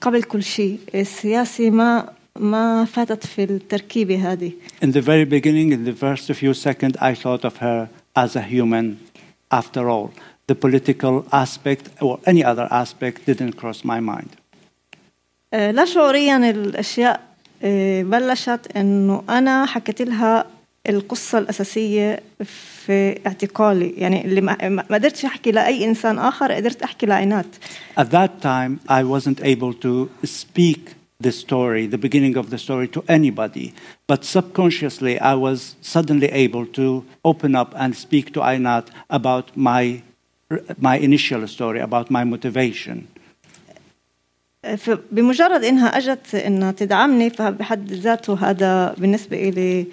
قبل 0.00 0.22
كل 0.22 0.42
شيء 0.42 0.78
السياسة 0.94 1.70
ما 1.70 2.10
ما 2.38 2.84
فاتت 2.84 3.26
في 3.26 3.44
التركيبة 3.44 4.32
هذه 4.32 4.52
In 4.82 4.90
the 4.92 5.00
very 5.00 5.24
beginning, 5.24 5.72
in 5.72 5.84
the 5.84 5.92
first 5.92 6.32
few 6.32 6.54
seconds, 6.54 6.96
I 7.00 7.14
thought 7.14 7.44
of 7.44 7.56
her 7.56 7.88
as 8.16 8.36
a 8.36 8.42
human 8.42 8.98
after 9.50 9.88
all. 9.88 10.10
The 10.46 10.54
political 10.54 11.24
aspect 11.32 11.84
or 12.00 12.18
any 12.26 12.44
other 12.44 12.66
aspect 12.70 13.16
didn't 13.26 13.54
cross 13.60 13.84
my 13.84 14.00
mind. 14.00 14.30
آه، 15.53 15.71
لا 15.71 15.85
شعوريا 15.85 16.49
الأشياء 16.49 17.21
آه، 17.63 18.03
بلشت 18.03 18.67
إنه 18.75 19.23
أنا 19.29 19.65
حكيت 19.65 20.01
لها 20.01 20.45
القصة 20.89 21.37
الأساسية 21.37 22.19
في 22.43 23.19
اعتقالي 23.27 23.89
يعني 23.89 24.25
اللي 24.25 24.41
ما 24.41 24.83
قدرتش 24.91 25.25
أحكي 25.25 25.51
لأي 25.51 25.85
إنسان 25.85 26.19
آخر 26.19 26.51
قدرت 26.51 26.81
أحكي 26.81 27.05
لعناد 27.05 27.45
At 27.99 28.11
that 28.11 28.41
time, 28.41 28.79
I 28.89 29.03
wasn't 29.03 29.41
able 29.43 29.73
to 29.73 30.09
speak 30.25 30.95
the 31.19 31.31
story, 31.31 31.85
the 31.85 31.97
beginning 31.97 32.37
of 32.37 32.49
the 32.49 32.57
story, 32.57 32.87
to 32.87 33.03
anybody. 33.09 33.73
But 34.07 34.23
subconsciously, 34.23 35.19
I 35.19 35.35
was 35.35 35.75
suddenly 35.81 36.29
able 36.45 36.65
to 36.79 37.03
open 37.25 37.55
up 37.55 37.73
and 37.75 37.93
speak 37.95 38.33
to 38.35 38.39
Ainat 38.39 38.87
about 39.09 39.45
my, 39.57 40.01
my 40.77 40.95
initial 40.97 41.45
story, 41.47 41.79
about 41.81 42.09
my 42.09 42.23
motivation. 42.23 43.07
بمجرد 45.11 45.63
إنها 45.63 45.97
أجت 45.97 46.35
إنها 46.35 46.71
تدعمني 46.71 47.29
فبحد 47.29 47.93
ذاته 47.93 48.49
هذا 48.49 48.95
بالنسبة 48.97 49.49
لي 49.49 49.85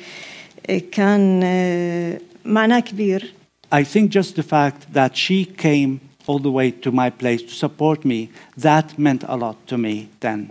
كان 0.92 1.40
آه، 1.44 2.20
معناه 2.44 2.80
كبير 2.80 3.32
I 3.72 3.82
think 3.82 4.10
just 4.10 4.36
the 4.36 4.42
fact 4.42 4.92
that 4.92 5.16
she 5.16 5.44
came 5.44 6.00
all 6.26 6.38
the 6.38 6.50
way 6.50 6.70
to 6.70 6.90
my 6.92 7.10
place 7.10 7.42
to 7.42 7.54
support 7.64 8.04
me, 8.04 8.30
that 8.56 8.98
meant 8.98 9.24
a 9.28 9.36
lot 9.36 9.56
to 9.66 9.78
me 9.78 10.08
then. 10.20 10.50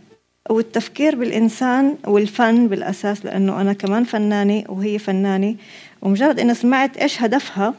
والتفكير 0.49 1.15
بالإنسان 1.15 1.97
والفن 2.07 2.67
بالأساس 2.67 3.25
لأنه 3.25 3.61
أنا 3.61 3.73
كمان 3.73 4.03
فنانة 4.03 4.63
وهي 4.69 4.99
فنانة 4.99 5.55
ومجرد 6.01 6.39
إني 6.39 6.53
سمعت 6.53 6.97
إيش 6.97 7.21
هدفها 7.21 7.73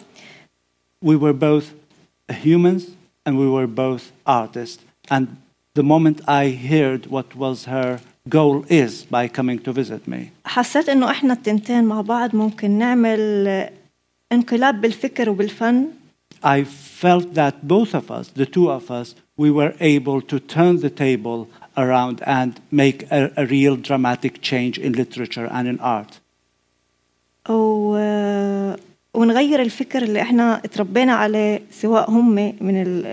We 1.04 1.16
were 1.16 1.32
both 1.32 1.72
humans 2.28 2.90
and 3.24 3.38
we 3.38 3.48
were 3.48 3.66
both 3.66 4.12
artists. 4.26 4.82
And 5.10 5.36
the 5.79 5.83
moment 5.83 6.17
I 6.27 6.45
heard 6.71 7.01
what 7.07 7.29
was 7.35 7.65
her 7.65 7.99
goal 8.29 8.65
is 8.69 8.91
by 9.17 9.27
coming 9.37 9.59
to 9.59 9.71
visit 9.73 10.07
me, 10.07 10.19
حسيت 10.45 10.89
انه 10.89 11.11
احنا 11.11 11.33
التنتين 11.33 11.83
مع 11.83 12.01
بعض 12.01 12.35
ممكن 12.35 12.71
نعمل 12.71 13.69
انقلاب 14.31 14.81
بالفكر 14.81 15.29
وبالفن 15.29 15.85
I 16.43 16.63
felt 17.03 17.33
that 17.35 17.53
both 17.67 17.93
of 17.93 18.09
us, 18.11 18.27
the 18.41 18.45
two 18.45 18.67
of 18.71 18.89
us, 18.89 19.15
we 19.37 19.49
were 19.51 19.73
able 19.79 20.21
to 20.31 20.39
turn 20.39 20.73
the 20.85 20.89
table 20.89 21.47
around 21.77 22.15
and 22.39 22.51
make 22.83 22.99
a, 23.11 23.31
a 23.37 23.45
real 23.45 23.75
dramatic 23.89 24.33
change 24.41 24.75
in 24.85 24.91
literature 24.93 25.47
and 25.57 25.67
in 25.67 25.79
art. 25.79 26.19
و 27.49 27.95
ونغير 29.13 29.61
الفكر 29.61 30.03
اللي 30.03 30.21
احنا 30.21 30.61
اتربينا 30.65 31.13
عليه 31.13 31.61
سواء 31.71 32.11
هم 32.11 32.35
من 32.35 32.81
ال- 32.81 33.05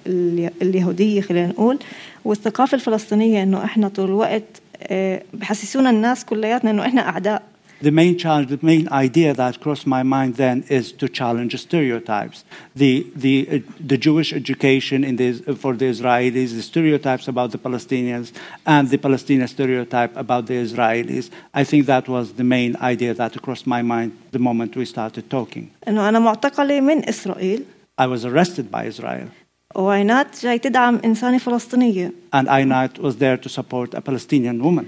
ال- 0.06 0.38
ال- 0.38 0.44
ال- 0.46 0.68
اليهودية 0.68 1.20
خلينا 1.20 1.46
نقول 1.46 1.78
والثقافة 2.24 2.74
الفلسطينية 2.74 3.42
انه 3.42 3.64
احنا 3.64 3.88
طول 3.88 4.04
الوقت 4.08 4.42
آه، 4.82 5.22
بحسسونا 5.34 5.90
الناس 5.90 6.24
كلياتنا 6.24 6.70
انه 6.70 6.82
احنا 6.86 7.08
اعداء 7.08 7.42
The 7.84 7.90
main 7.90 8.16
challenge, 8.24 8.48
the 8.56 8.64
main 8.72 8.88
idea 9.06 9.30
that 9.42 9.60
crossed 9.64 9.86
my 9.96 10.02
mind 10.02 10.32
then 10.44 10.56
is 10.78 10.86
to 11.00 11.06
challenge 11.20 11.52
stereotypes. 11.68 12.38
The, 12.82 12.92
the, 13.24 13.34
uh, 13.50 13.58
the 13.92 13.98
Jewish 14.06 14.30
education 14.42 14.98
in 15.10 15.14
the, 15.20 15.28
for 15.62 15.72
the 15.80 15.84
Israelis, 15.94 16.48
the 16.60 16.66
stereotypes 16.72 17.26
about 17.28 17.48
the 17.54 17.58
Palestinians, 17.68 18.26
and 18.74 18.82
the 18.94 18.96
Palestinian 19.06 19.46
stereotype 19.56 20.12
about 20.24 20.42
the 20.50 20.56
Israelis. 20.66 21.24
I 21.60 21.64
think 21.70 21.80
that 21.94 22.04
was 22.08 22.26
the 22.40 22.44
main 22.56 22.72
idea 22.92 23.12
that 23.20 23.32
crossed 23.44 23.66
my 23.76 23.82
mind 23.82 24.08
the 24.36 24.42
moment 24.48 24.70
we 24.74 24.86
started 24.86 25.24
talking. 25.28 25.64
انه 25.88 26.08
انا 26.08 26.18
معتقلة 26.18 26.80
من 26.80 27.08
اسرائيل 27.08 27.62
I 28.00 28.06
was 28.06 28.24
arrested 28.24 28.70
by 28.70 28.84
Israel, 28.92 29.28
وعينات 29.75 30.43
جاي 30.43 30.59
تدعم 30.59 31.01
إنسانة 31.05 31.37
فلسطينية 31.37 32.13
and 32.35 32.47
Einat 32.47 32.99
was 32.99 33.15
there 33.17 33.37
to 33.37 33.49
support 33.49 33.93
a 33.93 34.01
Palestinian 34.01 34.61
woman. 34.63 34.85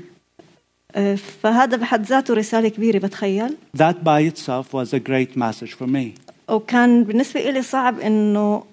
آه، 0.96 1.16
فهذا 1.16 1.78
بحد 1.78 2.06
ذاته 2.06 2.34
رسالة 2.34 2.70
كبيرة 2.70 2.98
بتخيل 2.98 3.58
That 3.78 4.04
by 4.04 4.22
itself 4.32 4.74
was 4.74 4.94
a 4.94 5.00
great 5.00 5.38
message 5.38 5.74
for 5.74 5.88
me. 5.88 6.14
وكان 6.50 7.04
بالنسبة 7.04 7.50
إلي 7.50 7.62
صعب 7.62 8.00
إنه 8.00 8.64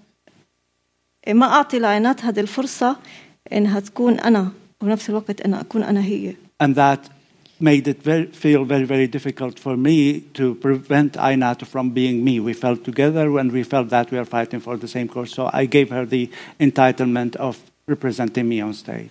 ما 1.29 1.47
أعطي 1.47 1.79
لعينات 1.79 2.25
هذه 2.25 2.41
الفرصة 2.41 2.97
إنها 3.53 3.81
تكون 3.81 4.21
أنا 4.21 4.53
وبنفس 4.83 5.11
الوقت 5.11 5.41
أنا 5.41 5.61
أكون 5.61 5.83
أنا 5.83 6.01
هي 6.05 6.35
And 6.63 6.75
that 6.75 7.20
made 7.61 7.87
it 7.89 8.03
very, 8.03 8.27
feel 8.27 8.65
very, 8.65 8.85
very 8.85 9.07
difficult 9.07 9.59
for 9.59 9.77
me 9.77 10.21
to 10.39 10.55
prevent 10.57 11.13
Einat 11.15 11.67
from 11.67 11.91
being 11.91 12.25
me. 12.25 12.41
We 12.41 12.55
felt 12.55 12.85
together 12.85 13.39
and 13.39 13.53
we 13.53 13.63
felt 13.63 13.89
that 13.91 14.11
we 14.11 14.19
are 14.19 14.25
fighting 14.25 14.61
for 14.61 14.77
the 14.77 14.89
same 14.89 15.09
cause. 15.09 15.31
So 15.33 15.51
I 15.53 15.67
gave 15.67 15.91
her 15.91 16.05
the 16.07 16.31
entitlement 16.59 17.37
of 17.37 17.59
representing 17.87 18.49
me 18.49 18.61
on 18.61 18.75
stage. 18.75 19.11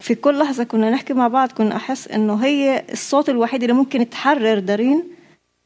في 0.00 0.14
كل 0.14 0.38
لحظة 0.38 0.64
كنا 0.64 0.90
نحكي 0.90 1.14
مع 1.14 1.28
بعض 1.28 1.52
كنا 1.52 1.76
أحس 1.76 2.08
إنه 2.08 2.34
هي 2.34 2.84
الصوت 2.92 3.28
الوحيد 3.28 3.62
اللي 3.62 3.74
ممكن 3.74 4.10
تحرر 4.10 4.58
دارين. 4.58 5.04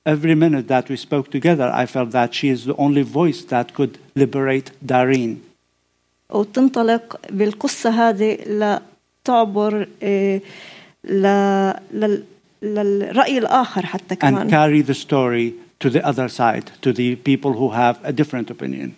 Every 0.07 0.35
minute 0.35 0.69
that 0.69 0.89
we 0.91 0.97
spoke 0.97 1.31
together, 1.31 1.71
I 1.73 1.87
felt 1.87 2.11
that 2.11 2.35
she 2.35 2.49
is 2.49 2.65
the 2.67 2.77
only 2.77 3.03
voice 3.03 3.45
that 3.45 3.75
could 3.75 3.99
liberate 4.17 4.73
دارين. 4.83 5.41
وتنطلق 6.31 7.21
بالقصة 7.31 7.91
هذه 7.91 8.39
لتعبر 8.47 9.89
إيه 10.03 10.43
لل... 11.09 12.23
للرأي 12.63 13.39
الآخر 13.39 13.87
حتى 13.87 14.15
and 14.15 14.19
كمان 14.19 14.51
carry 14.51 14.83
the 14.87 14.95
story 14.95 15.53
to 15.87 15.91
the 15.91 16.03
other 16.05 16.29
side, 16.29 16.71
to 16.83 16.93
the 16.93 17.17
people 17.17 17.53
who 17.53 17.69
have 17.71 17.97
a 18.05 18.13
different 18.13 18.51
opinion. 18.51 18.91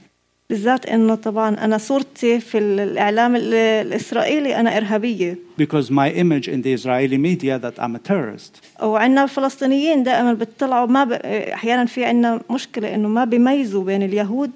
بالذات 0.51 0.87
إنه 0.87 1.15
طبعا 1.15 1.65
أنا 1.65 1.79
صورتي 1.79 2.41
في 2.41 2.59
الإعلام 2.59 3.37
ال- 3.37 3.55
الإسرائيلي 3.55 4.61
أنا 4.61 4.77
إرهابية 4.77 5.39
Because 5.61 5.91
my 5.91 6.09
image 6.11 6.49
in 6.49 6.63
the 6.63 6.73
Israeli 6.73 7.19
media 7.19 7.59
that 7.59 7.79
I'm 7.83 7.97
a 7.97 7.99
terrorist. 7.99 8.83
وعندنا 8.83 9.25
الفلسطينيين 9.25 10.03
دائما 10.03 10.33
بيطلعوا 10.33 10.87
ما 10.87 11.05
ب... 11.05 11.13
أحيانا 11.13 11.85
في 11.87 12.05
عندنا 12.05 12.41
مشكلة 12.51 12.95
إنه 12.95 13.09
ما 13.09 13.25
بيميزوا 13.25 13.85
بين 13.85 14.03
اليهود 14.03 14.51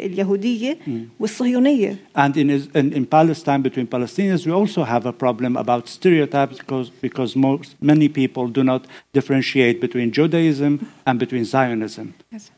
اليهودية 0.00 0.78
والصهيونية. 1.20 1.96
And 2.16 2.36
in, 2.36 2.50
in, 2.74 2.92
in 2.92 3.04
Palestine, 3.06 3.62
between 3.62 3.86
Palestinians, 3.86 4.46
we 4.46 4.52
also 4.52 4.84
have 4.84 5.06
a 5.06 5.12
problem 5.12 5.56
about 5.56 5.88
stereotypes 5.88 6.58
because, 6.58 6.90
because 7.02 7.34
most, 7.36 7.74
many 7.80 8.08
people 8.08 8.46
do 8.48 8.62
not 8.62 8.82
differentiate 9.12 9.80
between 9.80 10.10
Judaism 10.12 10.72
and 11.06 11.18
between 11.18 11.44
Zionism. 11.44 12.06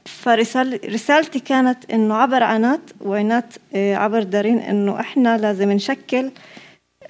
فرسال 0.04 0.80
رسالتي 0.92 1.38
كانت 1.40 1.90
إنه 1.92 2.14
عبر 2.14 2.42
عنات 2.42 2.80
وعنات 3.00 3.54
آه، 3.74 3.94
عبر 3.96 4.22
دارين 4.22 4.58
إنه 4.58 5.00
إحنا 5.00 5.38
لازم 5.38 5.72
نشكل 5.72 6.30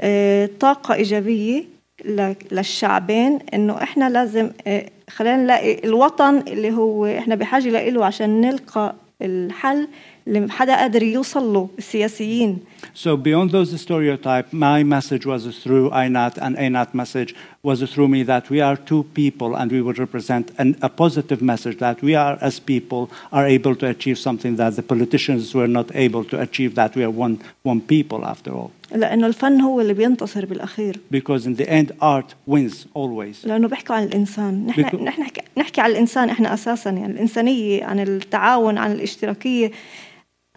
آه، 0.00 0.50
طاقة 0.60 0.94
إيجابية 0.94 1.64
ل- 2.04 2.32
للشعبين 2.52 3.38
إنه 3.54 3.82
إحنا 3.82 4.10
لازم 4.10 4.50
آه، 4.66 4.86
خلينا 5.10 5.36
نلاقي 5.36 5.84
الوطن 5.84 6.38
اللي 6.38 6.70
هو 6.70 7.06
إحنا 7.06 7.34
بحاجة 7.34 7.88
له 7.90 8.04
عشان 8.04 8.40
نلقى 8.40 8.94
الحل 9.22 9.88
اللي 10.26 10.50
حدا 10.50 10.76
قادر 10.76 11.02
يوصل 11.02 11.52
له 11.52 11.68
السياسيين. 11.78 12.58
So 12.94 13.16
beyond 13.16 13.50
those 13.50 13.78
stereotypes, 13.80 14.52
my 14.52 14.82
message 14.82 15.24
was 15.26 15.42
through 15.62 15.90
Einat 15.90 16.38
and 16.38 16.56
Einat 16.56 16.94
message 16.94 17.34
was 17.62 17.82
through 17.92 18.08
me 18.08 18.22
that 18.24 18.50
we 18.50 18.60
are 18.60 18.76
two 18.76 19.04
people 19.14 19.54
and 19.54 19.70
we 19.70 19.80
would 19.80 19.98
represent 19.98 20.50
an, 20.58 20.76
a 20.82 20.88
positive 20.88 21.40
message 21.40 21.78
that 21.78 22.02
we 22.02 22.14
are 22.14 22.36
as 22.40 22.58
people 22.58 23.10
are 23.32 23.46
able 23.46 23.74
to 23.76 23.86
achieve 23.86 24.18
something 24.18 24.56
that 24.56 24.76
the 24.76 24.82
politicians 24.82 25.54
were 25.54 25.68
not 25.68 25.94
able 25.94 26.24
to 26.24 26.40
achieve 26.40 26.74
that 26.74 26.94
we 26.96 27.04
are 27.04 27.10
one, 27.10 27.40
one 27.62 27.80
people 27.80 28.24
after 28.24 28.52
all. 28.52 28.70
لأنه 28.92 29.26
الفن 29.26 29.60
هو 29.60 29.80
اللي 29.80 29.94
بينتصر 29.94 30.46
بالأخير. 30.46 31.00
Because 31.10 31.46
in 31.46 31.54
the 31.56 31.68
end 31.68 31.92
art 32.00 32.34
wins 32.46 32.86
always. 32.94 33.46
لأنه 33.46 33.68
بيحكوا 33.68 33.94
عن 33.94 34.02
الإنسان، 34.02 34.66
نحن 34.66 34.84
Because... 34.84 34.94
نحن 34.94 35.20
نحكي, 35.20 35.40
نحكي 35.58 35.80
عن 35.80 35.90
الإنسان 35.90 36.28
إحنا 36.28 36.54
أساساً 36.54 36.90
يعني 36.90 37.12
الإنسانية 37.12 37.84
عن 37.84 38.00
التعاون 38.00 38.78
عن 38.78 38.92
الاشتراكية 38.92 39.70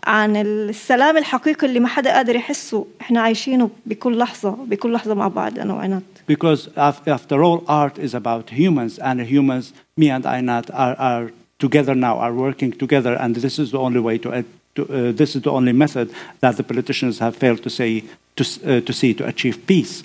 عن 0.06 0.36
السلام 0.36 1.18
الحقيقي 1.18 1.68
اللي 1.68 1.80
ما 1.80 1.88
حدا 1.88 2.14
قادر 2.14 2.36
يحسه. 2.36 2.86
احنا 3.02 3.22
عايشينه 3.22 3.70
بكل 3.86 4.18
لحظة 4.18 4.50
بكل 4.50 5.00
مع 5.08 5.28
بعض 5.28 5.60
أنا 5.60 6.02
Because 6.28 6.70
after 6.78 7.44
all 7.44 7.64
art 7.68 7.98
is 8.00 8.14
about 8.14 8.50
humans 8.50 8.98
and 9.00 9.22
humans 9.22 9.74
me 9.98 10.10
and 10.10 10.26
Einat 10.26 10.70
are, 10.74 10.96
are 10.98 11.32
together 11.60 11.96
now 11.96 12.18
are 12.18 12.34
working 12.34 12.72
together 12.72 13.14
and 13.14 13.36
this 13.36 13.60
is 13.60 13.72
the 13.72 13.80
only 13.80 14.00
way 14.00 14.18
to, 14.18 14.30
uh, 14.32 14.44
to 14.76 14.82
uh, 14.84 15.12
this 15.12 15.36
is 15.36 15.42
the 15.44 15.52
only 15.52 15.74
method 15.74 16.08
that 16.42 16.58
the 16.58 16.64
politicians 16.64 17.20
have 17.20 17.36
failed 17.36 17.62
to 17.64 17.70
say 17.70 18.04
to, 18.38 18.44
uh, 18.44 18.82
to 18.82 18.94
see 18.94 19.14
to 19.14 19.24
achieve 19.26 19.58
peace. 19.68 20.04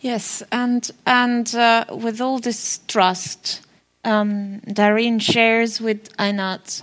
Yes 0.00 0.42
and 0.52 0.90
and 1.06 1.46
uh, 1.54 1.84
with 2.04 2.20
all 2.20 2.38
this 2.38 2.80
trust 2.86 3.62
um, 4.04 4.60
Darine 4.60 5.18
shares 5.18 5.80
with 5.80 6.14
Einat 6.16 6.82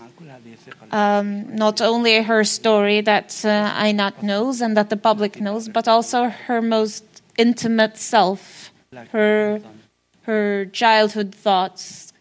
um, 0.92 1.56
not 1.56 1.82
only 1.82 2.22
her 2.22 2.44
story 2.44 3.02
that 3.02 3.44
uh, 3.46 4.14
knows 4.22 4.62
and 4.62 4.76
that 4.78 4.90
the 4.90 4.98
public 4.98 5.40
knows, 5.40 5.70
but 5.70 5.88
also 5.88 6.30
her 6.30 6.62
most 6.62 7.04
intimate 7.38 7.98
self, 7.98 8.72
her 9.12 9.62
her 10.24 10.66
childhood 10.66 11.34
thoughts, 11.34 12.14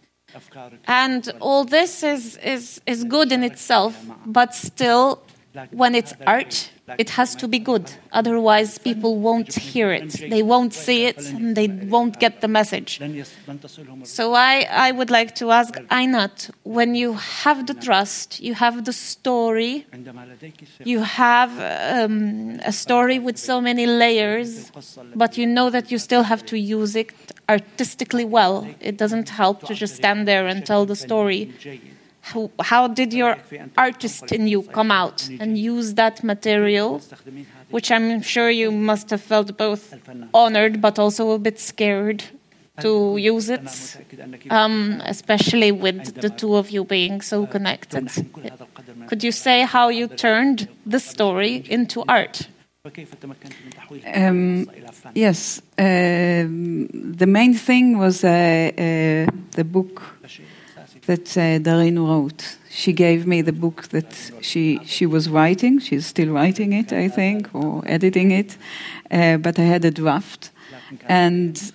and 0.86 1.32
all 1.40 1.64
this 1.64 2.02
is 2.02 2.36
is 2.38 2.80
is 2.86 3.04
good 3.04 3.32
in 3.32 3.42
itself, 3.42 3.96
but 4.24 4.54
still, 4.54 5.22
when 5.70 5.94
it's 5.94 6.14
art, 6.26 6.70
it 6.98 7.10
has 7.10 7.34
to 7.36 7.48
be 7.48 7.58
good. 7.58 7.92
Otherwise, 8.12 8.78
people 8.78 9.16
won't 9.16 9.54
hear 9.54 9.92
it, 9.92 10.10
they 10.30 10.42
won't 10.42 10.74
see 10.74 11.06
it, 11.06 11.18
and 11.30 11.56
they 11.56 11.68
won't 11.68 12.18
get 12.18 12.40
the 12.40 12.48
message. 12.48 13.00
So 14.04 14.34
I, 14.34 14.66
I 14.70 14.92
would 14.92 15.10
like 15.10 15.34
to 15.36 15.50
ask 15.50 15.74
Einat, 15.90 16.50
when 16.62 16.94
you 16.94 17.14
have 17.14 17.66
the 17.66 17.74
trust, 17.74 18.40
you 18.40 18.54
have 18.54 18.84
the 18.84 18.92
story, 18.92 19.86
you 20.84 21.00
have 21.00 21.50
um, 21.58 22.60
a 22.64 22.72
story 22.72 23.18
with 23.18 23.38
so 23.38 23.60
many 23.60 23.86
layers, 23.86 24.70
but 25.14 25.36
you 25.38 25.46
know 25.46 25.70
that 25.70 25.90
you 25.90 25.98
still 25.98 26.24
have 26.24 26.44
to 26.46 26.58
use 26.58 26.96
it 26.96 27.12
artistically 27.48 28.24
well. 28.24 28.66
It 28.80 28.96
doesn't 28.96 29.28
help 29.28 29.62
to 29.64 29.74
just 29.74 29.96
stand 29.96 30.26
there 30.26 30.46
and 30.46 30.64
tell 30.64 30.86
the 30.86 30.96
story. 30.96 31.52
How, 32.60 32.88
did 32.88 33.12
your 33.12 33.36
artist 33.76 34.32
in 34.32 34.46
you 34.48 34.62
come 34.62 34.90
out 34.90 35.28
and 35.40 35.58
use 35.58 35.94
that 35.94 36.22
material, 36.22 37.00
which 37.70 37.90
I'm 37.90 38.22
sure 38.22 38.50
you 38.50 38.70
must 38.70 39.10
have 39.10 39.22
felt 39.22 39.56
both 39.56 39.94
honored 40.32 40.80
but 40.80 40.98
also 40.98 41.32
a 41.32 41.38
bit 41.38 41.58
scared 41.58 42.24
to 42.80 43.16
use 43.16 43.50
it, 43.50 43.96
um, 44.50 45.02
especially 45.04 45.72
with 45.72 46.20
the 46.20 46.30
two 46.30 46.56
of 46.56 46.70
you 46.70 46.84
being 46.84 47.20
so 47.20 47.46
connected? 47.46 48.08
Could 49.06 49.22
you 49.24 49.32
say 49.32 49.62
how 49.62 49.88
you 49.88 50.08
turned 50.08 50.68
the 50.86 51.00
story 51.00 51.64
into 51.68 52.04
art? 52.08 52.48
Um, 54.14 54.70
yes, 55.14 55.60
um, 55.78 56.86
the 57.18 57.26
main 57.26 57.52
thing 57.52 57.98
was 57.98 58.24
uh, 58.24 58.28
uh, 58.28 59.30
the 59.50 59.64
book 59.64 60.02
that 61.06 61.36
uh, 61.36 61.58
Darine 61.58 61.98
wrote. 61.98 62.56
She 62.68 62.92
gave 62.92 63.26
me 63.26 63.42
the 63.42 63.52
book 63.52 63.88
that 63.88 64.32
she 64.40 64.80
she 64.84 65.06
was 65.06 65.28
writing. 65.28 65.80
She's 65.80 66.06
still 66.06 66.32
writing 66.32 66.72
it, 66.72 66.92
I 66.92 67.08
think, 67.08 67.54
or 67.54 67.82
editing 67.86 68.30
it. 68.30 68.56
Uh, 69.10 69.36
but 69.38 69.58
I 69.58 69.62
had 69.62 69.84
a 69.84 69.90
draft, 69.90 70.50
and 71.08 71.72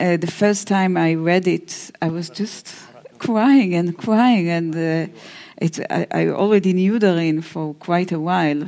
uh, 0.00 0.16
the 0.16 0.30
first 0.30 0.66
time 0.68 0.96
I 0.96 1.14
read 1.14 1.46
it, 1.46 1.90
I 2.00 2.08
was 2.08 2.30
just 2.30 2.74
crying 3.18 3.74
and 3.74 3.96
crying, 3.96 4.48
and 4.48 4.74
uh, 4.74 5.12
it, 5.58 5.80
I, 5.90 6.06
I 6.10 6.28
already 6.28 6.72
knew 6.72 6.98
Darine 6.98 7.42
for 7.42 7.74
quite 7.74 8.12
a 8.12 8.20
while, 8.20 8.64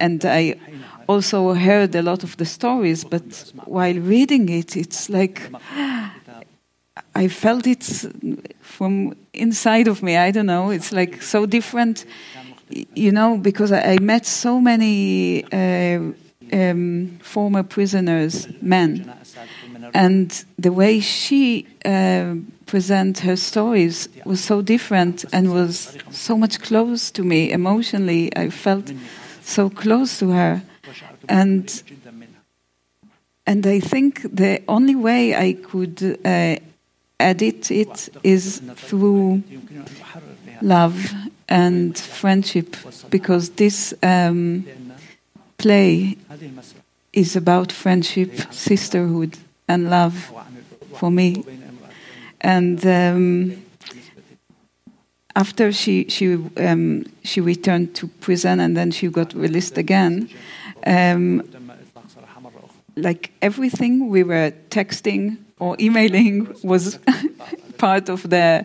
and 0.00 0.24
I 0.24 0.54
also 1.06 1.54
heard 1.54 1.94
a 1.94 2.02
lot 2.02 2.22
of 2.22 2.36
the 2.36 2.44
stories. 2.44 3.04
But 3.04 3.52
while 3.64 3.98
reading 3.98 4.48
it, 4.48 4.76
it's 4.76 5.08
like 5.08 5.50
I 7.14 7.28
felt 7.28 7.66
it 7.66 7.82
from 8.78 9.16
inside 9.32 9.88
of 9.88 10.02
me. 10.04 10.16
I 10.16 10.30
don't 10.30 10.46
know. 10.46 10.70
It's 10.70 10.92
like 10.92 11.20
so 11.20 11.46
different, 11.46 12.06
you 12.94 13.10
know, 13.10 13.36
because 13.36 13.72
I, 13.72 13.94
I 13.94 13.98
met 13.98 14.24
so 14.24 14.60
many 14.60 15.44
uh, 15.52 16.12
um, 16.52 17.18
former 17.20 17.64
prisoners, 17.64 18.46
men, 18.62 19.12
and 19.94 20.44
the 20.56 20.70
way 20.70 21.00
she 21.00 21.66
uh, 21.84 22.36
her 22.70 23.36
stories 23.36 24.08
was 24.24 24.44
so 24.44 24.62
different 24.62 25.24
and 25.32 25.52
was 25.52 25.98
so 26.10 26.36
much 26.36 26.60
close 26.60 27.10
to 27.10 27.24
me 27.24 27.50
emotionally. 27.50 28.30
I 28.36 28.50
felt 28.50 28.92
so 29.42 29.70
close 29.70 30.20
to 30.20 30.30
her, 30.30 30.62
and 31.28 31.82
and 33.44 33.66
I 33.66 33.80
think 33.80 34.22
the 34.22 34.62
only 34.68 34.94
way 34.94 35.34
I 35.34 35.54
could 35.54 36.20
uh, 36.24 36.56
edit 37.20 37.70
it 37.70 38.08
is 38.22 38.62
through 38.76 39.42
love 40.62 41.12
and 41.48 41.98
friendship, 41.98 42.76
because 43.10 43.50
this 43.50 43.94
um, 44.02 44.64
play 45.56 46.16
is 47.12 47.36
about 47.36 47.72
friendship, 47.72 48.52
sisterhood, 48.52 49.38
and 49.66 49.90
love 49.90 50.32
for 50.94 51.10
me. 51.10 51.44
And 52.40 52.84
um, 52.86 53.62
after 55.34 55.72
she 55.72 56.06
she 56.08 56.34
um, 56.56 57.04
she 57.24 57.40
returned 57.40 57.94
to 57.94 58.06
prison 58.20 58.60
and 58.60 58.76
then 58.76 58.90
she 58.90 59.08
got 59.08 59.34
released 59.34 59.78
again. 59.78 60.28
Um, 60.86 61.42
like 62.96 63.32
everything 63.40 64.08
we 64.08 64.22
were 64.22 64.52
texting 64.70 65.38
or 65.58 65.76
emailing 65.80 66.54
was 66.62 66.98
part 67.78 68.08
of 68.08 68.28
the 68.28 68.64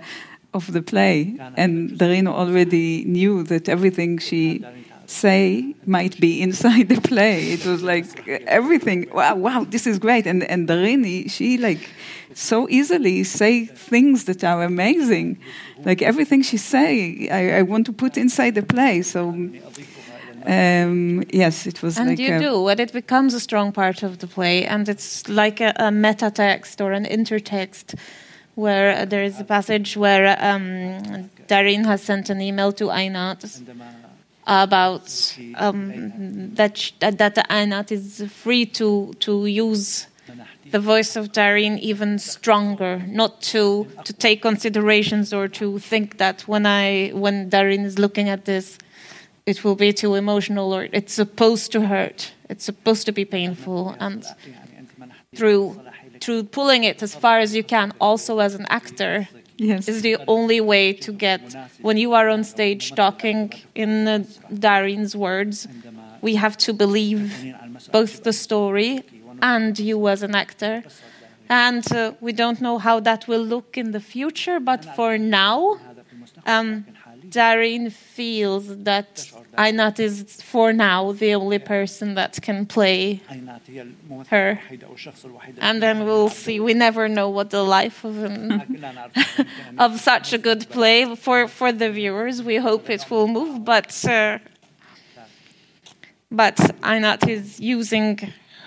of 0.53 0.71
the 0.71 0.81
play, 0.81 1.35
and 1.57 1.97
Darine 1.97 2.27
already 2.27 3.03
knew 3.05 3.43
that 3.43 3.67
everything 3.67 4.19
she 4.19 4.63
say 5.07 5.75
might 5.85 6.19
be 6.19 6.41
inside 6.41 6.89
the 6.89 7.01
play. 7.01 7.53
It 7.53 7.65
was 7.65 7.81
like 7.81 8.27
everything. 8.27 9.09
Wow, 9.13 9.35
wow, 9.35 9.65
this 9.67 9.87
is 9.87 9.99
great. 9.99 10.25
And 10.27 10.43
and 10.43 10.67
Darini, 10.67 11.29
she 11.29 11.57
like 11.57 11.89
so 12.33 12.67
easily 12.69 13.23
say 13.23 13.65
things 13.65 14.25
that 14.25 14.43
are 14.43 14.63
amazing. 14.63 15.39
Like 15.85 16.01
everything 16.01 16.41
she 16.43 16.57
say, 16.57 17.29
I, 17.29 17.59
I 17.59 17.61
want 17.63 17.85
to 17.87 17.93
put 17.93 18.17
inside 18.17 18.55
the 18.55 18.63
play. 18.63 19.01
So 19.01 19.31
um, 20.45 21.23
yes, 21.31 21.65
it 21.67 21.81
was 21.81 21.97
and 21.97 22.09
like 22.09 22.19
you 22.19 22.39
do, 22.39 22.67
and 22.67 22.79
it 22.79 22.91
becomes 22.91 23.33
a 23.33 23.39
strong 23.39 23.71
part 23.71 24.03
of 24.03 24.19
the 24.19 24.27
play, 24.27 24.65
and 24.65 24.89
it's 24.89 25.27
like 25.29 25.61
a, 25.61 25.73
a 25.77 25.91
meta 25.91 26.31
text 26.31 26.81
or 26.81 26.91
an 26.91 27.05
intertext, 27.05 27.95
where 28.55 28.95
uh, 28.95 29.05
there 29.05 29.23
is 29.23 29.39
a 29.39 29.43
passage 29.43 29.95
where 29.95 30.37
um, 30.39 31.29
Darine 31.47 31.85
has 31.85 32.03
sent 32.03 32.29
an 32.29 32.41
email 32.41 32.71
to 32.73 32.85
Einat 32.85 33.43
about 34.45 35.37
um, 35.55 36.53
that 36.55 36.77
sh- 36.77 36.91
that 36.99 37.17
that 37.17 37.35
Einat 37.49 37.91
is 37.91 38.23
free 38.29 38.65
to 38.65 39.13
to 39.19 39.45
use 39.45 40.07
the 40.71 40.79
voice 40.79 41.15
of 41.15 41.31
Darine 41.31 41.77
even 41.77 42.19
stronger, 42.19 43.01
not 43.07 43.41
to 43.41 43.87
to 44.03 44.11
take 44.11 44.41
considerations 44.41 45.33
or 45.33 45.47
to 45.47 45.79
think 45.79 46.17
that 46.17 46.41
when 46.47 46.65
I 46.65 47.11
when 47.13 47.49
Darine 47.49 47.85
is 47.85 47.97
looking 47.97 48.27
at 48.27 48.45
this, 48.45 48.77
it 49.45 49.63
will 49.63 49.75
be 49.75 49.91
too 49.93 50.15
emotional 50.15 50.73
or 50.73 50.87
it's 50.91 51.13
supposed 51.13 51.71
to 51.73 51.87
hurt. 51.87 52.31
It's 52.49 52.65
supposed 52.65 53.05
to 53.05 53.11
be 53.11 53.25
painful, 53.25 53.95
and 53.99 54.23
through 55.35 55.79
through 56.21 56.43
pulling 56.43 56.83
it 56.85 57.03
as 57.03 57.13
far 57.15 57.39
as 57.39 57.53
you 57.55 57.63
can, 57.63 57.91
also 57.99 58.39
as 58.39 58.55
an 58.55 58.65
actor, 58.69 59.27
Yes. 59.57 59.87
is 59.87 60.01
the 60.01 60.17
only 60.27 60.61
way 60.61 60.93
to 60.93 61.11
get 61.11 61.41
when 61.81 61.97
you 61.97 62.13
are 62.13 62.27
on 62.29 62.43
stage 62.43 62.95
talking 62.95 63.53
in 63.75 64.07
uh, 64.07 64.23
Darine's 64.51 65.15
words. 65.15 65.67
We 66.21 66.35
have 66.35 66.57
to 66.59 66.73
believe 66.73 67.53
both 67.91 68.23
the 68.23 68.33
story 68.33 69.03
and 69.41 69.77
you 69.77 70.07
as 70.07 70.23
an 70.23 70.35
actor. 70.35 70.83
And 71.49 71.85
uh, 71.91 72.13
we 72.19 72.31
don't 72.31 72.61
know 72.61 72.77
how 72.77 72.99
that 73.01 73.27
will 73.27 73.43
look 73.43 73.77
in 73.77 73.91
the 73.91 73.99
future, 73.99 74.59
but 74.59 74.85
for 74.95 75.17
now, 75.17 75.77
um, 76.45 76.85
Darine 77.29 77.89
feels 77.89 78.83
that 78.83 79.29
Einat 79.57 79.99
is, 79.99 80.41
for 80.41 80.73
now, 80.73 81.11
the 81.11 81.35
only 81.35 81.59
person 81.59 82.15
that 82.15 82.41
can 82.41 82.65
play 82.65 83.21
her. 84.27 84.59
And 85.59 85.81
then 85.81 86.05
we'll 86.05 86.29
see. 86.29 86.59
We 86.59 86.73
never 86.73 87.07
know 87.07 87.29
what 87.29 87.49
the 87.51 87.63
life 87.63 88.03
of 88.03 88.23
an, 88.23 88.87
of 89.77 89.99
such 89.99 90.33
a 90.33 90.37
good 90.37 90.69
play 90.69 91.15
for 91.15 91.47
for 91.47 91.71
the 91.71 91.91
viewers. 91.91 92.41
We 92.41 92.57
hope 92.57 92.89
it 92.89 93.09
will 93.09 93.27
move, 93.27 93.63
but 93.63 93.93
uh, 94.05 94.39
but 96.31 96.55
Einat 96.81 97.27
is 97.29 97.59
using 97.59 98.19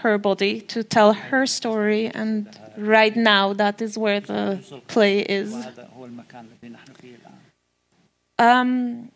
her 0.03 0.18
body 0.18 0.61
to 0.61 0.84
tell 0.84 1.12
her 1.12 1.47
story, 1.47 2.07
and 2.09 2.49
right 2.76 3.16
now 3.16 3.53
that 3.55 3.82
is 3.82 3.99
where 3.99 4.20
the 4.20 4.62
play 4.87 5.20
is. 5.20 5.53
Um, 8.39 9.11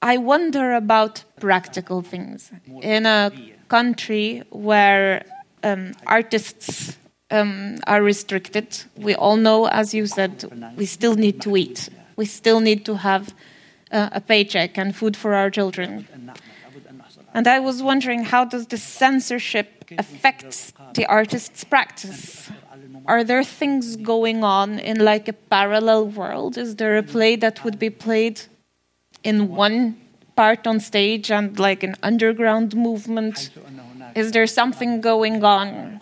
I 0.00 0.16
wonder 0.16 0.74
about 0.74 1.24
practical 1.40 2.02
things 2.02 2.52
in 2.82 3.06
a 3.06 3.32
country 3.68 4.42
where 4.50 5.24
um, 5.62 5.94
artists 6.06 6.96
um, 7.30 7.78
are 7.86 8.02
restricted. 8.02 8.84
We 8.96 9.14
all 9.14 9.36
know, 9.36 9.66
as 9.66 9.94
you 9.94 10.06
said, 10.06 10.44
we 10.76 10.86
still 10.86 11.16
need 11.16 11.40
to 11.42 11.56
eat. 11.56 11.88
We 12.16 12.26
still 12.26 12.60
need 12.60 12.84
to 12.86 12.96
have 12.96 13.34
uh, 13.90 14.10
a 14.12 14.20
paycheck 14.20 14.78
and 14.78 14.94
food 14.94 15.16
for 15.16 15.34
our 15.34 15.50
children. 15.50 16.06
And 17.34 17.46
I 17.46 17.58
was 17.58 17.82
wondering, 17.82 18.24
how 18.24 18.44
does 18.44 18.66
the 18.68 18.78
censorship 18.78 19.84
affect 19.98 20.74
the 20.94 21.06
artist's 21.06 21.64
practice? 21.64 22.50
Are 23.06 23.24
there 23.24 23.44
things 23.44 23.96
going 23.96 24.44
on 24.44 24.78
in 24.78 25.04
like 25.04 25.28
a 25.28 25.32
parallel 25.32 26.06
world? 26.06 26.56
Is 26.56 26.76
there 26.76 26.96
a 26.96 27.02
play 27.02 27.36
that 27.36 27.64
would 27.64 27.78
be 27.78 27.90
played 27.90 28.42
in 29.22 29.48
one 29.48 29.96
part 30.36 30.66
on 30.66 30.80
stage 30.80 31.30
and 31.30 31.58
like 31.58 31.82
an 31.82 31.96
underground 32.02 32.74
movement? 32.76 33.50
Is 34.14 34.32
there 34.32 34.46
something 34.46 35.00
going 35.00 35.44
on 35.44 36.00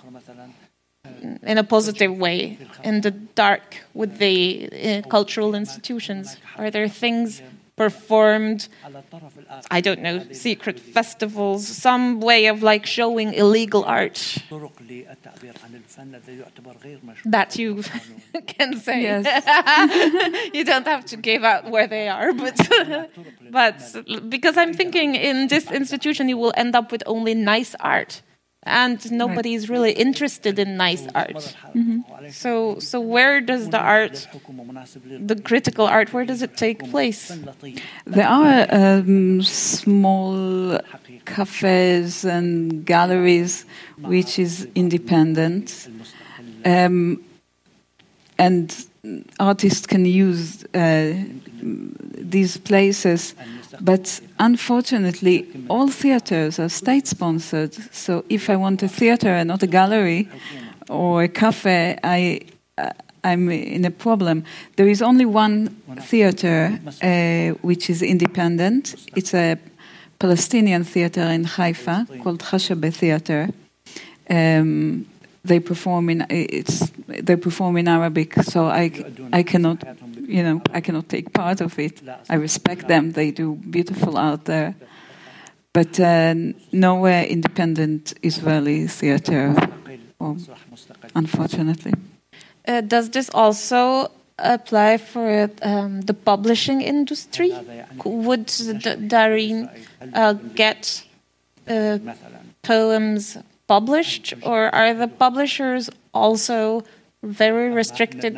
in 1.43 1.59
a 1.59 1.65
positive 1.65 2.17
way 2.17 2.59
in 2.85 3.01
the 3.01 3.11
dark 3.11 3.85
with 3.95 4.19
the 4.19 4.69
uh, 4.73 5.09
cultural 5.09 5.55
institutions? 5.55 6.37
Are 6.57 6.71
there 6.71 6.89
things 6.89 7.43
performed? 7.77 8.69
I 9.71 9.81
don't 9.81 10.01
know, 10.01 10.25
secret 10.33 10.81
festivals, 10.81 11.67
some 11.67 12.21
way 12.21 12.47
of 12.47 12.63
like 12.63 12.87
showing 12.87 13.35
illegal 13.35 13.85
art 13.85 14.43
that 17.25 17.59
you 17.59 17.83
can 18.47 18.77
say. 18.77 19.03
Yes. 19.03 20.51
you 20.55 20.65
don't 20.65 20.87
have 20.87 21.05
to 21.07 21.17
give 21.17 21.45
out 21.45 21.71
where 21.71 21.87
they 21.87 22.09
are, 22.09 22.33
but 22.33 22.57
but 23.51 24.29
because 24.29 24.57
I'm 24.57 24.73
thinking 24.73 25.15
in 25.15 25.49
this 25.49 25.71
institution 25.71 26.29
you 26.29 26.39
will 26.39 26.55
end 26.57 26.75
up 26.75 26.91
with 26.93 27.03
only 27.07 27.35
nice 27.35 27.75
art, 27.81 28.23
and 28.67 29.11
nobody 29.13 29.55
is 29.55 29.71
really 29.71 29.93
interested 29.93 30.59
in 30.59 30.77
nice 30.77 31.07
art. 31.15 31.57
So 32.31 32.79
so 32.81 33.01
where 33.01 33.41
does 33.41 33.71
the 33.71 33.79
art, 33.79 34.29
the 35.19 35.37
critical 35.41 35.87
art, 35.87 36.13
where 36.13 36.25
does 36.25 36.43
it 36.43 36.57
take 36.57 36.91
place? 36.91 37.37
There 38.05 38.29
are 38.29 38.67
um, 38.71 39.43
small 39.43 40.79
cafes 41.25 42.25
and 42.25 42.85
galleries 42.85 43.65
which 44.03 44.39
is 44.39 44.69
independent, 44.75 45.89
um, 46.65 47.25
and 48.39 48.75
artists 49.39 49.87
can 49.87 50.05
use 50.05 50.65
uh, 50.75 51.15
these 51.61 52.57
places. 52.57 53.35
But 53.81 54.21
unfortunately, 54.39 55.47
all 55.69 55.89
theaters 55.89 56.59
are 56.59 56.69
state 56.69 57.07
sponsored. 57.07 57.75
So 57.93 58.25
if 58.29 58.49
I 58.51 58.57
want 58.57 58.83
a 58.83 58.89
theater 58.89 59.29
and 59.29 59.49
not 59.49 59.63
a 59.63 59.67
gallery 59.67 60.29
or 60.89 61.25
a 61.25 61.29
cafe, 61.29 61.99
I 62.03 62.41
uh, 62.79 62.91
I'm 63.25 63.51
in 63.51 63.85
a 63.85 63.91
problem. 63.91 64.45
There 64.77 64.89
is 64.89 65.03
only 65.03 65.25
one 65.25 65.69
theater 66.01 66.79
uh, 67.03 67.59
which 67.63 67.91
is 67.91 68.03
independent. 68.03 68.95
It's 69.17 69.35
a 69.35 69.59
Palestinian 70.19 70.85
theater 70.85 71.23
in 71.23 71.45
Haifa 71.45 72.07
called 72.23 72.41
Khashabe 72.41 72.93
Theater. 72.93 73.49
Um, 74.31 75.07
they 75.45 75.61
perform 75.61 76.09
in 76.11 76.27
it's 76.29 76.91
they 77.07 77.37
perform 77.37 77.77
in 77.77 77.89
Arabic, 77.89 78.35
so 78.43 78.67
I 78.67 78.91
I 79.33 79.43
cannot 79.43 79.85
you 80.27 80.43
know 80.43 80.61
I 80.73 80.81
cannot 80.81 81.09
take 81.09 81.33
part 81.33 81.61
of 81.61 81.79
it. 81.79 82.03
I 82.29 82.35
respect 82.35 82.89
them; 82.89 83.13
they 83.13 83.31
do 83.31 83.55
beautiful 83.55 84.17
art 84.19 84.45
there, 84.45 84.75
but 85.73 85.99
uh, 86.01 86.35
nowhere 86.73 87.25
independent 87.25 88.15
Israeli 88.23 88.87
theater, 88.87 89.55
or, 90.19 90.37
unfortunately. 91.15 91.93
Uh, 92.67 92.81
does 92.81 93.11
this 93.11 93.31
also 93.33 94.11
apply 94.39 94.99
for 94.99 95.51
um, 95.63 96.01
the 96.03 96.15
publishing 96.15 96.83
industry? 96.83 97.53
Would 98.05 98.47
D- 98.47 99.07
Darine 99.07 99.71
uh, 100.13 100.33
get 100.55 101.05
uh, 101.69 101.99
poems 102.63 103.39
published, 103.67 104.35
or 104.43 104.75
are 104.75 104.95
the 104.95 105.09
publishers 105.09 105.91
also 106.13 106.85
very 107.23 107.71
restricted 107.71 108.37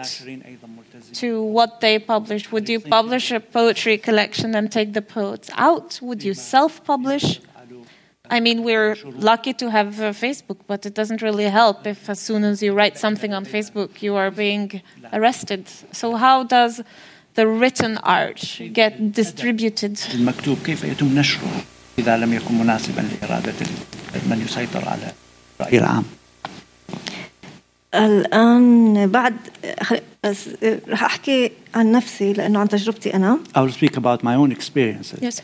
to 1.14 1.42
what 1.42 1.80
they 1.80 1.98
publish? 1.98 2.52
Would 2.52 2.68
you 2.68 2.80
publish 2.80 3.30
a 3.30 3.40
poetry 3.40 3.98
collection 3.98 4.54
and 4.54 4.70
take 4.70 4.92
the 4.92 5.02
poets 5.02 5.50
out? 5.54 5.98
Would 6.02 6.22
you 6.22 6.34
self 6.34 6.84
publish? 6.84 7.40
I 8.30 8.40
mean, 8.40 8.62
we're 8.62 8.96
lucky 9.04 9.54
to 9.54 9.70
have 9.70 10.00
uh, 10.00 10.12
Facebook, 10.12 10.58
but 10.66 10.84
it 10.84 10.94
doesn't 10.94 11.22
really 11.22 11.44
help 11.44 11.86
if, 11.86 12.10
as 12.10 12.18
soon 12.20 12.44
as 12.44 12.62
you 12.62 12.74
write 12.74 12.98
something 12.98 13.32
on 13.32 13.46
Facebook, 13.46 14.02
you 14.02 14.16
are 14.16 14.30
being 14.30 14.82
arrested. 15.12 15.66
So, 15.92 16.14
how 16.14 16.44
does 16.44 16.82
the 17.34 17.46
written 17.46 17.96
art 17.98 18.60
get 18.72 19.12
distributed? 19.12 19.98
الآن 27.94 29.06
بعد 29.06 29.36
رح 30.88 31.04
أحكي 31.04 31.50
عن 31.74 31.92
نفسي 31.92 32.32
لأنه 32.32 32.58
عن 32.60 32.68
تجربتي 32.68 33.14
أنا 33.14 33.38
I 33.56 33.58
will 33.60 33.72
speak 33.72 33.96
about 33.96 34.22
my 34.22 34.34
own 34.34 34.52
experiences. 34.52 35.20
Yes. 35.22 35.42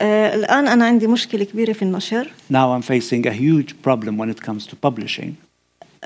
آه، 0.00 0.34
الآن 0.34 0.68
أنا 0.68 0.84
عندي 0.84 1.06
مشكلة 1.06 1.44
كبيرة 1.44 1.72
في 1.72 1.82
النشر 1.82 2.30
Now 2.52 2.78
I'm 2.78 2.82
facing 2.82 3.26
a 3.26 3.32
huge 3.32 3.74
problem 3.88 4.16
when 4.18 4.30
it 4.30 4.40
comes 4.46 4.66
to 4.66 4.76
publishing. 4.90 5.30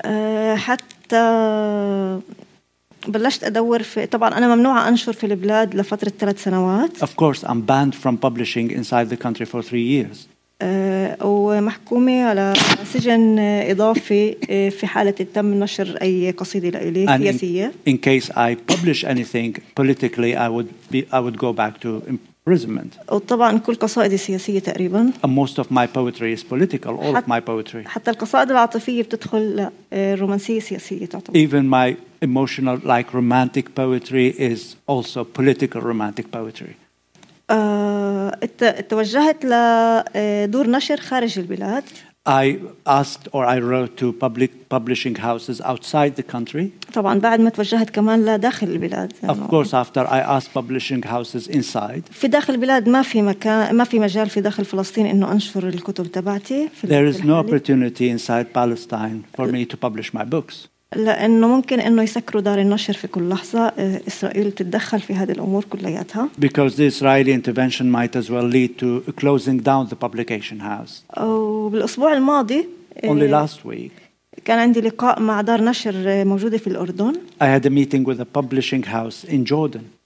آه، 0.05 0.55
حتى 0.55 2.19
بلشت 3.07 3.43
أدور 3.43 3.83
في 3.83 4.05
طبعا 4.05 4.37
أنا 4.37 4.55
ممنوعة 4.55 4.87
أنشر 4.87 5.13
في 5.13 5.25
البلاد 5.25 5.75
لفترة 5.75 6.11
ثلاث 6.19 6.43
سنوات 6.43 7.03
Of 7.03 7.09
course, 7.15 7.43
I'm 7.43 7.61
banned 7.61 7.95
from 7.95 8.17
publishing 8.17 8.71
inside 8.71 9.09
the 9.09 9.17
country 9.17 9.45
for 9.45 9.61
three 9.61 9.85
years. 9.95 10.17
آه، 10.61 11.17
ومحكومة 11.25 12.23
على 12.23 12.53
سجن 12.93 13.39
آه، 13.39 13.71
إضافي 13.71 14.35
آه، 14.49 14.69
في 14.69 14.87
حالة 14.87 15.11
تم 15.11 15.53
نشر 15.63 15.97
أي 16.01 16.31
قصيدة 16.31 16.69
لإلي 16.69 17.17
سياسية 17.17 17.71
in, 17.89 17.93
case 17.93 18.29
I 18.29 18.55
publish 18.73 19.03
anything 19.03 19.61
politically, 19.75 20.35
I 20.35 20.49
would 20.49 20.69
be 20.91 21.05
I 21.11 21.19
would 21.19 21.37
go 21.37 21.53
back 21.53 21.79
to 21.81 22.03
imprisonment. 22.07 23.11
وطبعا 23.11 23.57
كل 23.57 23.75
قصائدي 23.75 24.17
سياسية 24.17 24.59
تقريبا 24.59 25.11
And 25.25 25.29
most 25.29 25.59
of 25.59 25.71
my 25.71 25.87
poetry 25.87 26.33
is 26.33 26.43
political. 26.43 26.97
All 26.99 27.17
of 27.17 27.27
my 27.27 27.39
poetry, 27.39 27.87
حتى 27.87 28.11
القصائد 28.11 28.51
العاطفية 28.51 29.03
بتدخل 29.03 29.69
آه، 29.93 30.15
رومانسية 30.15 30.59
سياسية 30.59 31.05
تعتبر 31.05 31.47
even 31.47 31.63
my 31.69 31.95
emotional, 32.23 32.77
like 32.85 33.13
romantic 33.13 33.65
poetry, 33.75 34.27
is 34.51 34.75
also 34.87 35.23
political 35.23 35.81
romantic 35.81 36.31
poetry. 36.31 36.75
آه، 37.51 38.31
توجهت 38.89 39.45
لدور 39.45 40.67
نشر 40.67 40.97
خارج 40.97 41.39
البلاد 41.39 41.83
I 42.29 42.59
asked 42.85 43.29
or 43.33 43.43
I 43.45 43.57
wrote 43.57 43.97
to 43.97 44.13
public 44.13 44.69
publishing 44.69 45.15
houses 45.15 45.59
outside 45.59 46.15
the 46.15 46.23
country. 46.23 46.71
طبعا 46.93 47.19
بعد 47.19 47.39
ما 47.39 47.49
توجهت 47.49 47.89
كمان 47.89 48.25
لداخل 48.25 48.67
البلاد 48.67 49.13
Of 49.23 49.49
course, 49.49 49.73
after 49.73 50.05
I 50.05 50.19
asked 50.19 50.53
publishing 50.53 51.03
houses 51.03 51.47
inside, 51.47 52.11
في 52.11 52.27
داخل 52.27 52.53
البلاد 52.53 52.89
ما 52.89 53.01
في 53.01 53.21
مكان 53.21 53.75
ما 53.75 53.83
في 53.83 53.99
مجال 53.99 54.29
في 54.29 54.41
داخل 54.41 54.65
فلسطين 54.65 55.05
انه 55.05 55.31
انشر 55.31 55.67
الكتب 55.67 56.11
تبعتي 56.11 56.69
there 56.85 57.13
is 57.13 57.17
no 57.17 57.43
opportunity 57.43 58.09
inside 58.09 58.45
Palestine 58.53 59.23
for 59.37 59.47
me 59.47 59.65
to 59.65 59.77
publish 59.77 60.13
my 60.13 60.23
books. 60.23 60.67
لأنه 60.95 61.47
ممكن 61.47 61.79
انه 61.79 62.03
يسكروا 62.03 62.41
دار 62.41 62.59
النشر 62.61 62.93
في 62.93 63.07
كل 63.07 63.29
لحظه 63.29 63.59
آه، 63.59 64.01
اسرائيل 64.07 64.49
بتتدخل 64.49 64.99
في 64.99 65.13
هذه 65.13 65.31
الأمور 65.31 65.63
كلياتها 65.63 66.29
Because 66.45 66.71
the 66.75 66.85
Israeli 66.93 67.31
intervention 67.33 67.85
might 67.91 68.15
as 68.15 68.29
well 68.29 68.47
lead 68.55 68.77
to 68.79 69.11
closing 69.21 69.57
down 69.63 69.87
the 69.93 69.95
publication 70.05 70.59
house. 70.59 71.19
وبالاسبوع 71.23 72.13
الماضي 72.13 72.67
آه، 72.97 73.07
Only 73.07 73.47
last 73.47 73.57
week, 73.69 73.91
كان 74.45 74.59
عندي 74.59 74.81
لقاء 74.81 75.19
مع 75.19 75.41
دار 75.41 75.61
نشر 75.63 75.93
آه، 75.95 76.23
موجوده 76.23 76.57
في 76.57 76.67
الاردن 76.67 77.13
I 77.41 77.45
had 77.45 77.65
a 77.65 77.69
meeting 77.69 78.05
with 78.05 78.19
a 78.19 78.39
publishing 78.41 78.83
house 78.83 79.29
in 79.29 79.45
Jordan. 79.51 80.00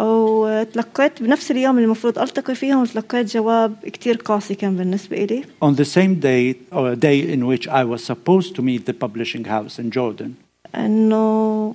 وتلقيت 0.00 1.22
بنفس 1.22 1.50
اليوم 1.50 1.76
اللي 1.76 1.84
المفروض 1.84 2.18
التقي 2.18 2.54
فيهم 2.54 2.84
تلقيت 2.84 3.34
جواب 3.34 3.74
كتير 3.84 4.16
قاسي 4.16 4.54
كان 4.54 4.76
بالنسبه 4.76 5.24
إلي 5.24 5.44
On 5.64 5.74
the 5.74 5.84
same 5.84 6.20
day, 6.20 6.56
or 6.72 6.92
a 6.92 6.96
day 6.96 7.20
in 7.34 7.46
which 7.46 7.68
I 7.68 7.84
was 7.84 8.04
supposed 8.04 8.54
to 8.56 8.62
meet 8.62 8.86
the 8.86 8.94
publishing 9.04 9.44
house 9.44 9.78
in 9.78 9.90
Jordan, 9.90 10.34
انه 10.74 11.74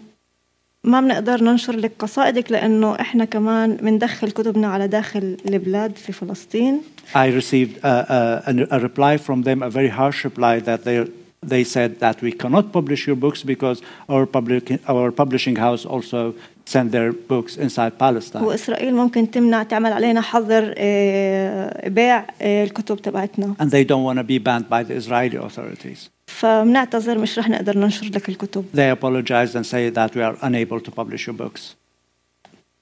ما 0.83 1.01
بنقدر 1.01 1.43
ننشر 1.43 1.75
لك 1.75 1.91
قصائدك 1.99 2.51
لانه 2.51 2.95
احنا 2.95 3.25
كمان 3.25 3.75
بندخل 3.75 4.31
كتبنا 4.31 4.67
على 4.67 4.87
داخل 4.87 5.37
البلاد 5.45 5.95
في 5.95 6.11
فلسطين 6.11 6.81
I 7.15 7.27
received 7.27 7.77
a, 7.83 8.43
a, 8.47 8.77
a 8.77 8.79
reply 8.79 9.17
from 9.17 9.43
them, 9.43 9.63
a 9.63 9.69
very 9.69 9.89
harsh 9.89 10.25
reply 10.25 10.59
that 10.59 10.83
they 10.83 11.07
they 11.53 11.63
said 11.63 11.99
that 11.99 12.21
we 12.21 12.31
cannot 12.31 12.65
publish 12.71 13.07
your 13.07 13.15
books 13.15 13.41
because 13.43 13.81
our 14.13 14.25
public 14.37 14.63
our 14.87 15.11
publishing 15.11 15.55
house 15.55 15.83
also 15.93 16.33
send 16.66 16.90
their 16.90 17.12
books 17.12 17.56
inside 17.56 17.92
Palestine. 17.98 18.42
وإسرائيل 18.42 18.94
ممكن 18.94 19.30
تمنع 19.30 19.62
تعمل 19.62 19.92
علينا 19.92 20.20
حظر 20.20 20.74
آه، 20.76 21.88
بيع 21.88 22.26
آه، 22.42 22.64
الكتب 22.64 22.96
تبعتنا 22.96 23.54
And 23.60 23.66
they 23.70 23.84
don't 23.84 24.04
want 24.04 24.18
to 24.18 24.24
be 24.24 24.38
banned 24.38 24.68
by 24.68 24.82
the 24.82 24.94
Israeli 24.94 25.36
authorities. 25.36 26.08
فبنعتذر 26.26 27.18
مش 27.18 27.38
رح 27.38 27.48
نقدر 27.48 27.78
ننشر 27.78 28.06
لك 28.06 28.28
الكتب 28.28 28.64
They 28.74 28.98
apologize 28.98 29.54
and 29.54 29.66
say 29.66 29.90
that 29.90 30.10
we 30.14 30.22
are 30.22 30.36
unable 30.42 30.80
to 30.80 30.90
publish 30.90 31.26
your 31.26 31.36
books. 31.42 31.60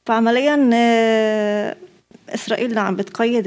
فعمليا 0.07 0.71
آه، 0.75 1.77
إسرائيل 2.29 2.75
نعم 2.75 2.97
بتقيد 2.97 3.47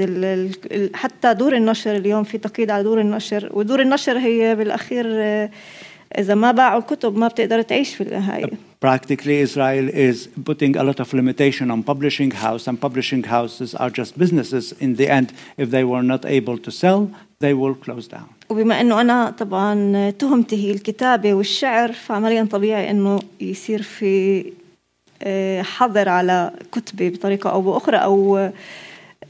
حتى 0.94 1.34
دور 1.34 1.56
النشر 1.56 1.96
اليوم 1.96 2.24
في 2.24 2.38
تقييد 2.38 2.70
على 2.70 2.82
دور 2.82 3.00
النشر 3.00 3.50
ودور 3.52 3.82
النشر 3.82 4.18
هي 4.18 4.54
بالأخير 4.54 5.06
آه، 5.08 5.50
اذا 6.18 6.34
ما 6.34 6.52
باعوا 6.52 6.80
الكتب 6.80 7.16
ما 7.16 7.28
بتقدر 7.28 7.62
تعيش 7.62 7.94
في 7.94 8.00
النهايه 8.00 8.46
Practically, 8.80 9.40
Israel 9.40 9.88
is 9.88 10.28
putting 10.44 10.76
a 10.76 10.84
lot 10.84 11.00
of 11.00 11.12
limitation 11.12 11.68
on 11.74 11.82
publishing 11.82 12.30
house, 12.30 12.68
and 12.68 12.80
publishing 12.86 13.24
houses 13.24 13.74
are 13.74 13.90
just 13.90 14.16
businesses. 14.16 14.64
In 14.86 14.94
the 14.94 15.08
end, 15.18 15.28
if 15.62 15.66
they 15.74 15.82
were 15.82 16.04
not 16.12 16.24
able 16.24 16.56
to 16.66 16.70
sell, 16.70 17.10
they 17.40 17.54
will 17.54 17.74
close 17.74 18.06
down. 18.06 18.28
وبما 18.50 18.80
انه 18.80 19.00
أنا 19.00 19.30
طبعا 19.30 20.10
تهمتي 20.10 20.56
هي 20.56 20.70
الكتابه 20.70 21.34
والشعر 21.34 21.92
فعمليا 21.92 22.44
طبيعي 22.44 22.90
انه 22.90 23.20
يصير 23.40 23.82
في 23.82 24.44
آه، 25.22 25.62
حظر 25.62 26.08
على 26.08 26.52
كتبي 26.72 27.10
بطريقه 27.10 27.50
أو 27.50 27.60
باخرى 27.60 27.96
أو 27.96 28.50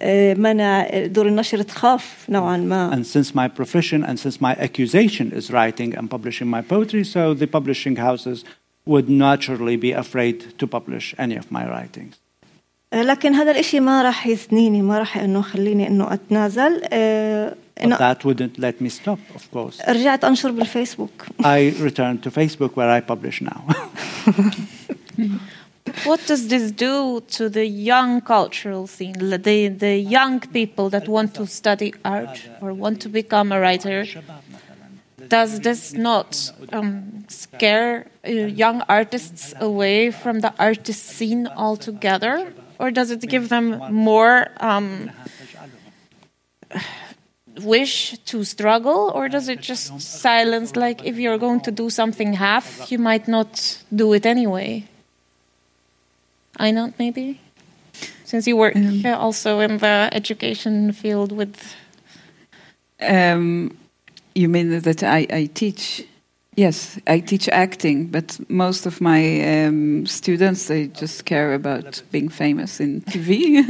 آه، 0.02 0.34
منع 0.34 1.06
دور 1.06 1.28
النشر 1.28 1.62
تخاف 1.62 2.26
نوعا 2.30 2.58
ما 2.58 2.92
And 2.96 3.06
since 3.06 3.36
my 3.36 3.48
profession 3.48 4.04
and 4.04 4.20
since 4.20 4.42
my 4.42 4.56
accusation 4.56 5.32
is 5.32 5.52
writing 5.52 5.98
and 5.98 6.10
publishing 6.10 6.48
my 6.48 6.62
poetry, 6.62 7.04
so 7.04 7.34
the 7.34 7.48
publishing 7.48 7.96
houses 7.96 8.44
would 8.86 9.10
naturally 9.10 9.78
be 9.78 9.92
afraid 10.04 10.38
to 10.60 10.68
publish 10.68 11.16
any 11.18 11.36
of 11.36 11.52
my 11.52 11.66
writings. 11.66 12.16
آه، 12.94 13.02
لكن 13.02 13.34
هذا 13.34 13.52
الاشي 13.52 13.80
ما 13.80 14.02
راح 14.02 14.28
يثنيني 14.28 14.82
ما 14.82 15.00
راح 15.00 15.18
انه 15.18 15.40
يخليني 15.40 15.88
انه 15.88 16.14
اتنازل 16.14 16.82
آه، 16.94 17.56
But 17.80 17.84
إنه 17.84 17.98
that 17.98 18.18
wouldn't 18.24 18.60
let 18.60 18.84
me 18.86 18.90
stop, 18.90 19.20
of 19.36 19.42
course. 19.56 19.90
رجعت 19.90 20.24
انشر 20.24 20.52
بالفيسبوك 20.52 21.26
I 21.42 21.74
returned 21.80 22.24
to 22.24 22.32
Facebook 22.32 22.76
where 22.76 22.92
I 22.92 23.02
publish 23.12 23.42
now. 23.42 23.62
What 26.05 26.27
does 26.27 26.49
this 26.49 26.71
do 26.73 27.21
to 27.29 27.49
the 27.49 27.67
young 27.67 28.21
cultural 28.21 28.87
scene, 28.87 29.15
the, 29.19 29.69
the 29.69 29.97
young 29.97 30.41
people 30.41 30.91
that 30.91 31.09
want 31.09 31.35
to 31.35 31.47
study 31.47 31.95
art 32.05 32.49
or 32.61 32.73
want 32.73 33.01
to 33.03 33.09
become 33.09 33.53
a 33.53 33.61
writer? 33.61 34.07
Does 35.29 35.61
this 35.61 35.93
not 35.93 36.53
um, 36.73 37.25
scare 37.29 38.07
uh, 38.27 38.31
young 38.31 38.83
artists 38.89 39.53
away 39.61 40.11
from 40.11 40.41
the 40.41 40.55
artist 40.59 41.05
scene 41.05 41.47
altogether? 41.47 42.53
Or 42.79 42.91
does 42.91 43.11
it 43.11 43.21
give 43.29 43.49
them 43.49 43.93
more 43.93 44.49
um, 44.61 45.11
wish 47.63 48.17
to 48.27 48.45
struggle? 48.45 49.13
Or 49.15 49.29
does 49.29 49.49
it 49.49 49.61
just 49.61 50.01
silence, 50.01 50.77
like 50.77 51.05
if 51.05 51.19
you're 51.19 51.39
going 51.39 51.61
to 51.63 51.71
do 51.73 51.91
something 51.91 52.35
half, 52.35 52.91
you 52.91 52.99
might 52.99 53.29
not 53.29 53.83
do 53.95 54.13
it 54.13 54.25
anyway? 54.25 54.89
Einat 56.59 56.93
maybe? 56.99 57.39
Since 58.25 58.47
you 58.47 58.57
work 58.57 58.77
Um, 58.77 59.05
also 59.15 59.61
in 59.61 59.79
the 59.79 60.09
education 60.13 60.93
field 60.93 61.33
with 61.33 61.57
Um, 63.01 63.71
You 64.35 64.49
mean 64.49 64.81
that 64.81 65.03
I, 65.03 65.27
I 65.33 65.49
teach? 65.53 66.05
Yes, 66.57 66.99
I 67.07 67.21
teach 67.21 67.49
acting, 67.49 68.07
but 68.11 68.39
most 68.49 68.87
of 68.87 69.01
my 69.01 69.67
um, 69.67 70.07
students 70.07 70.67
they 70.67 70.89
just 70.89 71.25
care 71.25 71.55
about 71.55 72.03
being 72.11 72.29
famous 72.31 72.81
in 72.81 73.01
TV. 73.03 73.63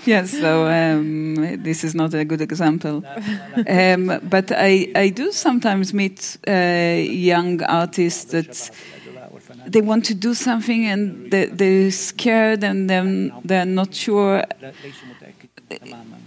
yes, 0.06 0.30
so 0.30 0.66
um, 0.68 1.34
this 1.62 1.84
is 1.84 1.94
not 1.94 2.14
a 2.14 2.24
good 2.24 2.40
example. 2.40 3.02
Um, 3.68 4.20
but 4.22 4.52
I, 4.52 4.88
I 4.94 5.08
do 5.10 5.32
sometimes 5.32 5.92
meet 5.92 6.38
uh, 6.46 7.02
young 7.10 7.62
artists 7.64 8.24
that 8.32 8.70
they 9.68 9.82
want 9.82 10.04
to 10.06 10.14
do 10.14 10.34
something 10.34 10.86
and 10.86 11.30
they, 11.30 11.46
they're 11.46 11.90
scared 11.90 12.64
and 12.64 12.88
then 12.88 13.32
they're 13.44 13.66
not 13.66 13.94
sure. 13.94 14.44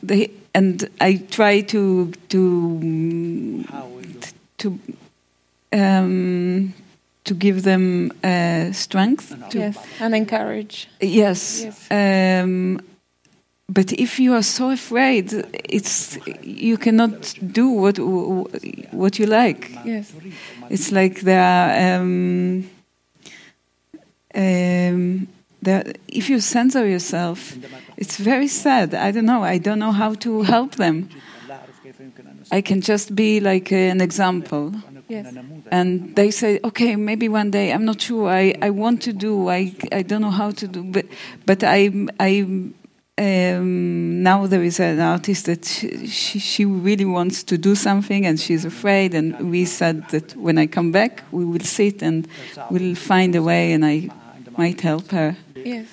They, 0.04 0.32
and 0.54 0.88
I 1.00 1.16
try 1.30 1.62
to 1.62 2.12
to 2.30 3.64
to 4.58 4.80
um, 5.74 6.74
to 7.24 7.34
give 7.34 7.64
them 7.64 8.12
uh, 8.24 8.72
strength. 8.72 9.36
To, 9.50 9.58
Yes, 9.58 9.78
and 10.00 10.16
encourage. 10.16 10.88
Yes. 11.00 11.64
Yes. 11.64 11.88
Um, 11.92 12.82
but 13.68 13.94
if 13.94 14.20
you 14.20 14.34
are 14.34 14.44
so 14.44 14.70
afraid, 14.70 15.34
it's 15.64 16.20
you 16.44 16.78
cannot 16.78 17.34
do 17.52 17.70
what 17.70 17.98
what 18.92 19.18
you 19.18 19.26
like. 19.26 19.72
Yes. 19.86 20.14
It's 20.70 20.92
like 20.92 21.22
there 21.22 21.42
are. 21.42 22.00
Um, 22.02 22.70
um, 24.36 25.28
there, 25.62 25.94
if 26.08 26.30
you 26.30 26.40
censor 26.40 26.88
yourself, 26.88 27.56
it's 27.98 28.18
very 28.18 28.48
sad. 28.48 28.94
I 28.94 29.12
don't 29.12 29.26
know. 29.26 29.44
I 29.44 29.60
don't 29.60 29.80
know 29.80 29.92
how 29.92 30.16
to 30.16 30.42
help 30.42 30.76
them. 30.76 31.10
I 32.52 32.62
can 32.62 32.82
just 32.82 33.16
be 33.16 33.40
like 33.40 33.72
an 33.72 34.02
example. 34.02 34.74
Yes. 35.08 35.34
And 35.72 36.16
they 36.16 36.32
say, 36.32 36.60
okay, 36.64 36.96
maybe 36.96 37.28
one 37.30 37.52
day. 37.52 37.72
I'm 37.72 37.86
not 37.86 38.02
sure. 38.02 38.30
I, 38.30 38.56
I 38.62 38.70
want 38.70 39.02
to 39.04 39.14
do. 39.14 39.50
I, 39.50 39.74
I 39.92 40.02
don't 40.04 40.22
know 40.22 40.32
how 40.32 40.52
to 40.52 40.68
do. 40.68 40.84
But 40.84 41.06
but 41.46 41.64
I 41.64 41.92
I 42.20 42.42
um, 43.18 44.24
now 44.24 44.48
there 44.48 44.64
is 44.64 44.80
an 44.80 45.00
artist 45.00 45.46
that 45.46 45.66
she, 45.66 46.08
she, 46.08 46.40
she 46.40 46.66
really 46.66 47.06
wants 47.06 47.44
to 47.44 47.58
do 47.58 47.76
something 47.76 48.26
and 48.26 48.40
she's 48.40 48.66
afraid. 48.66 49.14
And 49.14 49.52
we 49.52 49.66
said 49.66 50.08
that 50.10 50.36
when 50.36 50.58
I 50.58 50.68
come 50.68 50.92
back, 50.92 51.24
we 51.32 51.46
will 51.46 51.60
sit 51.60 52.02
and 52.02 52.28
we'll 52.70 52.96
find 52.96 53.36
a 53.36 53.44
way, 53.44 53.74
and 53.74 53.86
I 53.86 54.10
might 54.62 54.82
help 54.82 55.08
her. 55.12 55.30
Yes. 55.56 55.88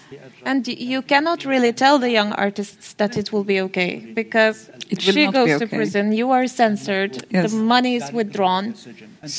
And 0.51 0.67
you 0.69 1.01
cannot 1.03 1.45
really 1.45 1.73
tell 1.73 1.97
the 1.99 2.11
young 2.19 2.33
artists 2.33 2.95
that 3.01 3.17
it 3.21 3.27
will 3.33 3.45
be 3.45 3.59
okay 3.67 3.93
because 4.21 4.57
It 4.91 5.03
she 5.03 5.27
goes 5.39 5.53
be 5.53 5.59
to 5.59 5.67
prison, 5.79 6.05
you 6.21 6.31
are 6.37 6.47
censored, 6.49 7.13
Yes. 7.31 7.51
the 7.51 7.57
money 7.75 7.93
is 8.01 8.07
withdrawn. 8.19 8.65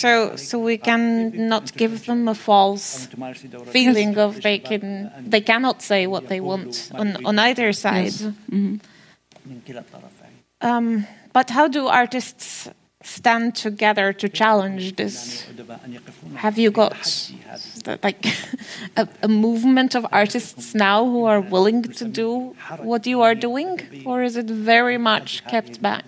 So 0.01 0.11
so 0.35 0.55
we 0.69 0.77
can 0.89 1.03
not 1.53 1.65
give 1.81 1.93
them 2.05 2.27
a 2.27 2.35
false 2.49 3.07
feeling 3.75 4.11
of 4.25 4.31
they 4.47 4.59
can 4.69 5.11
they 5.31 5.41
cannot 5.51 5.77
say 5.81 6.01
what 6.13 6.23
they 6.31 6.41
want 6.51 6.91
on, 7.01 7.07
on 7.29 7.35
either 7.47 7.73
side. 7.73 8.13
Um, 10.61 11.07
but 11.33 11.49
how 11.57 11.67
do 11.67 11.87
artists 11.87 12.69
stand 13.03 13.55
together 13.55 14.11
to 14.13 14.27
challenge 14.27 14.95
this? 14.95 15.45
Have 16.35 16.57
you 16.57 16.71
got 16.71 17.31
like 18.03 18.25
a, 18.97 19.07
a 19.23 19.27
movement 19.27 19.95
of 19.95 20.05
artists 20.11 20.75
now 20.75 21.05
who 21.05 21.25
are 21.25 21.39
willing 21.39 21.83
to 21.83 22.05
do 22.05 22.55
what 22.79 23.07
you 23.07 23.21
are 23.21 23.35
doing, 23.35 23.79
or 24.05 24.23
is 24.23 24.35
it 24.35 24.47
very 24.47 24.97
much 24.97 25.45
kept 25.47 25.81
back? 25.81 26.05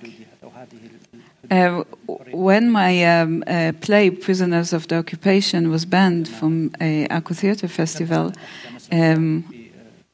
Uh, 1.50 1.84
when 2.32 2.70
my 2.70 3.04
um, 3.04 3.44
uh, 3.46 3.74
play 3.82 4.10
Prisoners 4.10 4.72
of 4.72 4.88
the 4.88 4.96
Occupation 4.96 5.70
was 5.70 5.86
banned 5.86 6.30
from 6.30 6.72
a 6.80 7.08
Akko 7.10 7.36
Theatre 7.36 7.68
Festival, 7.68 8.32
um, 8.92 9.44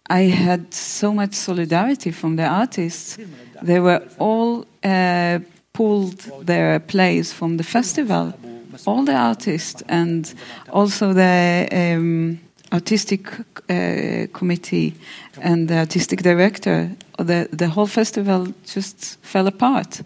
I 0.10 0.22
had 0.22 0.74
so 0.74 1.14
much 1.14 1.34
solidarity 1.34 2.12
from 2.12 2.38
the 2.38 2.46
artists. 2.46 3.18
They 3.62 3.80
were 3.80 4.02
all 4.18 4.66
uh, 4.84 5.40
pulled 5.78 6.20
their 6.46 6.80
plays 6.80 7.32
from 7.34 7.58
the 7.58 7.64
festival, 7.64 8.34
all 8.86 9.06
the 9.06 9.14
artists, 9.14 9.84
and 9.88 10.34
also 10.70 11.14
the 11.14 11.68
um, 11.72 12.40
artistic 12.72 13.30
uh, 13.70 14.26
committee 14.34 14.94
and 15.42 15.68
the 15.68 15.78
artistic 15.78 16.24
director. 16.24 16.90
The, 17.20 17.48
the 17.52 17.68
whole 17.70 17.88
festival 17.88 18.48
just 18.66 19.18
fell 19.22 19.48
apart. 19.48 20.02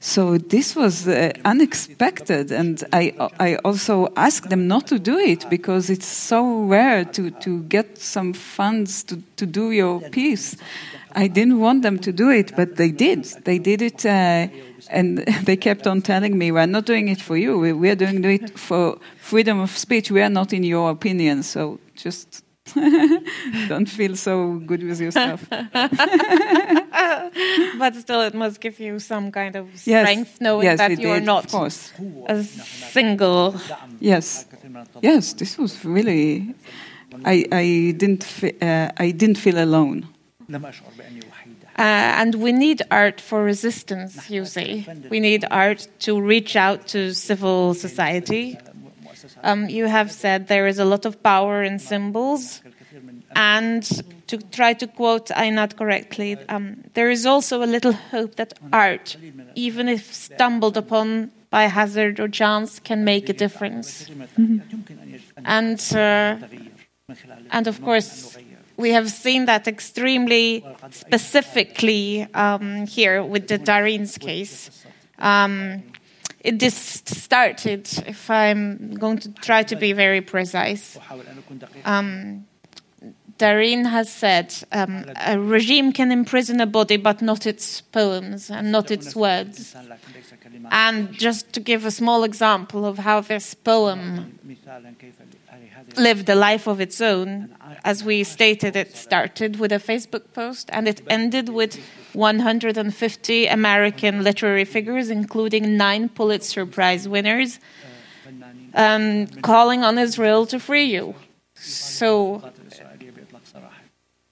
So 0.00 0.38
this 0.38 0.74
was 0.74 1.06
uh, 1.06 1.30
unexpected, 1.44 2.50
and 2.50 2.82
I 2.92 3.12
I 3.38 3.56
also 3.64 4.08
asked 4.16 4.48
them 4.50 4.66
not 4.66 4.86
to 4.88 4.98
do 4.98 5.16
it 5.16 5.48
because 5.48 5.92
it's 5.92 6.08
so 6.28 6.66
rare 6.68 7.04
to, 7.04 7.30
to 7.30 7.62
get 7.68 7.98
some 7.98 8.32
funds 8.32 9.04
to, 9.04 9.16
to 9.36 9.46
do 9.46 9.70
your 9.70 10.00
piece. 10.10 10.56
I 11.14 11.28
didn't 11.28 11.60
want 11.60 11.82
them 11.82 11.98
to 11.98 12.12
do 12.12 12.30
it, 12.30 12.56
but 12.56 12.76
they 12.76 12.90
did. 12.90 13.24
They 13.44 13.58
did 13.58 13.82
it, 13.82 14.04
uh, 14.04 14.48
and 14.92 15.18
they 15.46 15.56
kept 15.56 15.86
on 15.86 16.02
telling 16.02 16.36
me, 16.38 16.52
"We're 16.52 16.66
not 16.66 16.86
doing 16.86 17.08
it 17.08 17.20
for 17.20 17.36
you. 17.36 17.58
We, 17.58 17.72
we're 17.72 17.96
doing 17.96 18.24
it 18.24 18.58
for 18.58 18.98
freedom 19.20 19.60
of 19.60 19.70
speech. 19.70 20.10
We 20.10 20.22
are 20.22 20.30
not 20.30 20.52
in 20.52 20.64
your 20.64 20.90
opinion. 20.90 21.42
So 21.42 21.78
just." 21.96 22.44
Don't 23.68 23.88
feel 23.88 24.14
so 24.16 24.60
good 24.66 24.82
with 24.84 25.00
yourself. 25.00 25.40
But 27.78 27.94
still, 27.96 28.20
it 28.22 28.34
must 28.34 28.60
give 28.60 28.78
you 28.78 28.98
some 29.00 29.32
kind 29.32 29.56
of 29.56 29.66
Yes. 29.84 30.06
strength 30.06 30.40
knowing 30.40 30.64
yes, 30.66 30.78
that 30.78 30.90
it 30.92 31.00
you 31.00 31.10
are 31.10 31.20
not 31.20 31.44
Of 31.46 31.50
course. 31.50 31.92
a 32.28 32.42
single. 32.92 33.54
Yes. 34.00 34.46
Yes, 35.02 35.34
this 35.34 35.58
was 35.58 35.84
really. 35.84 36.54
I 37.24 37.44
I 37.52 37.94
didn't 37.96 38.24
uh, 38.62 38.88
I 39.06 39.10
didn't 39.12 39.38
feel 39.38 39.58
alone. 39.58 40.06
Uh, 41.78 41.82
and 42.20 42.34
we 42.34 42.52
need 42.52 42.82
art 42.90 43.20
for 43.20 43.42
resistance, 43.42 44.28
you 44.28 44.44
see. 44.44 44.86
We 45.08 45.20
need 45.20 45.44
art 45.50 45.88
to 46.00 46.20
reach 46.20 46.54
out 46.54 46.86
to 46.88 47.14
civil 47.14 47.74
society. 47.74 48.58
Um, 49.42 49.68
you 49.68 49.86
have 49.86 50.12
said 50.12 50.48
there 50.48 50.66
is 50.66 50.78
a 50.78 50.84
lot 50.84 51.06
of 51.06 51.22
power 51.22 51.62
in 51.62 51.78
symbols. 51.78 52.60
And 53.34 53.82
to 54.26 54.38
try 54.38 54.74
to 54.74 54.86
quote 54.86 55.28
Einat 55.28 55.76
correctly, 55.76 56.36
um, 56.48 56.84
there 56.94 57.10
is 57.10 57.24
also 57.24 57.62
a 57.62 57.66
little 57.66 57.92
hope 57.92 58.36
that 58.36 58.52
art, 58.72 59.16
even 59.54 59.88
if 59.88 60.12
stumbled 60.12 60.76
upon 60.76 61.30
by 61.50 61.64
hazard 61.64 62.20
or 62.20 62.28
chance, 62.28 62.78
can 62.78 63.04
make 63.04 63.28
a 63.28 63.32
difference. 63.32 64.10
And, 65.44 65.80
uh, 65.94 66.36
and 67.50 67.66
of 67.66 67.82
course, 67.82 68.36
we 68.76 68.90
have 68.90 69.10
seen 69.10 69.46
that 69.46 69.68
extremely 69.68 70.64
specifically 70.90 72.26
um, 72.34 72.86
here 72.86 73.22
with 73.22 73.48
the 73.48 73.58
Darine's 73.58 74.18
case. 74.18 74.84
Um, 75.18 75.82
it 76.40 76.58
this 76.58 77.02
started, 77.06 77.88
if 78.06 78.28
I'm 78.28 78.94
going 78.94 79.18
to 79.18 79.32
try 79.32 79.62
to 79.62 79.76
be 79.76 79.92
very 79.92 80.20
precise, 80.20 80.98
um, 81.84 82.46
Darin 83.38 83.84
has 83.86 84.08
said 84.12 84.54
um, 84.72 85.04
a 85.16 85.38
regime 85.38 85.92
can 85.92 86.12
imprison 86.12 86.60
a 86.60 86.66
body 86.66 86.96
but 86.96 87.22
not 87.22 87.46
its 87.46 87.80
poems 87.80 88.50
and 88.50 88.70
not 88.70 88.90
its 88.90 89.16
words. 89.16 89.74
And 90.70 91.12
just 91.12 91.52
to 91.54 91.60
give 91.60 91.84
a 91.84 91.90
small 91.90 92.24
example 92.24 92.84
of 92.84 92.98
how 92.98 93.20
this 93.20 93.54
poem 93.54 94.38
lived 95.96 96.28
a 96.28 96.34
life 96.34 96.66
of 96.66 96.80
its 96.80 97.00
own, 97.00 97.54
as 97.84 98.04
we 98.04 98.24
stated, 98.24 98.76
it 98.76 98.96
started 98.96 99.58
with 99.58 99.72
a 99.72 99.76
Facebook 99.76 100.32
post 100.32 100.70
and 100.72 100.86
it 100.88 101.00
ended 101.08 101.48
with 101.48 101.78
150 102.12 103.46
American 103.46 104.22
literary 104.22 104.64
figures, 104.64 105.10
including 105.10 105.76
nine 105.76 106.08
Pulitzer 106.08 106.66
Prize 106.66 107.08
winners, 107.08 107.58
um, 108.74 109.26
calling 109.42 109.82
on 109.82 109.98
Israel 109.98 110.46
to 110.46 110.58
free 110.58 110.84
you. 110.84 111.14
So 111.54 112.42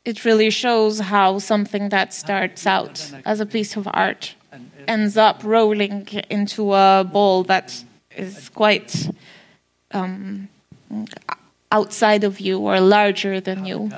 it 0.04 0.24
really 0.24 0.50
shows 0.50 1.00
how 1.00 1.38
something 1.38 1.90
that 1.90 2.12
starts 2.14 2.66
out 2.66 3.12
as 3.24 3.40
a 3.40 3.46
piece 3.46 3.76
of 3.76 3.88
art 3.92 4.34
ends 4.88 5.16
up 5.16 5.42
rolling 5.44 6.08
into 6.30 6.72
a 6.72 7.08
ball 7.11 7.44
that 7.44 7.84
is 8.16 8.48
quite 8.48 9.11
um, 9.92 10.48
outside 11.70 12.24
of 12.24 12.40
you 12.40 12.58
or 12.58 12.80
larger 12.80 13.40
than 13.40 13.64
you. 13.64 13.90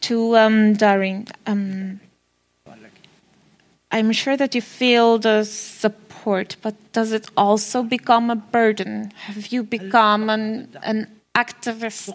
To 0.00 0.36
um, 0.36 0.74
Darine, 0.74 1.26
um, 1.46 2.00
I'm 3.90 4.12
sure 4.12 4.36
that 4.36 4.54
you 4.54 4.60
feel 4.60 5.18
the 5.18 5.44
support, 5.44 6.56
but 6.62 6.74
does 6.92 7.12
it 7.12 7.30
also 7.36 7.82
become 7.82 8.28
a 8.28 8.36
burden? 8.36 9.12
Have 9.16 9.46
you 9.46 9.62
become 9.62 10.28
an, 10.28 10.68
an 10.82 11.06
activist? 11.34 12.12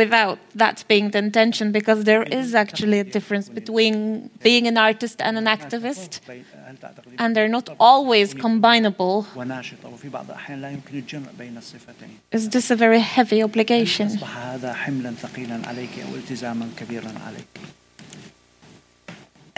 without 0.00 0.38
that 0.54 0.84
being 0.88 1.10
the 1.10 1.18
intention 1.18 1.72
because 1.72 2.04
there 2.04 2.22
is 2.22 2.54
actually 2.54 2.98
a 3.00 3.04
difference 3.04 3.48
between 3.48 3.94
being 4.42 4.66
an 4.66 4.78
artist 4.78 5.20
and 5.20 5.36
an 5.38 5.46
activist 5.46 6.20
هل 6.28 6.76
تعتقدين 6.80 7.18
and 7.18 7.36
they're 7.36 7.54
not 7.60 7.68
always 7.78 8.34
combinable 8.34 9.24
وناشطة 9.36 9.88
وفي 9.92 10.08
بعض 10.08 10.24
الأحيان 10.30 10.60
لا 10.60 10.70
يمكن 10.70 10.98
الجمع 10.98 11.26
بين 11.38 11.56
الصفتين 11.58 12.08
is 12.36 12.48
this 12.48 12.70
a 12.70 12.76
very 12.76 13.00
heavy 13.00 13.42
obligation 13.42 14.06
أصبح 14.06 14.38
هذا 14.38 14.72
حملا 14.72 15.10
ثقيلا 15.10 15.60
عليك 15.66 15.90
أو 16.08 16.14
التزاما 16.14 16.68
كبيرا 16.76 17.12
عليك 17.26 17.74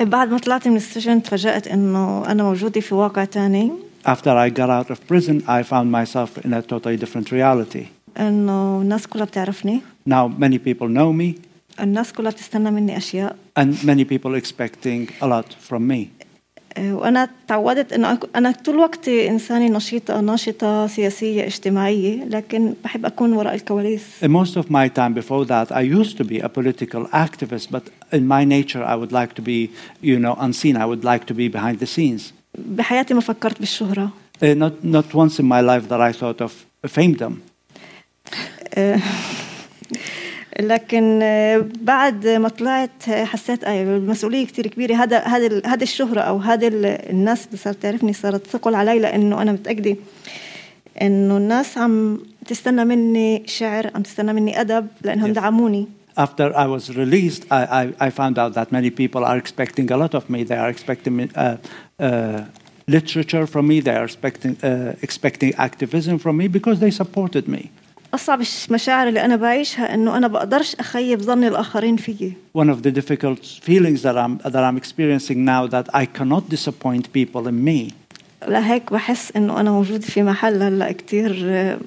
بعد 0.01 0.29
ما 0.29 0.39
طلعت 0.39 0.69
من 0.69 0.77
السجن 0.77 1.23
تفاجأت 1.23 1.69
إنه 1.69 2.31
أنا 2.31 2.43
موجودة 2.43 2.81
في 2.81 2.95
واقع 2.95 3.25
تاني 3.25 3.73
After 4.07 4.31
I 4.31 4.51
got 4.51 4.71
out 4.71 4.89
of 4.91 5.05
prison, 5.09 5.43
I 5.49 5.65
found 5.65 5.91
myself 5.91 6.39
in 6.45 6.55
a 6.55 6.63
totally 6.63 6.97
different 6.97 7.33
reality. 7.33 7.87
إنه 8.19 8.81
الناس 8.81 9.07
كلها 9.07 9.25
بتعرفني 9.25 9.81
Now, 10.07 10.29
many 10.29 10.59
people 10.59 10.89
know 10.89 11.13
me, 11.13 11.35
الناس 11.81 12.13
كلها 12.13 12.31
بتستنى 12.31 12.71
مني 12.71 12.97
أشياء 12.97 13.37
and 13.61 13.75
many 13.85 14.05
people 14.05 14.35
expecting 14.43 15.09
a 15.23 15.27
lot 15.27 15.71
from 15.71 15.81
me. 15.93 16.07
آه، 16.79 16.95
وأنا 16.95 17.29
تعودت 17.49 17.93
إنه 17.93 18.15
أك- 18.17 18.27
أنا 18.37 18.51
طول 18.53 18.77
وقتي 18.79 19.29
إنسانة 19.31 19.77
نشيطة 19.77 20.21
ناشطة 20.21 20.87
سياسية 20.87 21.47
اجتماعية 21.47 22.25
لكن 22.25 22.75
بحب 22.85 23.07
أكون 23.07 23.33
وراء 23.33 23.55
الكواليس 23.55 24.03
And 24.23 24.29
most 24.29 24.57
of 24.57 24.65
my 24.71 24.89
time 24.89 25.15
before 25.15 25.45
that, 25.47 25.73
I 25.77 25.81
used 26.01 26.17
to 26.19 26.25
be 26.25 26.41
a 26.41 26.49
political 26.49 27.07
activist, 27.13 27.71
but 27.71 27.83
in 28.13 28.27
my 28.29 28.45
nature, 28.45 28.85
I 28.85 28.95
would 29.01 29.13
like 29.13 29.33
to 29.35 29.43
be, 29.43 29.71
you 30.03 30.19
know, 30.19 30.35
unseen. 30.47 30.77
I 30.77 30.85
would 30.91 31.05
like 31.05 31.25
to 31.31 31.35
be 31.35 31.49
behind 31.49 31.79
the 31.81 31.87
scenes. 31.87 32.33
بحياتي 32.59 33.15
ما 33.15 33.21
فكرت 33.21 33.59
بالشهرة 33.61 34.11
Uh, 34.43 34.55
not, 34.55 34.75
not 34.85 35.15
once 35.15 35.39
in 35.43 35.47
my 35.57 35.61
life 35.73 35.85
that 35.89 36.01
I 36.01 36.13
thought 36.21 36.41
of 36.47 36.53
famedom. 36.97 37.33
آه، 40.58 40.62
لكن 40.62 41.20
آه، 41.24 41.66
بعد 41.82 42.28
ما 42.28 42.50
طلعت 42.50 43.10
آه، 43.10 43.26
حسيت 43.26 43.64
أيوة 43.64 43.98
المسؤولية 43.98 44.46
كتير 44.46 44.68
كبيرة 44.68 44.96
هذا 44.96 45.20
هذا 45.20 45.62
هذا 45.66 45.84
الشهرة 45.84 46.20
أو 46.22 46.38
هذا 46.38 46.68
ال- 46.68 46.86
الناس 46.86 47.46
اللي 47.48 47.58
صارت 47.58 47.82
تعرفني 47.82 48.14
صارت 48.14 48.48
ثقل 48.48 48.76
علي 48.76 49.00
لأنه 49.00 49.42
أنا 49.42 49.52
متأكدة 49.52 49.96
إنه 51.02 51.38
الناس 51.38 51.78
عم 51.78 52.20
تستنى 52.48 52.86
مني 52.86 53.44
شعر 53.46 53.92
عم 53.96 54.02
تستنى 54.02 54.34
مني 54.34 54.62
أدب 54.62 54.88
لأنهم 55.02 55.32
Yes. 55.34 55.36
دعموني 55.36 55.88
After 56.20 56.54
I 56.54 56.66
was 56.68 56.90
released, 57.04 57.44
I, 57.50 57.62
I, 57.82 58.08
I 58.08 58.10
found 58.10 58.38
out 58.38 58.54
that 58.60 58.70
many 58.78 58.90
people 59.02 59.24
are 59.24 59.38
expecting 59.38 59.90
a 59.92 59.98
lot 60.04 60.14
of 60.14 60.24
me. 60.30 60.44
They 60.44 60.58
are 60.64 60.70
expecting 60.76 61.16
uh, 61.22 61.56
uh, 62.06 62.42
literature 62.96 63.46
from 63.54 63.64
me. 63.72 63.80
They 63.88 63.96
are 64.00 64.04
expecting, 64.12 64.54
uh, 64.62 64.94
expecting 65.08 65.52
activism 65.68 66.16
from 66.24 66.36
me 66.42 66.46
because 66.58 66.78
they 66.84 66.92
supported 67.02 67.46
me. 67.56 67.62
أصعب 68.14 68.42
المشاعر 68.68 69.08
اللي 69.08 69.26
أنا 69.26 69.36
بعيشها 69.36 69.94
إنه 69.94 70.18
أنا 70.18 70.28
بقدرش 70.28 70.76
أخيب 70.76 71.22
ظن 71.22 71.44
الآخرين 71.44 71.96
فيي 71.98 72.34
One 72.58 72.70
of 72.70 72.82
the 72.84 72.92
difficult 72.92 73.46
feelings 73.70 74.02
that 74.04 74.18
I'm, 74.18 74.38
that 74.52 74.64
I'm 74.64 74.78
experiencing 74.78 75.46
now 75.46 75.68
that 75.68 75.88
I 75.94 76.06
cannot 76.06 76.50
disappoint 76.50 77.14
people 77.14 77.48
in 77.48 77.66
me. 77.66 77.94
لهيك 78.48 78.94
بحس 78.94 79.32
إنه 79.36 79.60
أنا 79.60 79.72
موجودة 79.72 80.06
في 80.06 80.24
محل 80.24 80.64
هلأ 80.64 80.92
كتير 80.92 81.42
آه، 81.44 81.78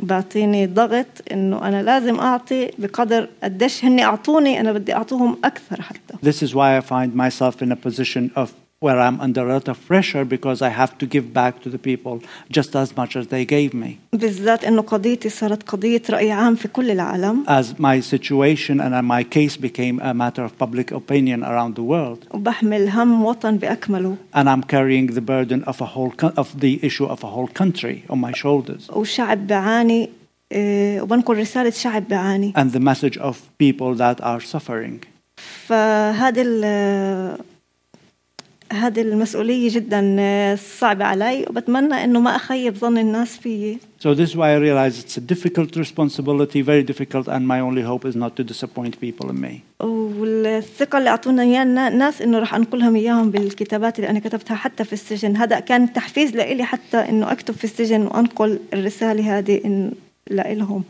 بعطيني 0.00 0.66
ضغط 0.66 1.06
إنه 1.32 1.68
أنا 1.68 1.82
لازم 1.82 2.18
أعطي 2.20 2.70
بقدر 2.78 3.28
قديش 3.42 3.84
هني 3.84 4.04
أعطوني 4.04 4.60
أنا 4.60 4.72
بدي 4.72 4.94
أعطوهم 4.94 5.38
أكثر 5.44 5.82
حتى 5.82 6.14
This 6.30 6.42
is 6.42 6.54
why 6.54 6.76
I 6.76 6.80
find 6.80 7.14
myself 7.14 7.62
in 7.62 7.72
a 7.72 7.76
position 7.76 8.30
of 8.36 8.48
where 8.85 8.99
I'm 9.07 9.19
under 9.21 9.43
a 9.47 9.53
lot 9.57 9.67
of 9.73 9.77
pressure 9.87 10.25
because 10.25 10.59
I 10.63 10.69
have 10.81 10.97
to 11.01 11.05
give 11.05 11.25
back 11.41 11.53
to 11.63 11.69
the 11.69 11.77
people 11.89 12.15
just 12.57 12.75
as 12.75 12.89
much 12.97 13.15
as 13.15 13.27
they 13.27 13.45
gave 13.45 13.73
me. 13.73 13.99
بالذات 14.13 14.63
إنه 14.65 14.81
قضيتي 14.81 15.29
صارت 15.29 15.63
قضية 15.69 16.01
رأي 16.09 16.31
عام 16.31 16.55
في 16.55 16.67
كل 16.67 16.91
العالم 16.91 17.43
As 17.47 17.65
my 17.79 17.99
situation 17.99 18.79
and 18.81 19.07
my 19.07 19.23
case 19.23 19.57
became 19.57 19.99
a 20.01 20.13
matter 20.13 20.43
of 20.43 20.57
public 20.57 20.91
opinion 20.91 21.43
around 21.43 21.75
the 21.75 21.83
world, 21.83 22.25
وبحمل 22.33 22.89
هم 22.89 23.23
وطن 23.25 23.57
بأكمله 23.57 24.15
and 24.35 24.49
I'm 24.49 24.63
carrying 24.63 25.07
the 25.13 25.21
burden 25.21 25.63
of 25.67 25.81
a 25.81 25.85
whole 25.85 26.11
co- 26.17 26.33
of 26.37 26.59
the 26.59 26.79
issue 26.83 27.05
of 27.05 27.23
a 27.23 27.27
whole 27.27 27.47
country 27.47 28.03
on 28.09 28.19
my 28.19 28.31
shoulders, 28.33 28.89
وشعب 28.89 29.47
بعاني 29.47 30.09
آه، 30.53 31.01
وبنقل 31.01 31.37
رسالة 31.37 31.69
شعب 31.69 32.07
بعاني 32.07 32.53
and 32.57 32.71
the 32.71 32.79
message 32.79 33.17
of 33.17 33.35
people 33.59 33.93
that 33.95 34.19
are 34.23 34.39
suffering. 34.41 34.99
فهذا 35.67 36.41
ال- 36.41 37.37
هذه 38.72 39.00
المسؤولية 39.02 39.74
جدا 39.74 40.16
آه، 40.20 40.54
صعبة 40.78 41.04
علي 41.04 41.46
وبتمنى 41.50 42.04
إنه 42.04 42.20
ما 42.20 42.36
أخيب 42.36 42.76
ظن 42.76 42.98
الناس 42.98 43.36
فيي. 43.36 43.78
So 44.00 44.08
this 44.14 44.28
is 44.30 44.36
why 44.36 44.48
I 44.54 44.58
realize 44.58 44.94
it's 45.02 45.16
a 45.16 45.34
difficult 45.34 45.76
responsibility, 45.76 46.60
very 46.62 46.82
difficult, 46.92 47.26
and 47.28 47.42
my 47.46 47.60
only 47.60 47.82
hope 47.82 48.04
is 48.10 48.16
not 48.16 48.32
to 48.36 48.44
disappoint 48.44 49.00
people 49.00 49.30
in 49.30 49.40
me. 49.40 49.84
والثقة 49.84 50.98
اللي 50.98 51.10
أعطونا 51.10 51.42
إياها 51.42 51.62
النا- 51.62 51.88
الناس 51.88 52.22
إنه 52.22 52.38
رح 52.38 52.54
أنقلهم 52.54 52.96
إياهم 52.96 53.30
بالكتابات 53.30 53.98
اللي 53.98 54.10
أنا 54.10 54.18
كتبتها 54.18 54.54
حتى 54.54 54.84
في 54.84 54.92
السجن. 54.92 55.36
هذا 55.36 55.60
كان 55.60 55.92
تحفيز 55.92 56.36
لإلي 56.36 56.64
حتى 56.64 56.96
إنه 56.96 57.32
أكتب 57.32 57.54
في 57.54 57.64
السجن 57.64 58.02
وأنقل 58.02 58.58
الرسالة 58.72 59.38
هذه 59.38 59.90
لإلهم. 60.30 60.82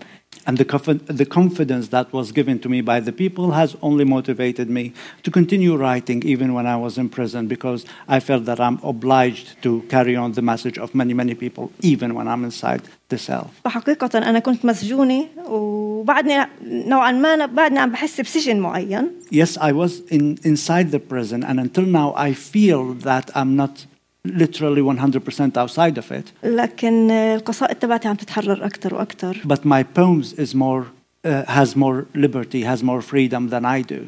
And 0.48 0.58
the, 0.58 0.66
confi- 0.66 1.06
the 1.06 1.26
confidence 1.26 1.90
that 1.90 2.12
was 2.12 2.32
given 2.32 2.58
to 2.64 2.68
me 2.68 2.82
by 2.82 3.00
the 3.00 3.12
people 3.12 3.52
has 3.52 3.76
only 3.84 4.06
motivated 4.06 4.72
me 4.72 4.92
to 5.22 5.30
continue 5.30 5.76
writing 5.76 6.24
even 6.24 6.54
when 6.56 6.66
I 6.66 6.78
was 6.78 6.98
in 6.98 7.10
prison 7.10 7.46
because 7.48 7.86
I 8.08 8.20
felt 8.20 8.46
that 8.46 8.60
I'm 8.60 8.80
obliged 8.84 9.62
to 9.62 9.82
carry 9.88 10.16
on 10.16 10.32
the 10.32 10.42
message 10.42 10.80
of 10.80 10.96
many, 10.96 11.14
many 11.14 11.36
people 11.36 11.72
even 11.82 12.16
when 12.16 12.28
I'm 12.28 12.44
inside 12.44 12.82
the 13.10 13.20
cell. 13.20 13.52
فحقيقة 13.66 14.18
أنا 14.18 14.40
كنت 14.40 14.66
مسجونة 14.66 15.28
وبعدني 15.48 16.48
نوعا 16.64 17.12
ما 17.12 17.46
بعدني 17.46 17.80
عم 17.80 17.92
بحس 17.92 18.22
بسجن 18.22 18.60
معين 18.60 19.12
Yes, 19.32 19.58
I 19.58 19.72
was 19.72 20.00
in, 20.10 20.38
inside 20.44 20.92
the 20.92 21.00
prison, 21.00 21.44
and 21.44 21.60
until 21.60 21.86
now, 21.86 22.14
I 22.18 22.34
feel 22.34 22.94
that 23.10 23.30
I'm 23.36 23.56
not 23.56 23.86
literally 24.26 24.82
100% 24.82 25.58
outside 25.58 25.98
of 25.98 26.12
it. 26.12 26.32
لكن 26.44 27.12
القصائد 27.12 27.76
تبعتي 27.76 28.08
عم 28.08 28.16
تتحرر 28.16 28.66
أكثر 28.66 28.96
وأكثر 28.96 29.38
But 29.48 29.66
my 29.66 29.84
poems 29.84 30.34
is 30.34 30.56
more, 30.56 30.86
uh, 31.26 31.44
has 31.48 31.76
more 31.76 32.06
liberty, 32.16 32.62
has 32.64 32.84
more 32.84 33.02
freedom 33.02 33.50
than 33.50 33.66
I 33.66 33.82
do. 33.82 34.08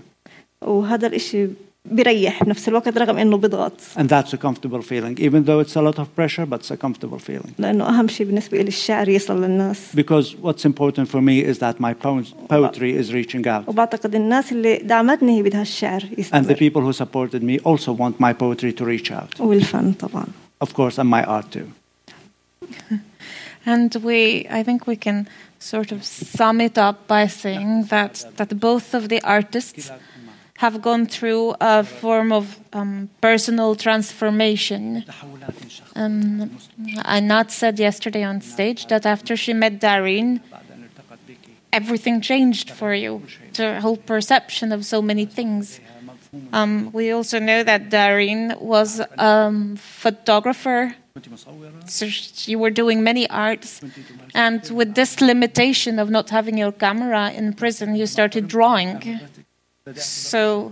وهذا 0.61 1.07
الإشي 1.07 1.49
بيريح 1.88 2.43
بنفس 2.43 2.70
الوقت 2.70 2.97
رغم 2.97 3.18
إنه 3.18 3.38
بيضغط 3.38 3.74
And 3.97 4.09
that's 4.09 4.34
a 4.34 4.38
comfortable 4.38 4.82
feeling, 4.82 5.20
even 5.20 5.43
though 5.43 5.59
it's 5.59 5.76
a 5.76 5.82
lot 5.82 5.99
of 5.99 6.07
pressure, 6.16 6.45
but 6.45 6.59
it's 6.59 6.72
a 6.72 6.78
comfortable 6.78 7.20
feeling. 7.20 7.53
لأنه 7.59 7.89
أهم 7.89 8.07
شيء 8.07 8.28
بالنسبة 8.28 8.57
لي 8.57 8.68
الشعر 8.68 9.09
يصل 9.09 9.41
للناس 9.41 9.78
Because 9.95 10.36
what's 10.41 10.66
important 10.66 11.09
for 11.09 11.22
me 11.22 11.39
is 11.51 11.59
that 11.59 11.80
my 11.80 11.93
poems, 11.93 12.34
poetry 12.49 12.95
is 13.01 13.14
reaching 13.14 13.47
out. 13.47 13.68
وبعتقد 13.68 14.16
الناس 14.16 14.51
اللي 14.51 14.78
دعمتني 14.78 15.38
هي 15.38 15.43
بدها 15.43 15.61
الشعر 15.61 16.01
And 16.01 16.05
the 16.16 16.20
يستمر 16.20 16.55
people 16.55 16.82
who 16.82 16.93
supported 16.93 17.43
me 17.43 17.59
also 17.59 17.91
want 17.91 18.20
my 18.20 18.34
poetry 18.34 18.74
to 18.74 18.86
reach 18.86 19.11
out. 19.11 19.39
والفن 19.41 19.93
طبعا 19.93 20.26
Of 20.64 20.74
course, 20.74 20.97
and 20.97 21.09
my 21.09 21.24
art 21.24 21.51
too. 21.51 21.68
And 23.66 23.95
we, 24.03 24.45
I 24.49 24.61
think 24.64 24.88
we 24.88 24.97
can 24.97 25.28
sort 25.59 25.91
of 25.95 26.03
sum 26.03 26.59
it 26.59 26.78
up 26.78 27.07
by 27.07 27.28
saying 27.28 27.86
that, 27.86 28.14
that 28.38 28.59
both 28.59 28.94
of 28.94 29.07
the 29.07 29.22
artists 29.23 29.91
have 30.59 30.82
gone 30.82 31.06
through 31.06 31.55
a 31.60 31.85
form 31.85 32.32
of 32.32 32.59
um, 32.72 33.09
personal 33.20 33.76
transformation. 33.76 35.05
Um, 35.94 36.51
Einat 37.05 37.52
said 37.52 37.78
yesterday 37.78 38.24
on 38.24 38.40
stage 38.40 38.89
that 38.89 39.06
after 39.06 39.36
she 39.36 39.52
met 39.52 39.78
Darine, 39.78 40.40
everything 41.72 42.20
changed 42.20 42.70
for 42.70 42.93
you, 42.93 43.22
the 43.55 43.80
whole 43.80 43.97
perception 43.97 44.72
of 44.72 44.85
so 44.85 45.01
many 45.01 45.26
things. 45.26 45.78
Um, 46.52 46.90
we 46.93 47.12
also 47.12 47.39
know 47.39 47.62
that 47.62 47.89
Darine 47.89 48.55
was 48.59 48.98
a 48.98 49.24
um, 49.24 49.76
photographer 49.76 50.97
so 51.86 52.06
you 52.51 52.59
were 52.60 52.70
doing 52.70 53.02
many 53.02 53.28
arts 53.28 53.80
and 54.35 54.70
with 54.70 54.94
this 54.94 55.20
limitation 55.20 55.98
of 55.98 56.10
not 56.10 56.30
having 56.30 56.56
your 56.56 56.70
camera 56.70 57.32
in 57.32 57.52
prison 57.55 57.97
you 57.97 58.06
started 58.06 58.47
drawing 58.47 59.18
so 60.31 60.72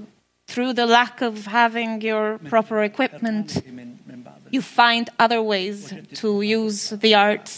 through 0.51 0.73
the 0.73 0.85
lack 0.85 1.21
of 1.21 1.35
having 1.47 2.01
your 2.01 2.25
proper 2.53 2.77
equipment 2.83 3.47
you 4.55 4.61
find 4.61 5.05
other 5.25 5.41
ways 5.53 5.77
to 6.21 6.27
use 6.59 6.77
the 7.05 7.11
arts 7.15 7.53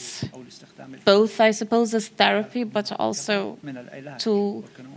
both 1.06 1.34
i 1.42 1.52
suppose 1.62 1.90
as 2.00 2.06
therapy 2.22 2.64
but 2.78 2.88
also 3.04 3.58
to 4.26 4.34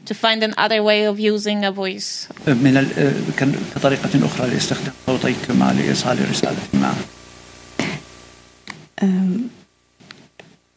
to 0.08 0.14
find 0.14 0.40
another 0.50 0.80
way 0.90 1.00
of 1.10 1.16
using 1.18 1.58
a 1.64 1.72
voice 1.84 2.28
من 2.46 2.76
ال- 2.76 3.34
كان 3.36 3.52
كطريقة 3.74 4.26
أخرى 4.26 4.50
لاستخدام 4.50 4.92
صوتيك 5.06 5.50
مع 5.50 5.72
لإيصال 5.72 6.30
رسالة 6.30 6.58
ما 6.74 6.94
أم، 9.02 9.48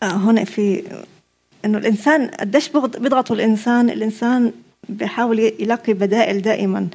آه، 0.03 0.06
هون 0.11 0.44
في 0.45 0.84
انه 1.65 1.77
الانسان 1.77 2.27
قديش 2.27 2.68
بيضغط- 2.69 2.98
بيضغطوا 2.98 3.36
الانسان 3.36 3.90
الانسان 3.90 4.53
بيحاول 4.89 5.39
يلاقي 5.39 5.93
بدائل 5.93 6.43
دائما 6.43 6.89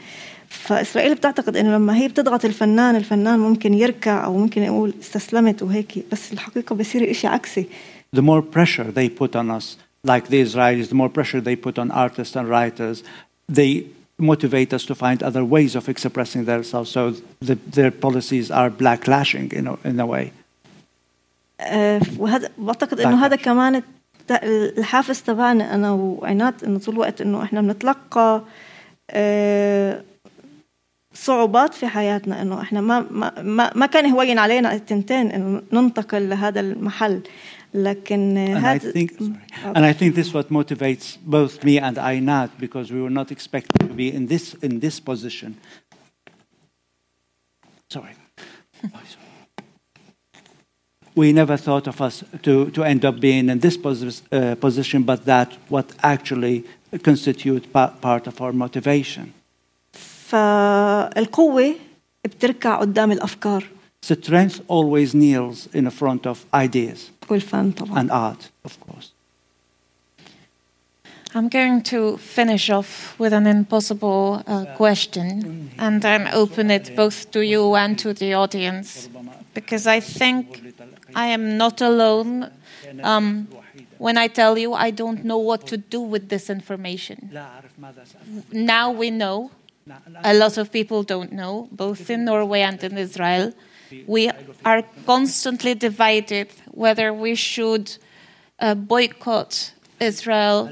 فاسرائيل 0.49 1.15
بتعتقد 1.15 1.57
انه 1.57 1.75
لما 1.75 1.95
هي 1.95 2.07
بتضغط 2.07 2.45
الفنان 2.45 2.95
الفنان 2.95 3.39
ممكن 3.39 3.73
يركع 3.73 4.25
أو 4.25 4.37
ممكن 4.37 4.63
يقول 4.63 4.93
استسلمت 5.01 5.63
وهيك 5.63 6.05
بس 6.11 6.33
الحقيقة 6.33 6.75
بصير 6.75 7.11
إشي 7.11 7.27
عكسي 7.27 7.65
The 8.15 8.21
more 8.21 8.41
pressure 8.41 8.91
they 8.99 9.07
put 9.07 9.35
on 9.35 9.51
us, 9.51 9.77
like 10.03 10.29
the 10.29 10.41
Israelis, 10.41 10.87
the 10.89 10.95
more 10.95 11.09
pressure 11.09 11.41
they 11.41 11.55
put 11.55 11.77
on 11.77 11.91
artists 11.91 12.35
and 12.35 12.49
writers, 12.49 13.03
they 13.47 13.85
motivate 14.17 14.73
us 14.73 14.83
to 14.85 14.95
find 14.95 15.21
other 15.21 15.43
ways 15.45 15.75
of 15.75 15.87
expressing 15.89 16.45
themselves. 16.45 16.89
So 16.89 17.13
the, 17.39 17.55
their 17.77 17.91
policies 17.91 18.49
are 18.51 18.69
backlashing 18.69 19.53
in 19.53 19.67
a, 19.67 19.77
in 19.83 19.99
a 19.99 20.05
way. 20.05 20.31
آه، 21.61 22.01
وهذا 22.17 22.49
بعتقد 22.57 22.99
انه 22.99 23.25
هذا 23.25 23.35
كمان 23.35 23.81
الحافز 24.31 25.21
تبعنا 25.21 25.75
أنا 25.75 25.91
وعناد 25.91 26.63
إنه 26.63 26.79
طول 26.79 26.93
الوقت 26.93 27.21
إنه 27.21 27.43
إحنا 27.43 27.61
بنتلقى 27.61 28.43
آه، 29.11 30.03
صعوبات 31.13 31.73
في 31.73 31.87
حياتنا 31.87 32.41
إنه 32.41 32.61
إحنا 32.61 32.81
ما 32.81 33.05
ما 33.43 33.73
ما, 33.75 33.85
كان 33.85 34.05
هوين 34.11 34.39
علينا 34.39 34.73
التنتين 34.73 35.31
إنه 35.31 35.61
ننتقل 35.73 36.29
لهذا 36.29 36.59
المحل 36.59 37.21
لكن 37.73 38.55
And 38.55 38.57
I 38.57 38.65
هذا 38.65 38.91
think, 38.91 39.11
sorry. 39.19 39.75
and 39.75 39.85
I 39.85 39.93
think 39.93 40.15
this 40.15 40.27
is 40.27 40.33
what 40.33 40.49
motivates 40.49 41.17
both 41.25 41.63
me 41.63 41.79
and 41.79 41.97
Ainat 41.97 42.49
because 42.59 42.91
we 42.91 43.01
were 43.01 43.15
not 43.19 43.31
expecting 43.31 43.87
to 43.87 43.93
be 43.93 44.07
in 44.13 44.27
this 44.27 44.53
in 44.61 44.79
this 44.79 44.99
position. 44.99 45.57
Sorry. 47.89 48.15
We 51.16 51.32
never 51.32 51.56
thought 51.56 51.86
of 51.86 52.00
us 52.00 52.24
to, 52.42 52.70
to 52.70 52.82
end 52.82 53.04
up 53.04 53.20
being 53.20 53.48
in 53.48 53.60
this 53.60 53.76
posi- 53.76 54.22
uh, 54.32 54.56
position, 54.56 55.04
but 55.04 55.24
that 55.26 55.52
what 55.68 55.92
actually 56.02 56.64
constitute 57.04 57.72
pa- 57.72 57.92
part 58.00 58.26
of 58.26 58.40
our 58.40 58.52
motivation. 58.52 59.32
فالقوة 60.30 61.74
بتركع 62.24 62.76
قدام 62.80 63.12
الافكار 63.12 63.64
Strength 64.04 64.60
always 64.68 65.14
kneels 65.14 65.68
in 65.72 65.88
front 65.90 66.26
of 66.26 66.44
ideas 66.52 67.10
والفن 67.30 67.72
طبعا 67.72 67.98
and 68.00 68.10
art, 68.10 68.50
of 68.64 68.80
course. 68.80 69.12
I'm 71.36 71.48
going 71.48 71.82
to 71.82 72.16
finish 72.18 72.70
off 72.70 73.18
with 73.18 73.32
an 73.32 73.46
impossible 73.46 74.42
uh, 74.46 74.66
question 74.76 75.70
and 75.78 76.02
then 76.02 76.28
open 76.32 76.70
it 76.70 76.94
both 76.96 77.30
to 77.32 77.40
you 77.44 77.74
and 77.74 77.98
to 77.98 78.12
the 78.14 78.34
audience 78.34 79.08
because 79.54 79.86
I 79.86 80.00
think 80.00 80.44
I 81.15 81.27
am 81.27 81.57
not 81.57 81.81
alone 81.81 82.51
um, 83.03 83.47
when 83.97 84.17
I 84.17 84.27
tell 84.27 84.57
you 84.57 84.73
I 84.73 84.91
don't 84.91 85.23
know 85.23 85.37
what 85.37 85.67
to 85.67 85.77
do 85.77 86.01
with 86.01 86.29
this 86.29 86.49
information. 86.49 87.31
Now 88.51 88.91
we 88.91 89.09
know. 89.11 89.51
A 90.23 90.35
lot 90.35 90.57
of 90.59 90.71
people 90.71 91.01
don't 91.01 91.31
know, 91.31 91.67
both 91.71 92.09
in 92.11 92.23
Norway 92.25 92.61
and 92.61 92.83
in 92.83 92.95
Israel. 92.97 93.53
We 94.05 94.29
are 94.63 94.83
constantly 95.07 95.73
divided 95.73 96.49
whether 96.69 97.11
we 97.11 97.33
should 97.33 97.97
uh, 98.59 98.75
boycott 98.75 99.73
Israel, 99.99 100.69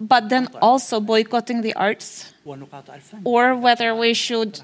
but 0.00 0.28
then 0.28 0.48
also 0.60 1.00
boycotting 1.00 1.62
the 1.62 1.74
arts, 1.74 2.34
or 3.24 3.54
whether 3.56 3.94
we 3.94 4.12
should 4.12 4.60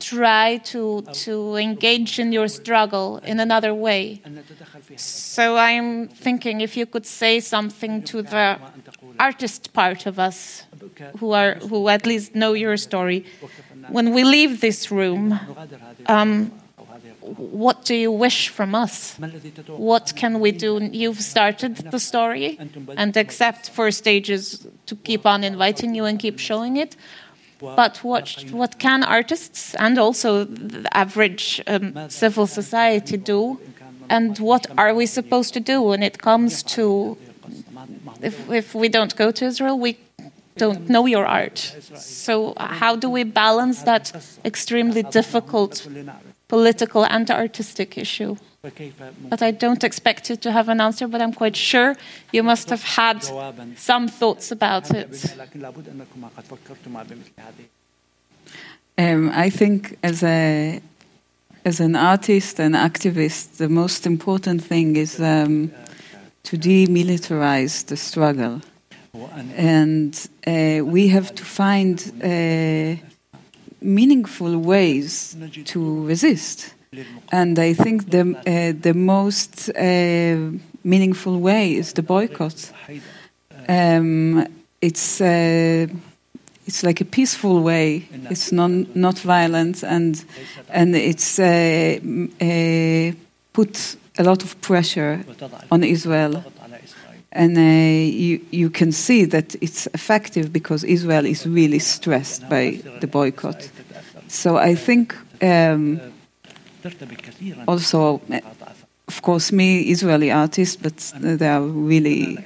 try 0.00 0.58
to, 0.58 1.02
to 1.12 1.56
engage 1.56 2.18
in 2.18 2.32
your 2.32 2.48
struggle 2.48 3.18
in 3.18 3.40
another 3.40 3.74
way. 3.74 4.22
So 4.96 5.56
I'm 5.56 6.08
thinking 6.08 6.60
if 6.60 6.76
you 6.76 6.86
could 6.86 7.06
say 7.06 7.40
something 7.40 8.02
to 8.04 8.22
the 8.22 8.58
artist 9.18 9.72
part 9.72 10.06
of 10.06 10.18
us 10.18 10.64
who 11.18 11.32
are 11.32 11.54
who 11.54 11.88
at 11.88 12.06
least 12.06 12.34
know 12.34 12.52
your 12.52 12.76
story. 12.76 13.24
When 13.88 14.12
we 14.12 14.24
leave 14.24 14.60
this 14.60 14.90
room, 14.90 15.38
um, 16.06 16.52
what 17.20 17.84
do 17.84 17.94
you 17.94 18.12
wish 18.12 18.48
from 18.48 18.74
us? 18.74 19.16
What 19.66 20.12
can 20.16 20.40
we 20.40 20.52
do? 20.52 20.88
You've 20.92 21.20
started 21.20 21.76
the 21.76 21.98
story, 21.98 22.58
and 22.96 23.16
except 23.16 23.70
for 23.70 23.90
stages 23.90 24.66
to 24.86 24.96
keep 24.96 25.26
on 25.26 25.44
inviting 25.44 25.94
you 25.94 26.04
and 26.04 26.18
keep 26.18 26.38
showing 26.38 26.76
it. 26.76 26.96
But 27.58 28.04
what 28.04 28.44
what 28.50 28.78
can 28.78 29.02
artists 29.02 29.74
and 29.76 29.98
also 29.98 30.44
the 30.44 30.88
average 30.96 31.62
um, 31.66 32.10
civil 32.10 32.46
society 32.46 33.16
do? 33.16 33.58
And 34.08 34.38
what 34.38 34.66
are 34.76 34.94
we 34.94 35.06
supposed 35.06 35.54
to 35.54 35.60
do 35.60 35.82
when 35.82 36.02
it 36.02 36.18
comes 36.18 36.62
to 36.74 37.16
if 38.20 38.50
if 38.50 38.74
we 38.74 38.88
don't 38.88 39.16
go 39.16 39.30
to 39.30 39.44
Israel, 39.44 39.78
we 39.78 39.98
don't 40.56 40.88
know 40.88 41.06
your 41.06 41.26
art. 41.26 41.58
So 41.96 42.54
how 42.58 42.96
do 42.96 43.10
we 43.10 43.24
balance 43.24 43.82
that 43.82 44.12
extremely 44.44 45.02
difficult 45.02 45.86
political 46.48 47.04
and 47.04 47.30
artistic 47.30 47.98
issue? 47.98 48.36
But 49.28 49.42
I 49.42 49.50
don't 49.52 49.84
expect 49.84 50.30
you 50.30 50.36
to 50.36 50.52
have 50.52 50.68
an 50.68 50.80
answer, 50.80 51.08
but 51.08 51.20
I'm 51.20 51.32
quite 51.32 51.56
sure 51.56 51.94
you 52.32 52.42
must 52.42 52.70
have 52.70 52.82
had 52.82 53.22
some 53.76 54.08
thoughts 54.08 54.52
about 54.52 54.90
it. 54.90 55.36
Um, 58.98 59.30
I 59.34 59.50
think 59.50 59.98
as 60.02 60.22
a 60.22 60.80
as 61.64 61.80
an 61.80 61.96
artist 61.96 62.60
and 62.60 62.74
activist, 62.74 63.56
the 63.56 63.68
most 63.68 64.06
important 64.06 64.62
thing 64.62 64.96
is 64.96 65.18
um, 65.20 65.72
to 66.44 66.56
demilitarize 66.56 67.84
the 67.86 67.96
struggle, 67.96 68.60
and 69.56 70.28
uh, 70.46 70.84
we 70.84 71.08
have 71.08 71.34
to 71.34 71.44
find 71.44 72.12
uh, 72.22 72.96
meaningful 73.80 74.56
ways 74.58 75.36
to 75.64 76.06
resist. 76.06 76.75
And 77.32 77.58
I 77.58 77.74
think 77.74 78.10
the 78.10 78.20
uh, 78.46 78.72
the 78.80 78.94
most 78.94 79.70
uh, 79.70 80.58
meaningful 80.82 81.40
way 81.40 81.74
is 81.74 81.92
the 81.92 82.02
boycott. 82.02 82.72
Um, 83.68 84.46
it's 84.80 85.20
uh, 85.20 85.86
it's 86.66 86.82
like 86.82 87.00
a 87.00 87.04
peaceful 87.04 87.62
way. 87.62 88.08
It's 88.30 88.52
non 88.52 88.86
not 88.94 89.18
violent, 89.18 89.82
and 89.82 90.24
and 90.68 90.94
it's 90.94 91.38
uh, 91.38 91.98
uh, 92.40 93.12
put 93.52 93.96
a 94.18 94.22
lot 94.22 94.42
of 94.42 94.60
pressure 94.60 95.24
on 95.70 95.84
Israel. 95.84 96.44
And 97.32 97.56
uh, 97.58 97.60
you 97.60 98.40
you 98.50 98.70
can 98.70 98.92
see 98.92 99.26
that 99.26 99.54
it's 99.60 99.86
effective 99.92 100.52
because 100.52 100.84
Israel 100.84 101.26
is 101.26 101.46
really 101.46 101.78
stressed 101.80 102.48
by 102.48 102.80
the 103.00 103.06
boycott. 103.06 103.70
So 104.28 104.56
I 104.56 104.74
think 104.74 105.14
um, 105.42 106.00
also, 107.66 108.20
uh, 108.30 108.40
of 109.08 109.22
course, 109.22 109.52
me 109.52 109.82
Israeli 109.82 110.30
artist, 110.30 110.82
but 110.82 111.12
there 111.20 111.52
are 111.52 111.62
really 111.62 112.38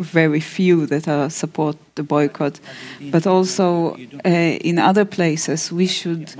very 0.00 0.40
few 0.40 0.86
that 0.86 1.08
are 1.08 1.30
support 1.30 1.76
the 1.94 2.02
boycott. 2.02 2.60
But 3.10 3.26
also 3.26 3.96
uh, 4.24 4.28
in 4.28 4.78
other 4.78 5.04
places, 5.04 5.72
we 5.72 5.86
should 5.86 6.34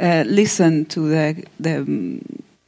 uh, 0.00 0.24
listen 0.26 0.86
to 0.86 1.08
the, 1.08 1.44
the 1.58 1.78
um, 1.78 2.20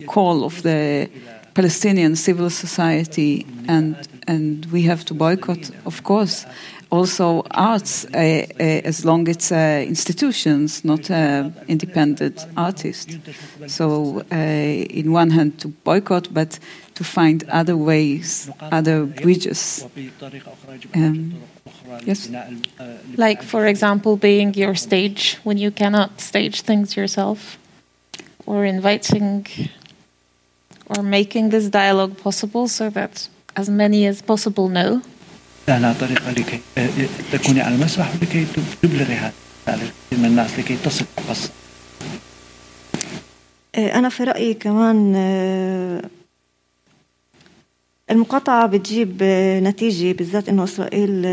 call 0.06 0.44
of 0.44 0.62
the 0.62 1.08
Palestinian 1.54 2.16
civil 2.16 2.50
society, 2.50 3.46
and 3.68 3.96
and 4.26 4.66
we 4.72 4.82
have 4.82 5.04
to 5.04 5.14
boycott, 5.14 5.70
of 5.84 6.02
course. 6.02 6.46
Also, 6.92 7.42
arts, 7.50 8.04
uh, 8.04 8.18
uh, 8.18 8.62
as 8.84 9.02
long 9.02 9.26
as 9.26 9.36
it's 9.36 9.50
uh, 9.52 9.82
institutions, 9.88 10.84
not 10.84 11.08
independent 11.66 12.46
artists. 12.54 13.16
So, 13.66 14.20
in 14.30 15.10
one 15.10 15.30
hand, 15.30 15.58
to 15.60 15.68
boycott, 15.68 16.28
but 16.34 16.58
to 16.94 17.02
find 17.02 17.44
other 17.48 17.78
ways, 17.78 18.50
other 18.60 19.06
bridges. 19.06 19.86
Um, 20.94 21.32
yes. 22.04 22.28
Like, 23.16 23.42
for 23.42 23.66
example, 23.66 24.18
being 24.18 24.52
your 24.52 24.74
stage 24.74 25.38
when 25.44 25.56
you 25.56 25.70
cannot 25.70 26.20
stage 26.20 26.60
things 26.60 26.94
yourself, 26.94 27.56
or 28.44 28.66
inviting 28.66 29.46
or 30.88 31.02
making 31.02 31.50
this 31.50 31.70
dialogue 31.70 32.18
possible 32.18 32.68
so 32.68 32.90
that 32.90 33.28
as 33.56 33.70
many 33.70 34.06
as 34.06 34.20
possible 34.20 34.68
know. 34.68 35.00
لها 35.68 35.92
طريقة 36.00 36.30
لكي 36.30 36.60
آه، 36.78 36.88
تكوني 37.32 37.60
على 37.60 37.74
المسرح 37.74 38.12
ولكي 38.14 38.46
تبلغي 38.82 39.14
هذا 39.14 39.92
من 40.12 40.24
الناس 40.24 40.58
لكي 40.58 40.76
تصل 40.84 41.04
القصة 41.18 41.50
آه، 43.74 43.98
أنا 43.98 44.08
في 44.08 44.24
رأيي 44.24 44.54
كمان 44.54 45.12
آه، 45.16 46.02
المقاطعة 48.10 48.66
بتجيب 48.66 49.22
نتيجة 49.62 50.12
بالذات 50.12 50.48
إنه 50.48 50.64
إسرائيل 50.64 51.26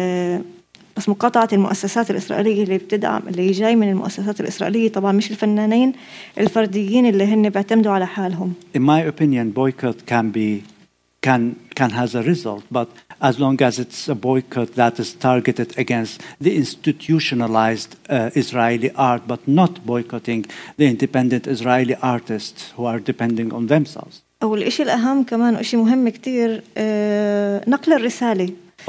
بس 0.97 1.09
مقاطعة 1.09 1.49
المؤسسات 1.53 2.11
الإسرائيلية 2.11 2.63
اللي 2.63 2.77
بتدعم 2.77 3.21
اللي 3.27 3.51
جاي 3.51 3.75
من 3.75 3.89
المؤسسات 3.89 4.41
الإسرائيلية 4.41 4.89
طبعا 4.89 5.11
مش 5.11 5.31
الفنانين 5.31 5.93
الفرديين 6.37 7.05
اللي 7.05 7.23
هن 7.23 7.49
بيعتمدوا 7.49 7.91
على 7.91 8.07
حالهم. 8.07 8.53
In 8.77 8.81
my 8.81 9.01
opinion, 9.11 9.53
boycott 9.53 9.97
can 10.11 10.31
be 10.31 10.63
can 11.21 11.55
can 11.79 11.89
has 11.91 12.15
a 12.15 12.23
result, 12.23 12.63
but 12.71 12.87
as 13.21 13.39
long 13.39 13.61
as 13.61 13.79
it's 13.79 14.07
a 14.09 14.15
boycott 14.15 14.75
that 14.75 14.99
is 14.99 15.13
targeted 15.13 15.77
against 15.77 16.21
the 16.39 16.55
institutionalized 16.55 17.95
uh, 18.09 18.29
Israeli 18.35 18.91
art, 18.95 19.27
but 19.27 19.47
not 19.47 19.85
boycotting 19.85 20.45
the 20.77 20.87
independent 20.87 21.47
Israeli 21.47 21.95
artists 22.01 22.71
who 22.75 22.85
are 22.85 22.99
depending 22.99 23.53
on 23.53 23.67
themselves. 23.67 24.21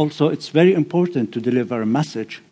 Also, 0.02 0.28
it's 0.28 0.48
very 0.48 0.74
important 0.74 1.32
to 1.32 1.40
deliver 1.40 1.82
a 1.82 1.86
message. 1.86 2.42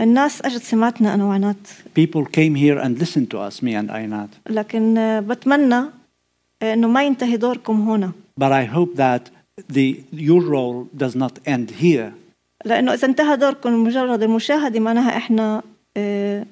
الناس 0.00 0.42
اجت 0.42 0.62
سمعتنا 0.62 1.14
انا 1.14 1.24
وعنات. 1.24 1.56
People 1.94 2.24
came 2.24 2.54
here 2.54 2.78
and 2.78 2.98
listened 2.98 3.30
to 3.30 3.38
us, 3.38 3.62
me 3.62 3.74
and 3.74 3.90
Einat. 3.90 4.28
لكن 4.50 4.94
بتمنى 5.28 5.84
انه 6.62 6.88
ما 6.88 7.04
ينتهي 7.04 7.36
دوركم 7.36 7.88
هنا. 7.88 8.12
But 8.40 8.52
I 8.52 8.64
hope 8.64 8.96
that 8.96 9.30
the, 9.67 10.03
your 10.11 10.41
role 10.41 10.87
does 10.95 11.15
not 11.15 11.39
end 11.45 11.71
here. 11.71 12.11
لانه 12.65 12.93
اذا 12.93 13.07
انتهى 13.07 13.37
دوركم 13.37 13.83
مجرد 13.83 14.23
المشاهده 14.23 14.79
معناها 14.79 15.17
احنا 15.17 15.63
آه، 15.97 16.45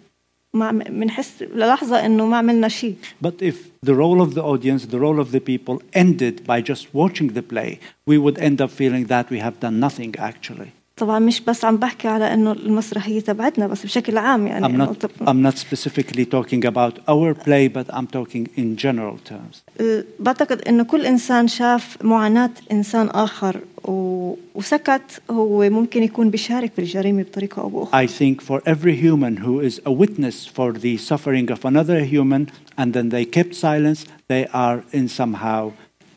ما 0.54 0.72
بنحس 0.72 1.42
للحظه 1.42 2.06
انه 2.06 2.26
ما 2.26 2.38
عملنا 2.38 2.68
شيء 2.68 2.96
But 3.22 3.42
if 3.42 3.56
the 3.86 3.94
role 3.94 4.22
of 4.22 4.34
the 4.34 4.44
audience, 4.44 4.86
the 4.86 5.00
role 5.00 5.20
of 5.20 5.32
the 5.32 5.40
people 5.40 5.82
ended 5.94 6.46
by 6.46 6.62
just 6.62 6.88
watching 6.94 7.34
the 7.34 7.44
play, 7.54 7.80
we 8.06 8.18
would 8.18 8.38
end 8.40 8.62
up 8.62 8.72
feeling 8.72 9.06
that 9.06 9.30
we 9.30 9.40
have 9.40 9.60
done 9.60 9.80
nothing 9.80 10.16
actually. 10.18 10.72
طبعا 10.97 11.19
مش 11.19 11.41
بس 11.41 11.65
عم 11.65 11.77
بحكي 11.77 12.09
على 12.09 12.35
انه 12.35 12.53
المسرحيه 12.53 13.21
تبعتنا 13.21 13.67
بس 13.67 13.85
بشكل 13.85 14.19
عام 14.19 14.47
يعني 14.47 14.67
I'm 14.67 14.89
not, 14.89 15.07
I'm 15.27 15.51
not 15.51 15.59
specifically 15.59 16.25
talking 16.25 16.65
about 16.65 16.95
our 17.09 17.35
play, 17.35 17.69
but 17.69 17.95
I'm 17.95 18.07
talking 18.07 18.49
in 18.57 18.77
general 18.77 19.19
terms. 19.31 19.83
بعتقد 20.21 20.63
انه 20.69 20.85
كل 20.85 21.07
انسان 21.07 21.49
شاف 21.49 21.99
معاناه 22.03 22.51
انسان 22.73 23.07
اخر 23.07 23.61
و... 23.85 24.35
وسكت 24.55 25.23
هو 25.31 25.71
ممكن 25.71 26.03
يكون 26.03 26.31
بيشارك 26.31 26.73
بالجريمه 26.77 27.23
بطريقه 27.23 27.63
أو 27.63 27.69
باخرى 27.69 28.07
I 28.07 28.11
think 28.11 28.41
for 28.43 28.61
every 28.67 28.97
human 28.97 29.37
who 29.45 29.61
is 29.61 29.81
a 29.87 29.93
witness 29.93 30.47
for 30.47 30.73
the 30.73 30.97
suffering 30.97 31.51
of 31.51 31.65
another 31.65 32.05
human 32.05 32.47
and 32.79 32.93
then 32.95 33.09
they 33.09 33.25
kept 33.25 33.55
silence, 33.55 34.01
they 34.29 34.47
are 34.53 34.79
in 34.93 35.09
somehow 35.09 35.73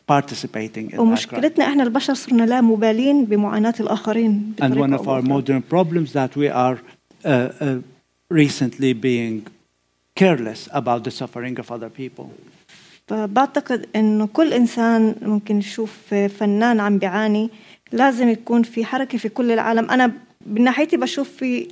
participating 0.08 0.92
in. 0.92 0.98
ومشكلتنا 0.98 1.64
إحنا 1.66 1.82
البشر 1.82 2.14
صرنا 2.14 2.42
لا 2.42 2.60
مبالين 2.60 3.24
بمعاناة 3.24 3.74
الآخرين 3.80 4.54
And 4.62 4.74
one 4.74 4.92
of 4.92 5.08
our 5.08 5.22
modern 5.22 5.62
problems 5.62 6.12
that 6.12 6.36
we 6.36 6.48
are 6.48 6.78
uh, 7.24 7.28
uh, 7.28 7.78
recently 8.30 8.92
being 8.92 9.46
careless 10.16 10.68
about 10.72 11.04
the 11.04 11.10
suffering 11.10 11.58
of 11.58 11.70
other 11.70 11.90
people. 11.90 12.26
فبعتقد 13.08 13.86
إنه 13.96 14.26
كل 14.26 14.52
إنسان 14.52 15.14
ممكن 15.22 15.58
يشوف 15.58 16.14
فنان 16.14 16.80
عم 16.80 16.98
بيعاني 16.98 17.50
لازم 17.92 18.28
يكون 18.28 18.62
في 18.62 18.84
حركة 18.84 19.18
في 19.18 19.28
كل 19.28 19.50
العالم 19.50 19.90
أنا 19.90 20.12
من 20.46 20.64
ناحيتي 20.64 20.96
بشوف 20.96 21.28
في 21.28 21.68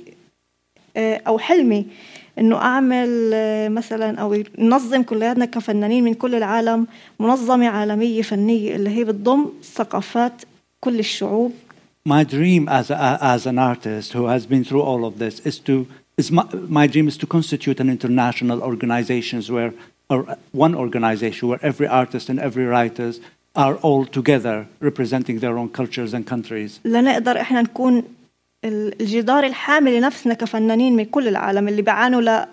آه، 0.97 1.21
أو 1.27 1.39
حلمي 1.39 1.85
انه 2.39 2.55
اعمل 2.55 3.31
آه، 3.33 3.69
مثلا 3.69 4.19
أو 4.19 4.43
ننظم 4.59 5.03
كلياتنا 5.03 5.45
كفنانين 5.45 6.03
من 6.03 6.13
كل 6.13 6.35
العالم 6.35 6.87
منظمه 7.19 7.67
عالميه 7.67 8.21
فنيه 8.21 8.75
اللي 8.75 8.89
هي 8.89 9.03
بتضم 9.03 9.45
ثقافات 9.75 10.41
كل 10.79 10.99
الشعوب 10.99 11.51
My 12.09 12.23
dream 12.23 12.69
as, 12.69 12.89
a, 12.89 13.17
as 13.35 13.45
an 13.45 13.59
artist 13.59 14.13
who 14.13 14.27
has 14.33 14.45
been 14.45 14.63
through 14.63 14.81
all 14.91 15.03
of 15.09 15.13
this 15.19 15.35
is 15.49 15.59
to 15.67 15.85
is 16.21 16.31
my, 16.31 16.45
my 16.81 16.87
dream 16.87 17.07
is 17.11 17.17
to 17.23 17.27
constitute 17.27 17.77
an 17.83 17.89
international 17.97 18.59
organizations 18.71 19.51
where 19.55 19.71
or 20.09 20.19
one 20.65 20.73
organization 20.85 21.43
where 21.49 21.61
every 21.71 21.87
artist 22.01 22.25
and 22.31 22.39
every 22.39 22.65
writers 22.73 23.19
are 23.63 23.75
all 23.87 24.05
together 24.05 24.57
representing 24.89 25.39
their 25.43 25.55
own 25.57 25.69
cultures 25.79 26.13
and 26.13 26.25
countries. 26.25 26.79
لنقدر 26.85 27.41
إحنا 27.41 27.61
نكون 27.61 28.03
الجدار 28.64 29.44
الحامي 29.46 29.98
لنفسنا 29.98 30.34
كفنانين 30.34 30.96
من 30.96 31.04
كل 31.04 31.28
العالم 31.28 31.68
اللي 31.68 31.82
بيعانوا 31.82 32.20
ل- 32.20 32.46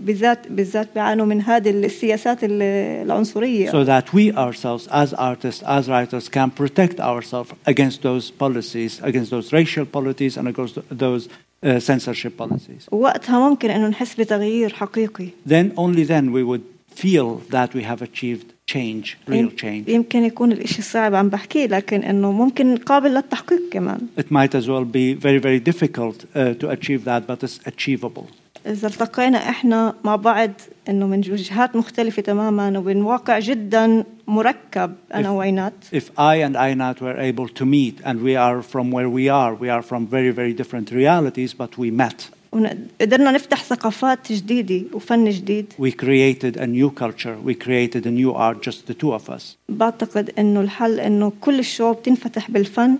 بالذات 0.00 0.48
بالذات 0.48 0.88
بيعانوا 0.94 1.26
من 1.26 1.42
هذه 1.42 1.70
السياسات 1.70 2.44
ال- 2.44 2.62
العنصريه 3.06 3.70
So 3.70 3.84
that 3.84 4.04
we 4.14 4.32
ourselves, 4.36 4.86
as 4.90 5.12
artists, 5.14 5.62
as 5.62 5.88
writers, 5.88 6.28
can 6.28 6.50
protect 6.50 7.00
ourselves 7.00 7.50
against 7.66 8.02
those 8.02 8.30
policies, 8.30 9.00
against 9.02 9.30
those 9.30 9.52
racial 9.52 9.86
policies, 9.96 10.36
and 10.36 10.46
against 10.48 10.78
those 10.98 11.28
uh, 11.28 11.80
censorship 11.80 12.36
policies. 12.38 12.88
وقتها 12.92 13.48
ممكن 13.48 13.70
انه 13.70 13.88
نحس 13.88 14.14
بتغيير 14.14 14.72
حقيقي 14.72 15.26
Then, 15.48 15.72
only 15.76 16.04
then, 16.04 16.32
we 16.32 16.44
would 16.44 16.62
feel 17.02 17.40
that 17.50 17.74
we 17.74 17.82
have 17.82 18.02
achieved 18.02 18.46
change 18.71 19.17
real 19.27 19.49
change. 19.61 19.89
يمكن 19.89 20.23
يكون 20.23 20.51
الإشي 20.51 20.81
صعب 20.81 21.15
عم 21.15 21.29
بحكي 21.29 21.67
لكن 21.67 22.03
إنه 22.03 22.31
ممكن 22.31 22.77
قابل 22.77 23.09
للتحقيق 23.13 23.61
كمان. 23.71 23.99
It 24.17 24.31
might 24.31 24.55
as 24.55 24.67
well 24.67 24.85
be 24.85 25.13
very 25.13 25.39
very 25.39 25.59
difficult 25.59 26.25
uh, 26.35 26.53
to 26.53 26.69
achieve 26.69 27.05
that 27.05 27.27
but 27.27 27.43
it's 27.43 27.59
achievable. 27.65 28.25
إذا 28.65 28.87
التقينا 28.87 29.37
إحنا 29.49 29.95
مع 30.03 30.15
بعض 30.15 30.51
إنه 30.89 31.07
من 31.07 31.19
وجهات 31.19 31.75
مختلفة 31.75 32.21
تماما 32.21 32.79
ومن 32.79 33.01
واقع 33.01 33.39
جدا 33.39 34.03
مركب 34.27 34.95
أنا 35.13 35.27
if, 35.27 35.31
وعينات. 35.31 35.73
if 35.93 36.09
I 36.17 36.35
and 36.35 36.55
Einat 36.55 37.01
were 37.01 37.17
able 37.19 37.47
to 37.47 37.65
meet 37.65 37.99
and 38.03 38.21
we 38.23 38.35
are 38.35 38.61
from 38.63 38.91
where 38.91 39.09
we 39.09 39.29
are 39.29 39.53
we 39.53 39.69
are 39.69 39.83
from 39.83 40.07
very 40.07 40.31
very 40.31 40.53
different 40.53 40.91
realities 40.91 41.53
but 41.53 41.77
we 41.77 41.91
met. 41.91 42.29
وقدرنا 42.54 43.30
نفتح 43.30 43.64
ثقافات 43.64 44.32
جديده 44.32 44.82
وفن 44.92 45.30
جديد 45.30 45.66
We 45.78 45.90
created 45.92 46.56
a 46.56 46.66
new 46.66 46.90
culture, 46.90 47.36
we 47.44 47.54
created 47.54 48.06
a 48.06 48.10
new 48.10 48.32
art, 48.34 48.62
just 48.62 48.86
the 48.86 48.94
two 48.94 49.12
of 49.12 49.30
us. 49.30 49.56
بعتقد 49.68 50.30
انه 50.38 50.60
الحل 50.60 51.00
انه 51.00 51.32
كل 51.40 51.58
الشعوب 51.58 52.02
تنفتح 52.02 52.50
بالفن 52.50 52.98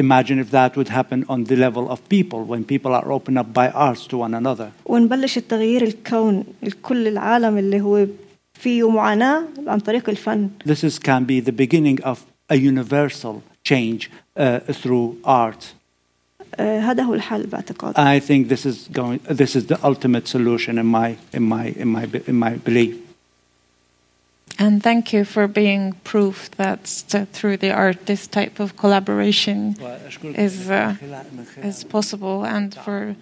Imagine 0.00 0.38
if 0.38 0.50
that 0.52 0.76
would 0.76 0.88
happen 0.88 1.24
on 1.28 1.44
the 1.44 1.56
level 1.56 1.90
of 1.90 1.98
people, 2.08 2.40
when 2.44 2.62
people 2.62 2.92
are 2.94 3.10
open 3.10 3.36
up 3.36 3.52
by 3.52 3.68
arts 3.68 4.06
to 4.06 4.16
one 4.16 4.34
another. 4.34 4.70
ونبلش 4.86 5.38
التغيير 5.38 5.82
الكون 5.82 6.44
الكل 6.62 7.08
العالم 7.08 7.58
اللي 7.58 7.80
هو 7.80 8.06
فيه 8.54 8.90
معاناه 8.90 9.44
عن 9.66 9.78
طريق 9.78 10.08
الفن 10.08 10.48
This 10.64 10.84
is, 10.84 10.98
can 10.98 11.24
be 11.24 11.40
the 11.40 11.52
beginning 11.52 12.02
of 12.04 12.18
a 12.50 12.56
universal 12.56 13.42
change 13.64 14.10
uh, 14.36 14.60
through 14.72 15.16
art. 15.24 15.74
آه 16.54 16.80
هذا 16.80 17.02
هو 17.02 17.14
الحل 17.14 17.46
باعتقادي 17.46 18.18
I 18.18 18.20
think 18.20 18.48
this 18.48 18.66
is 18.66 18.88
going. 18.92 19.18
This 19.28 19.56
is 19.56 19.66
the 19.66 19.78
ultimate 19.84 20.28
solution 20.28 20.78
in 20.78 20.86
my 20.86 21.16
in 21.32 21.42
my 21.42 21.66
in 21.82 21.88
my 21.88 22.04
in 22.26 22.36
my 22.38 22.56
belief. 22.68 22.96
And 24.60 24.82
thank 24.82 25.12
you 25.12 25.24
for 25.24 25.46
being 25.46 25.94
proof 26.02 26.50
that 26.56 26.86
st- 26.88 27.28
through 27.28 27.58
the 27.58 27.70
art, 27.70 28.06
this 28.06 28.26
type 28.26 28.58
of 28.58 28.76
collaboration 28.76 29.76
is, 30.34 30.68
uh, 30.68 30.96
is 31.62 31.84
possible 31.84 32.44
and 32.44 32.74
for 32.74 33.14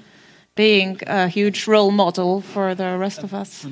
being 0.55 0.99
a 1.07 1.29
huge 1.29 1.67
role 1.67 1.91
model 1.91 2.41
for 2.41 2.75
the 2.75 2.97
rest 2.97 3.23
of 3.23 3.35
us. 3.35 3.67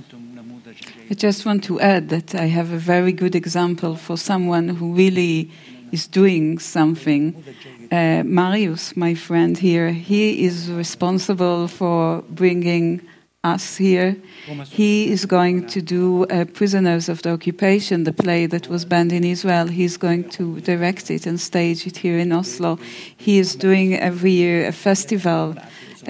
I 1.11 1.15
just 1.15 1.47
want 1.47 1.65
to 1.65 1.81
add 1.81 2.11
that 2.11 2.35
I 2.35 2.47
have 2.59 2.71
a 2.71 2.77
very 2.77 3.13
good 3.13 3.35
example 3.35 3.97
for 3.97 4.19
someone 4.19 4.69
who 4.69 4.93
really 4.93 5.51
is 5.92 6.08
doing 6.08 6.60
something. 6.60 7.44
Uh, 7.92 8.24
Marius, 8.24 8.96
my 8.96 9.16
friend 9.16 9.58
here, 9.58 9.92
he 9.92 10.46
is 10.46 10.72
responsible 10.72 11.68
for 11.68 12.24
bringing 12.30 13.02
us 13.44 13.78
here. 13.78 14.18
He 14.66 15.12
is 15.12 15.26
going 15.26 15.68
to 15.68 15.82
do 15.82 16.26
uh, 16.26 16.46
Prisoners 16.46 17.08
of 17.08 17.22
the 17.22 17.32
Occupation, 17.32 18.04
the 18.04 18.12
play 18.12 18.46
that 18.48 18.68
was 18.68 18.84
banned 18.84 19.14
in 19.14 19.24
Israel. 19.24 19.68
He's 19.68 19.98
going 19.98 20.30
to 20.32 20.60
direct 20.60 21.10
it 21.10 21.26
and 21.26 21.40
stage 21.40 21.88
it 21.88 21.98
here 21.98 22.20
in 22.20 22.32
Oslo. 22.34 22.80
He 23.16 23.40
is 23.40 23.56
doing 23.56 23.96
every 23.96 24.32
year 24.32 24.68
a 24.68 24.74
festival 24.74 25.56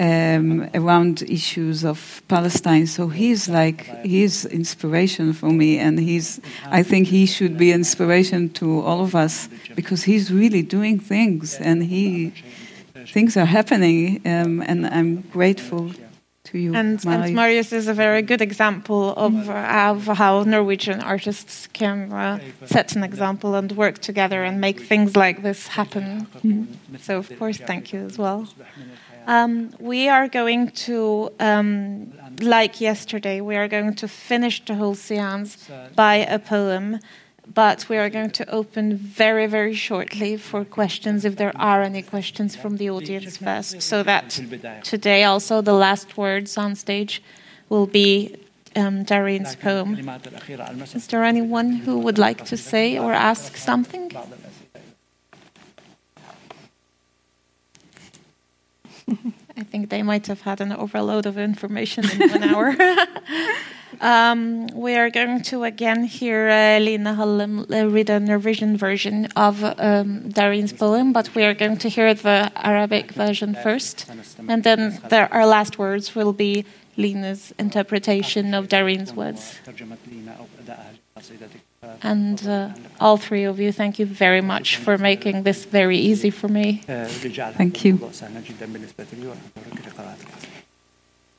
um, 0.00 0.68
around 0.74 1.22
issues 1.22 1.84
of 1.84 2.22
Palestine. 2.26 2.86
So 2.86 3.08
he's 3.08 3.48
like 3.48 3.80
he's 4.02 4.46
inspiration 4.46 5.32
for 5.32 5.50
me, 5.50 5.78
and 5.78 5.98
he's 5.98 6.40
I 6.80 6.82
think 6.82 7.08
he 7.08 7.26
should 7.26 7.56
be 7.56 7.70
inspiration 7.70 8.48
to 8.54 8.80
all 8.80 9.00
of 9.02 9.14
us 9.14 9.48
because 9.76 10.02
he's 10.02 10.32
really 10.32 10.62
doing 10.62 10.98
things, 10.98 11.60
and 11.60 11.82
he 11.84 12.32
things 13.12 13.36
are 13.36 13.46
happening, 13.46 14.20
um, 14.24 14.62
and 14.62 14.86
I'm 14.86 15.22
grateful 15.32 15.90
to 16.44 16.58
you, 16.58 16.74
And, 16.74 17.04
and 17.06 17.34
Marius 17.34 17.72
is 17.72 17.86
a 17.88 17.94
very 17.94 18.22
good 18.22 18.40
example 18.40 19.14
of, 19.16 19.48
uh, 19.48 19.92
of 19.92 20.06
how 20.06 20.42
Norwegian 20.42 21.00
artists 21.00 21.68
can 21.72 22.12
uh, 22.12 22.38
set 22.64 22.96
an 22.96 23.02
example 23.04 23.54
and 23.54 23.72
work 23.72 23.98
together 23.98 24.42
and 24.42 24.60
make 24.60 24.80
things 24.80 25.16
like 25.16 25.42
this 25.42 25.68
happen. 25.68 26.26
So, 27.00 27.18
of 27.18 27.38
course, 27.38 27.58
thank 27.58 27.92
you 27.92 28.00
as 28.00 28.18
well. 28.18 28.48
Um, 29.26 29.72
we 29.78 30.08
are 30.08 30.28
going 30.28 30.70
to, 30.86 31.30
um, 31.40 32.12
like 32.40 32.80
yesterday, 32.80 33.40
we 33.40 33.56
are 33.56 33.68
going 33.68 33.94
to 33.94 34.08
finish 34.08 34.64
the 34.64 34.74
whole 34.74 34.94
seance 34.94 35.68
by 35.94 36.16
a 36.16 36.38
poem, 36.38 36.98
but 37.52 37.88
we 37.88 37.96
are 37.96 38.08
going 38.10 38.30
to 38.30 38.48
open 38.50 38.96
very, 38.96 39.46
very 39.46 39.74
shortly 39.74 40.36
for 40.36 40.64
questions 40.64 41.24
if 41.24 41.36
there 41.36 41.52
are 41.56 41.82
any 41.82 42.02
questions 42.02 42.56
from 42.56 42.76
the 42.76 42.88
audience 42.90 43.36
first, 43.36 43.82
so 43.82 44.02
that 44.02 44.40
today 44.84 45.24
also 45.24 45.60
the 45.60 45.72
last 45.74 46.16
words 46.16 46.56
on 46.56 46.74
stage 46.74 47.22
will 47.68 47.86
be 47.86 48.36
um, 48.76 49.02
Darine's 49.02 49.56
poem. 49.56 49.98
Is 50.94 51.06
there 51.08 51.24
anyone 51.24 51.72
who 51.72 51.98
would 51.98 52.18
like 52.18 52.44
to 52.46 52.56
say 52.56 52.98
or 52.98 53.12
ask 53.12 53.56
something? 53.56 54.10
I 59.56 59.62
think 59.64 59.90
they 59.90 60.02
might 60.02 60.26
have 60.26 60.42
had 60.42 60.60
an 60.60 60.72
overload 60.72 61.26
of 61.26 61.36
information 61.38 62.04
in 62.10 62.30
one 62.30 62.42
hour. 62.44 62.76
Um, 64.00 64.68
we 64.68 64.94
are 64.94 65.10
going 65.10 65.42
to 65.42 65.64
again 65.64 66.04
hear 66.04 66.48
uh, 66.48 66.78
Lina 66.78 67.12
Hallem 67.14 67.70
uh, 67.70 67.88
read 67.88 68.08
a 68.08 68.20
Norwegian 68.20 68.76
version 68.76 69.26
of 69.36 69.62
um, 69.62 70.30
Darine's 70.30 70.72
poem, 70.72 71.12
but 71.12 71.34
we 71.34 71.44
are 71.44 71.54
going 71.54 71.76
to 71.78 71.88
hear 71.88 72.14
the 72.14 72.50
Arabic 72.54 73.10
version 73.10 73.54
first, 73.54 74.08
and 74.48 74.62
then 74.62 75.00
the, 75.08 75.28
our 75.30 75.44
last 75.44 75.76
words 75.78 76.14
will 76.14 76.32
be 76.32 76.64
Lina's 76.96 77.52
interpretation 77.58 78.54
of 78.54 78.68
Darine's 78.68 79.12
words. 79.12 79.58
ترجمة 81.81 81.91
لينا 81.91 81.91
أو 81.91 81.91
أدائها 81.91 81.95
لقصيدتك 81.95 81.95
And 82.03 82.39
uh, 82.47 83.03
all 83.05 83.17
three 83.17 83.43
of 83.51 83.59
you, 83.59 83.71
thank 83.71 83.99
you 83.99 84.05
very 84.25 84.41
much 84.41 84.77
for 84.77 84.97
making 84.97 85.43
this 85.43 85.65
very 85.65 85.97
easy 85.97 86.31
for 86.31 86.47
me. 86.47 86.83
آه، 86.89 87.07
رجال 87.25 87.53
Thank 87.57 87.83
you. 87.83 87.85
الموضوع 87.85 88.11
سهل 88.11 88.43
جدا 88.43 88.65
بالنسبة 88.65 89.05
لي 89.13 89.27
وأرجو 89.27 89.97
قراءتك 89.97 90.27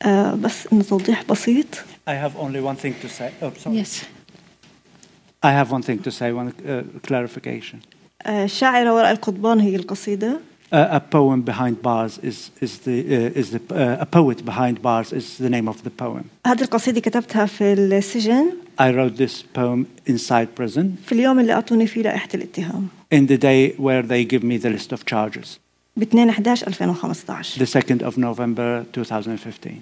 آه 0.03 0.35
بس 0.35 0.67
إنه 0.73 0.83
توضيح 0.83 1.23
بسيط 1.31 1.67
I 2.09 2.13
have 2.13 2.37
only 2.37 2.61
one 2.61 2.77
thing 2.77 2.95
to 3.03 3.09
say. 3.09 3.31
Oh, 3.43 3.51
sorry. 3.65 3.77
Yes. 3.83 4.05
I 5.43 5.53
have 5.53 5.71
one 5.71 5.83
thing 5.83 5.99
to 6.03 6.11
say, 6.11 6.33
one 6.33 6.49
uh, 6.49 6.83
clarification. 7.09 7.79
آه 8.27 8.47
شاعرة 8.47 8.95
وراء 8.95 9.11
القضبان 9.11 9.61
هي 9.61 9.77
القصيدة 9.77 10.33
Uh, 10.33 10.50
a 10.73 11.01
poem 11.01 11.43
behind 11.43 11.81
bars 11.83 12.19
is 12.19 12.51
is 12.61 12.79
the 12.79 12.99
uh, 13.17 13.41
is 13.41 13.51
the 13.51 13.61
uh, 13.71 14.03
a 14.03 14.07
poet 14.07 14.45
behind 14.45 14.83
bars 14.83 15.13
is 15.13 15.39
the 15.39 15.51
name 15.51 15.69
of 15.69 15.83
the 15.85 15.91
poem. 15.91 16.25
هذه 16.47 16.63
القصيدة 16.63 17.01
كتبتها 17.01 17.47
في 17.47 17.73
السجن 17.73 18.53
I 18.79 18.91
wrote 18.93 19.17
this 19.17 19.43
poem 19.43 19.87
inside 20.07 20.49
prison 20.61 20.87
في 21.07 21.13
اليوم 21.13 21.41
اللي 21.41 21.53
أعطوني 21.53 21.87
فيه 21.87 22.03
لائحة 22.03 22.29
الاتهام 22.35 22.89
in 23.15 23.27
the 23.27 23.39
day 23.39 23.75
where 23.79 24.03
they 24.03 24.25
give 24.25 24.43
me 24.43 24.57
the 24.59 24.71
list 24.71 24.93
of 24.93 25.05
charges, 25.05 25.59
ب 25.97 26.03
2 26.03 26.29
11 26.31 26.67
2015 26.69 27.65
the 27.65 27.67
2nd 27.67 28.03
of 28.03 28.19
November 28.19 28.85
2015. 28.93 29.81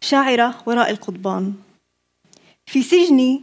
شاعرة 0.00 0.54
وراء 0.66 0.90
القضبان 0.90 1.52
في 2.66 2.82
سجني 2.82 3.40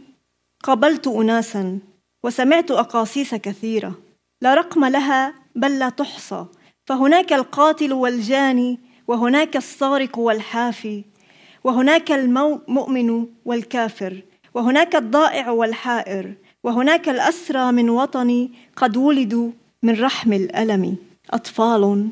قابلت 0.62 1.06
أناسا 1.06 1.78
وسمعت 2.22 2.70
أقاصيص 2.70 3.34
كثيرة 3.34 3.94
لا 4.42 4.54
رقم 4.54 4.84
لها 4.84 5.34
بل 5.55 5.79
لا 5.79 5.89
تحصى. 5.89 6.45
فهناك 6.85 7.33
القاتل 7.33 7.93
والجاني 7.93 8.79
وهناك 9.07 9.57
السارق 9.57 10.19
والحافي 10.19 11.03
وهناك 11.63 12.11
المؤمن 12.11 13.25
والكافر 13.45 14.21
وهناك 14.53 14.95
الضائع 14.95 15.49
والحائر 15.49 16.33
وهناك 16.63 17.09
الأسرى 17.09 17.71
من 17.71 17.89
وطني 17.89 18.51
قد 18.75 18.97
ولدوا 18.97 19.51
من 19.83 20.01
رحم 20.01 20.33
الألم. 20.33 20.95
أطفال 21.31 22.07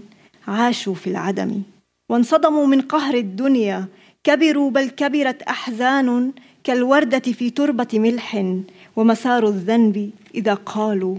عاشوا 0.47 0.93
في 0.93 1.07
العدم. 1.07 1.61
وانصدموا 2.09 2.65
من 2.65 2.81
قهر 2.81 3.15
الدنيا. 3.15 3.85
كبروا 4.23 4.71
بل 4.71 4.89
كبرت 4.89 5.41
أحزان 5.41 6.31
كالوردة 6.63 7.19
في 7.19 7.49
تربة 7.49 7.87
ملح 7.93 8.55
ومسار 8.95 9.47
الذنب 9.47 10.11
إذا 10.35 10.53
قالوا 10.53 11.17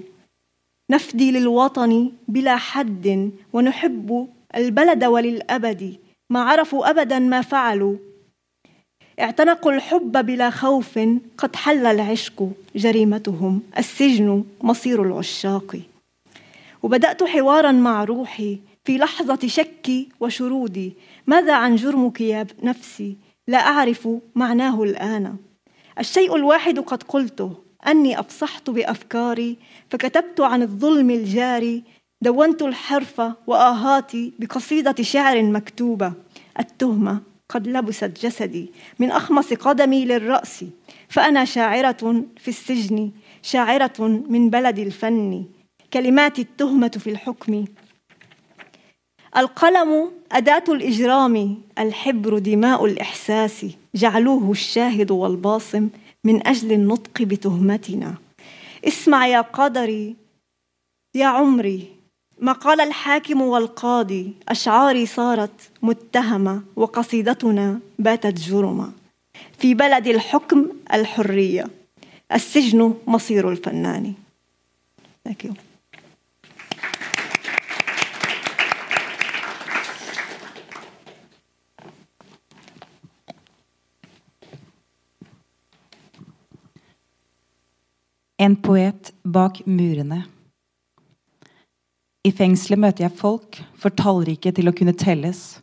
نفدي 0.91 1.31
للوطن 1.31 2.13
بلا 2.29 2.57
حد 2.57 3.31
ونحب 3.53 4.29
البلد 4.57 5.05
وللأبد 5.05 5.97
ما 6.31 6.43
عرفوا 6.43 6.91
أبدا 6.91 7.19
ما 7.19 7.41
فعلوا. 7.41 7.97
اعتنقوا 9.21 9.73
الحب 9.73 10.27
بلا 10.27 10.51
خوف 10.51 10.99
قد 11.39 11.57
حل 11.57 11.87
العشق 11.87 12.51
جريمتهم. 12.77 13.63
السجن 13.79 14.45
مصير 14.63 15.03
العشاق. 15.03 15.81
وبدأت 16.83 17.25
حوارا 17.25 17.73
مع 17.73 18.05
روحي 18.05 18.59
في 18.85 18.99
لحظة 18.99 19.47
شكي 19.47 20.09
وشرودي 20.21 20.93
ماذا 21.27 21.55
عن 21.55 21.77
جرمك 21.77 22.21
يا 22.21 22.47
نفسي؟ 22.63 23.17
لا 23.49 23.59
أعرف 23.59 24.09
معناه 24.35 24.83
الآن. 24.83 25.37
الشيء 25.99 26.37
الواحد 26.37 26.79
قد 26.79 27.03
قلته. 27.03 27.64
أني 27.87 28.21
أفصحت 28.21 28.71
بأفكاري 28.71 29.57
فكتبت 29.91 30.41
عن 30.41 30.63
الظلم 30.63 31.11
الجاري 31.11 31.83
دونت 32.23 32.63
الحرف 32.63 33.23
وآهاتي 33.47 34.33
بقصيدة 34.39 34.95
شعر 35.01 35.43
مكتوبة. 35.43 36.13
التهمة 36.59 37.21
قد 37.49 37.69
لبست 37.69 38.27
جسدي 38.27 38.71
من 38.99 39.11
أخمص 39.11 39.53
قدمي 39.53 40.05
للرأس 40.05 40.65
فأنا 41.09 41.45
شاعرة 41.45 42.25
في 42.37 42.49
السجن 42.49 43.11
شاعرة 43.43 44.01
من 44.29 44.51
بلد 44.51 44.79
الفن. 44.79 45.45
كلمات 45.93 46.39
التهمة 46.39 46.89
في 46.89 47.11
الحكم. 47.11 47.65
القلم 49.37 50.11
أداة 50.33 50.65
الإجرام 50.69 51.63
الحبر 51.79 52.39
دماء 52.39 52.85
الإحساس. 52.85 53.67
جعلوه 53.95 54.51
الشاهد 54.51 55.11
والباصم. 55.11 55.89
من 56.25 56.47
أجل 56.47 56.73
النطق 56.73 57.23
بتهمتنا. 57.23 58.15
اسمع 58.85 59.27
يا 59.27 59.41
قدري 59.41 60.17
يا 61.15 61.27
عمري 61.27 61.89
ما 62.39 62.53
قال 62.53 62.81
الحاكم 62.81 63.43
والقاضي 63.43 64.33
أشعاري 64.49 65.07
صارت 65.07 65.71
متهمة 65.83 66.63
وقصيدتنا 66.77 67.81
باتت 67.99 68.35
جرمة 68.35 68.93
في 69.59 69.75
بلد 69.75 70.07
الحكم 70.07 70.67
الحرية 70.95 71.67
السجن 72.33 72.95
مصير 73.07 73.51
الفنان. 73.51 74.15
Thank 75.29 75.45
you. 75.45 75.74
En 88.39 88.57
poet 88.59 89.13
bak 89.23 89.61
murene. 89.67 90.25
I 92.27 92.33
fengselet 92.35 92.81
møter 92.83 93.05
jeg 93.05 93.15
folk 93.15 93.61
for 93.79 93.95
tallrike 93.95 94.51
til 94.57 94.67
å 94.67 94.75
kunne 94.75 94.95
telles. 94.99 95.61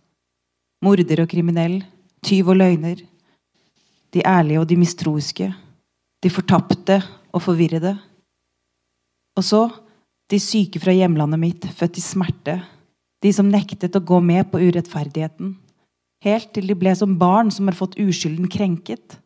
Morder 0.85 1.23
og 1.23 1.27
kriminell, 1.33 1.81
tyv 2.23 2.53
og 2.53 2.61
løgner. 2.61 3.01
De 4.15 4.23
ærlige 4.23 4.61
og 4.61 4.69
de 4.69 4.77
mistroiske. 4.79 5.49
De 6.23 6.31
fortapte 6.31 7.01
og 7.33 7.43
forvirrede. 7.43 7.97
Og 9.35 9.43
så 9.43 9.65
de 10.31 10.39
syke 10.39 10.79
fra 10.79 10.93
hjemlandet 10.95 11.41
mitt, 11.41 11.67
født 11.75 11.99
i 11.99 12.03
smerte. 12.05 12.55
De 13.21 13.33
som 13.35 13.51
nektet 13.51 13.97
å 13.97 14.03
gå 14.05 14.21
med 14.23 14.47
på 14.51 14.61
urettferdigheten. 14.63 15.57
Helt 16.23 16.53
til 16.55 16.71
de 16.71 16.77
ble 16.77 16.93
som 16.95 17.17
barn 17.19 17.51
som 17.51 17.67
har 17.67 17.75
fått 17.75 17.99
uskylden 17.99 18.47
krenket. 18.47 19.17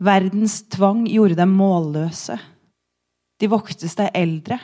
Verdens 0.00 0.62
tvang 0.72 1.04
gjorde 1.10 1.36
dem 1.36 1.52
målløse. 1.58 2.38
De 3.40 3.48
vokste 3.52 3.88
seg 3.88 4.08
eldre. 4.16 4.56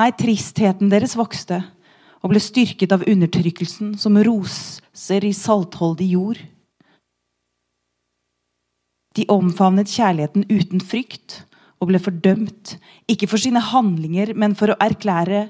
Nei, 0.00 0.10
tristheten 0.16 0.92
deres 0.92 1.16
vokste 1.16 1.62
og 2.20 2.32
ble 2.32 2.40
styrket 2.42 2.92
av 2.92 3.04
undertrykkelsen 3.08 3.94
som 4.00 4.18
roser 4.20 5.24
i 5.24 5.32
saltholdig 5.36 6.08
jord. 6.12 6.40
De 9.16 9.24
omfavnet 9.32 9.90
kjærligheten 9.90 10.44
uten 10.52 10.84
frykt 10.84 11.40
og 11.80 11.88
ble 11.90 12.00
fordømt, 12.02 12.76
ikke 13.08 13.28
for 13.30 13.40
sine 13.40 13.62
handlinger, 13.64 14.34
men 14.36 14.52
for 14.54 14.72
å 14.72 14.78
erklære 14.84 15.46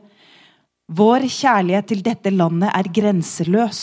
vår 0.90 1.26
kjærlighet 1.30 1.90
til 1.90 2.00
dette 2.06 2.30
landet 2.34 2.70
er 2.70 2.88
grenseløs. 2.94 3.82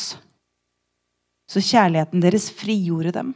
Så 1.47 1.63
kjærligheten 1.63 2.23
deres 2.23 2.49
frigjorde 2.51 3.13
dem. 3.15 3.35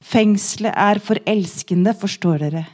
Fengselet 0.00 0.72
er 0.76 1.00
for 1.04 1.20
elskende, 1.28 1.92
forstår 1.96 2.44
dere. 2.44 2.64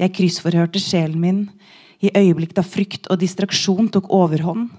Jeg 0.00 0.14
kryssforhørte 0.16 0.80
sjelen 0.80 1.20
min 1.20 1.40
i 2.00 2.08
øyeblikk 2.16 2.54
da 2.56 2.64
frykt 2.64 3.10
og 3.12 3.20
distraksjon 3.20 3.90
tok 3.92 4.08
overhånd. 4.08 4.70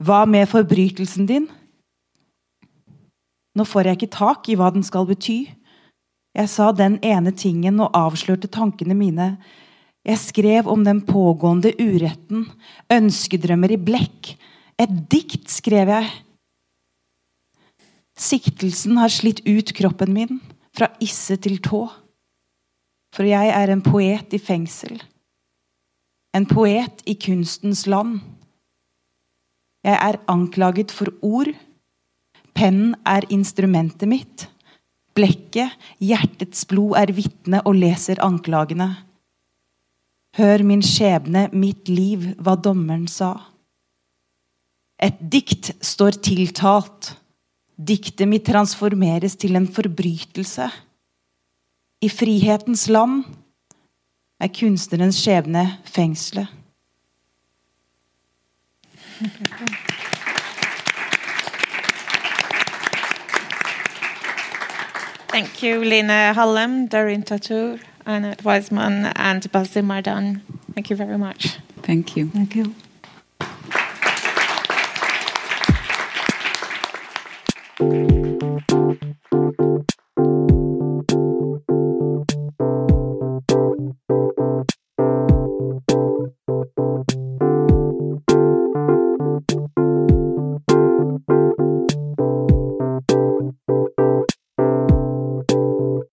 Hva 0.00 0.24
med 0.24 0.48
forbrytelsen 0.48 1.28
din? 1.28 1.48
Nå 3.52 3.66
får 3.68 3.90
jeg 3.90 3.98
ikke 3.98 4.14
tak 4.16 4.48
i 4.48 4.56
hva 4.56 4.70
den 4.72 4.86
skal 4.86 5.04
bety. 5.08 5.42
Jeg 6.32 6.48
sa 6.48 6.70
den 6.72 6.96
ene 7.04 7.34
tingen 7.36 7.82
og 7.82 7.92
avslørte 7.98 8.48
tankene 8.48 8.96
mine. 8.96 9.34
Jeg 10.06 10.22
skrev 10.22 10.70
om 10.70 10.84
den 10.86 11.02
pågående 11.04 11.74
uretten, 11.76 12.46
ønskedrømmer 12.88 13.74
i 13.74 13.80
blekk. 13.90 14.32
Et 14.80 14.92
dikt 15.12 15.50
skrev 15.52 15.92
jeg. 15.92 16.08
Siktelsen 18.20 18.98
har 19.00 19.08
slitt 19.12 19.40
ut 19.48 19.72
kroppen 19.76 20.12
min, 20.12 20.40
fra 20.76 20.90
isse 21.00 21.38
til 21.40 21.56
tå. 21.64 21.86
For 23.16 23.26
jeg 23.26 23.48
er 23.54 23.72
en 23.72 23.82
poet 23.82 24.36
i 24.36 24.38
fengsel. 24.38 25.00
En 26.36 26.46
poet 26.46 27.00
i 27.10 27.16
kunstens 27.18 27.86
land. 27.90 28.20
Jeg 29.82 29.96
er 29.96 30.20
anklaget 30.30 30.92
for 30.92 31.10
ord. 31.24 31.50
Pennen 32.54 32.92
er 33.08 33.24
instrumentet 33.32 34.08
mitt. 34.10 34.46
Blekket, 35.16 35.72
hjertets 35.98 36.66
blod, 36.70 36.98
er 37.00 37.10
vitne 37.16 37.62
og 37.64 37.80
leser 37.80 38.20
anklagene. 38.22 38.92
Hør 40.38 40.62
min 40.62 40.84
skjebne, 40.86 41.48
mitt 41.56 41.88
liv, 41.90 42.28
hva 42.38 42.54
dommeren 42.54 43.08
sa. 43.10 43.32
Et 45.02 45.16
dikt 45.32 45.72
står 45.82 46.20
tiltalt. 46.22 47.14
Diktet 47.80 48.28
mitt 48.28 48.44
transformeres 48.44 49.36
til 49.40 49.56
en 49.56 49.68
forbrytelse. 49.68 50.68
I 52.00 52.08
frihetens 52.08 52.88
land 52.88 53.24
er 54.40 54.48
kunstnerens 54.52 55.16
skjebne 55.20 55.64
fengselet. 55.84 56.48
Thank 65.30 65.62
you, 65.62 65.84
Lena 65.84 66.32
Hallem, 66.32 66.88
Darin 66.88 67.22
Tatur, 67.22 67.78
Anna 68.04 68.34
Weisman, 68.42 69.12
and 69.16 69.48
Basim 69.52 69.84
Mardan. 69.84 70.42
Thank 70.74 70.90
you 70.90 70.96
very 70.96 71.18
much. 71.18 71.58
Thank 71.82 72.16
you. 72.16 72.30
Thank 72.30 72.56
you. 72.56 72.74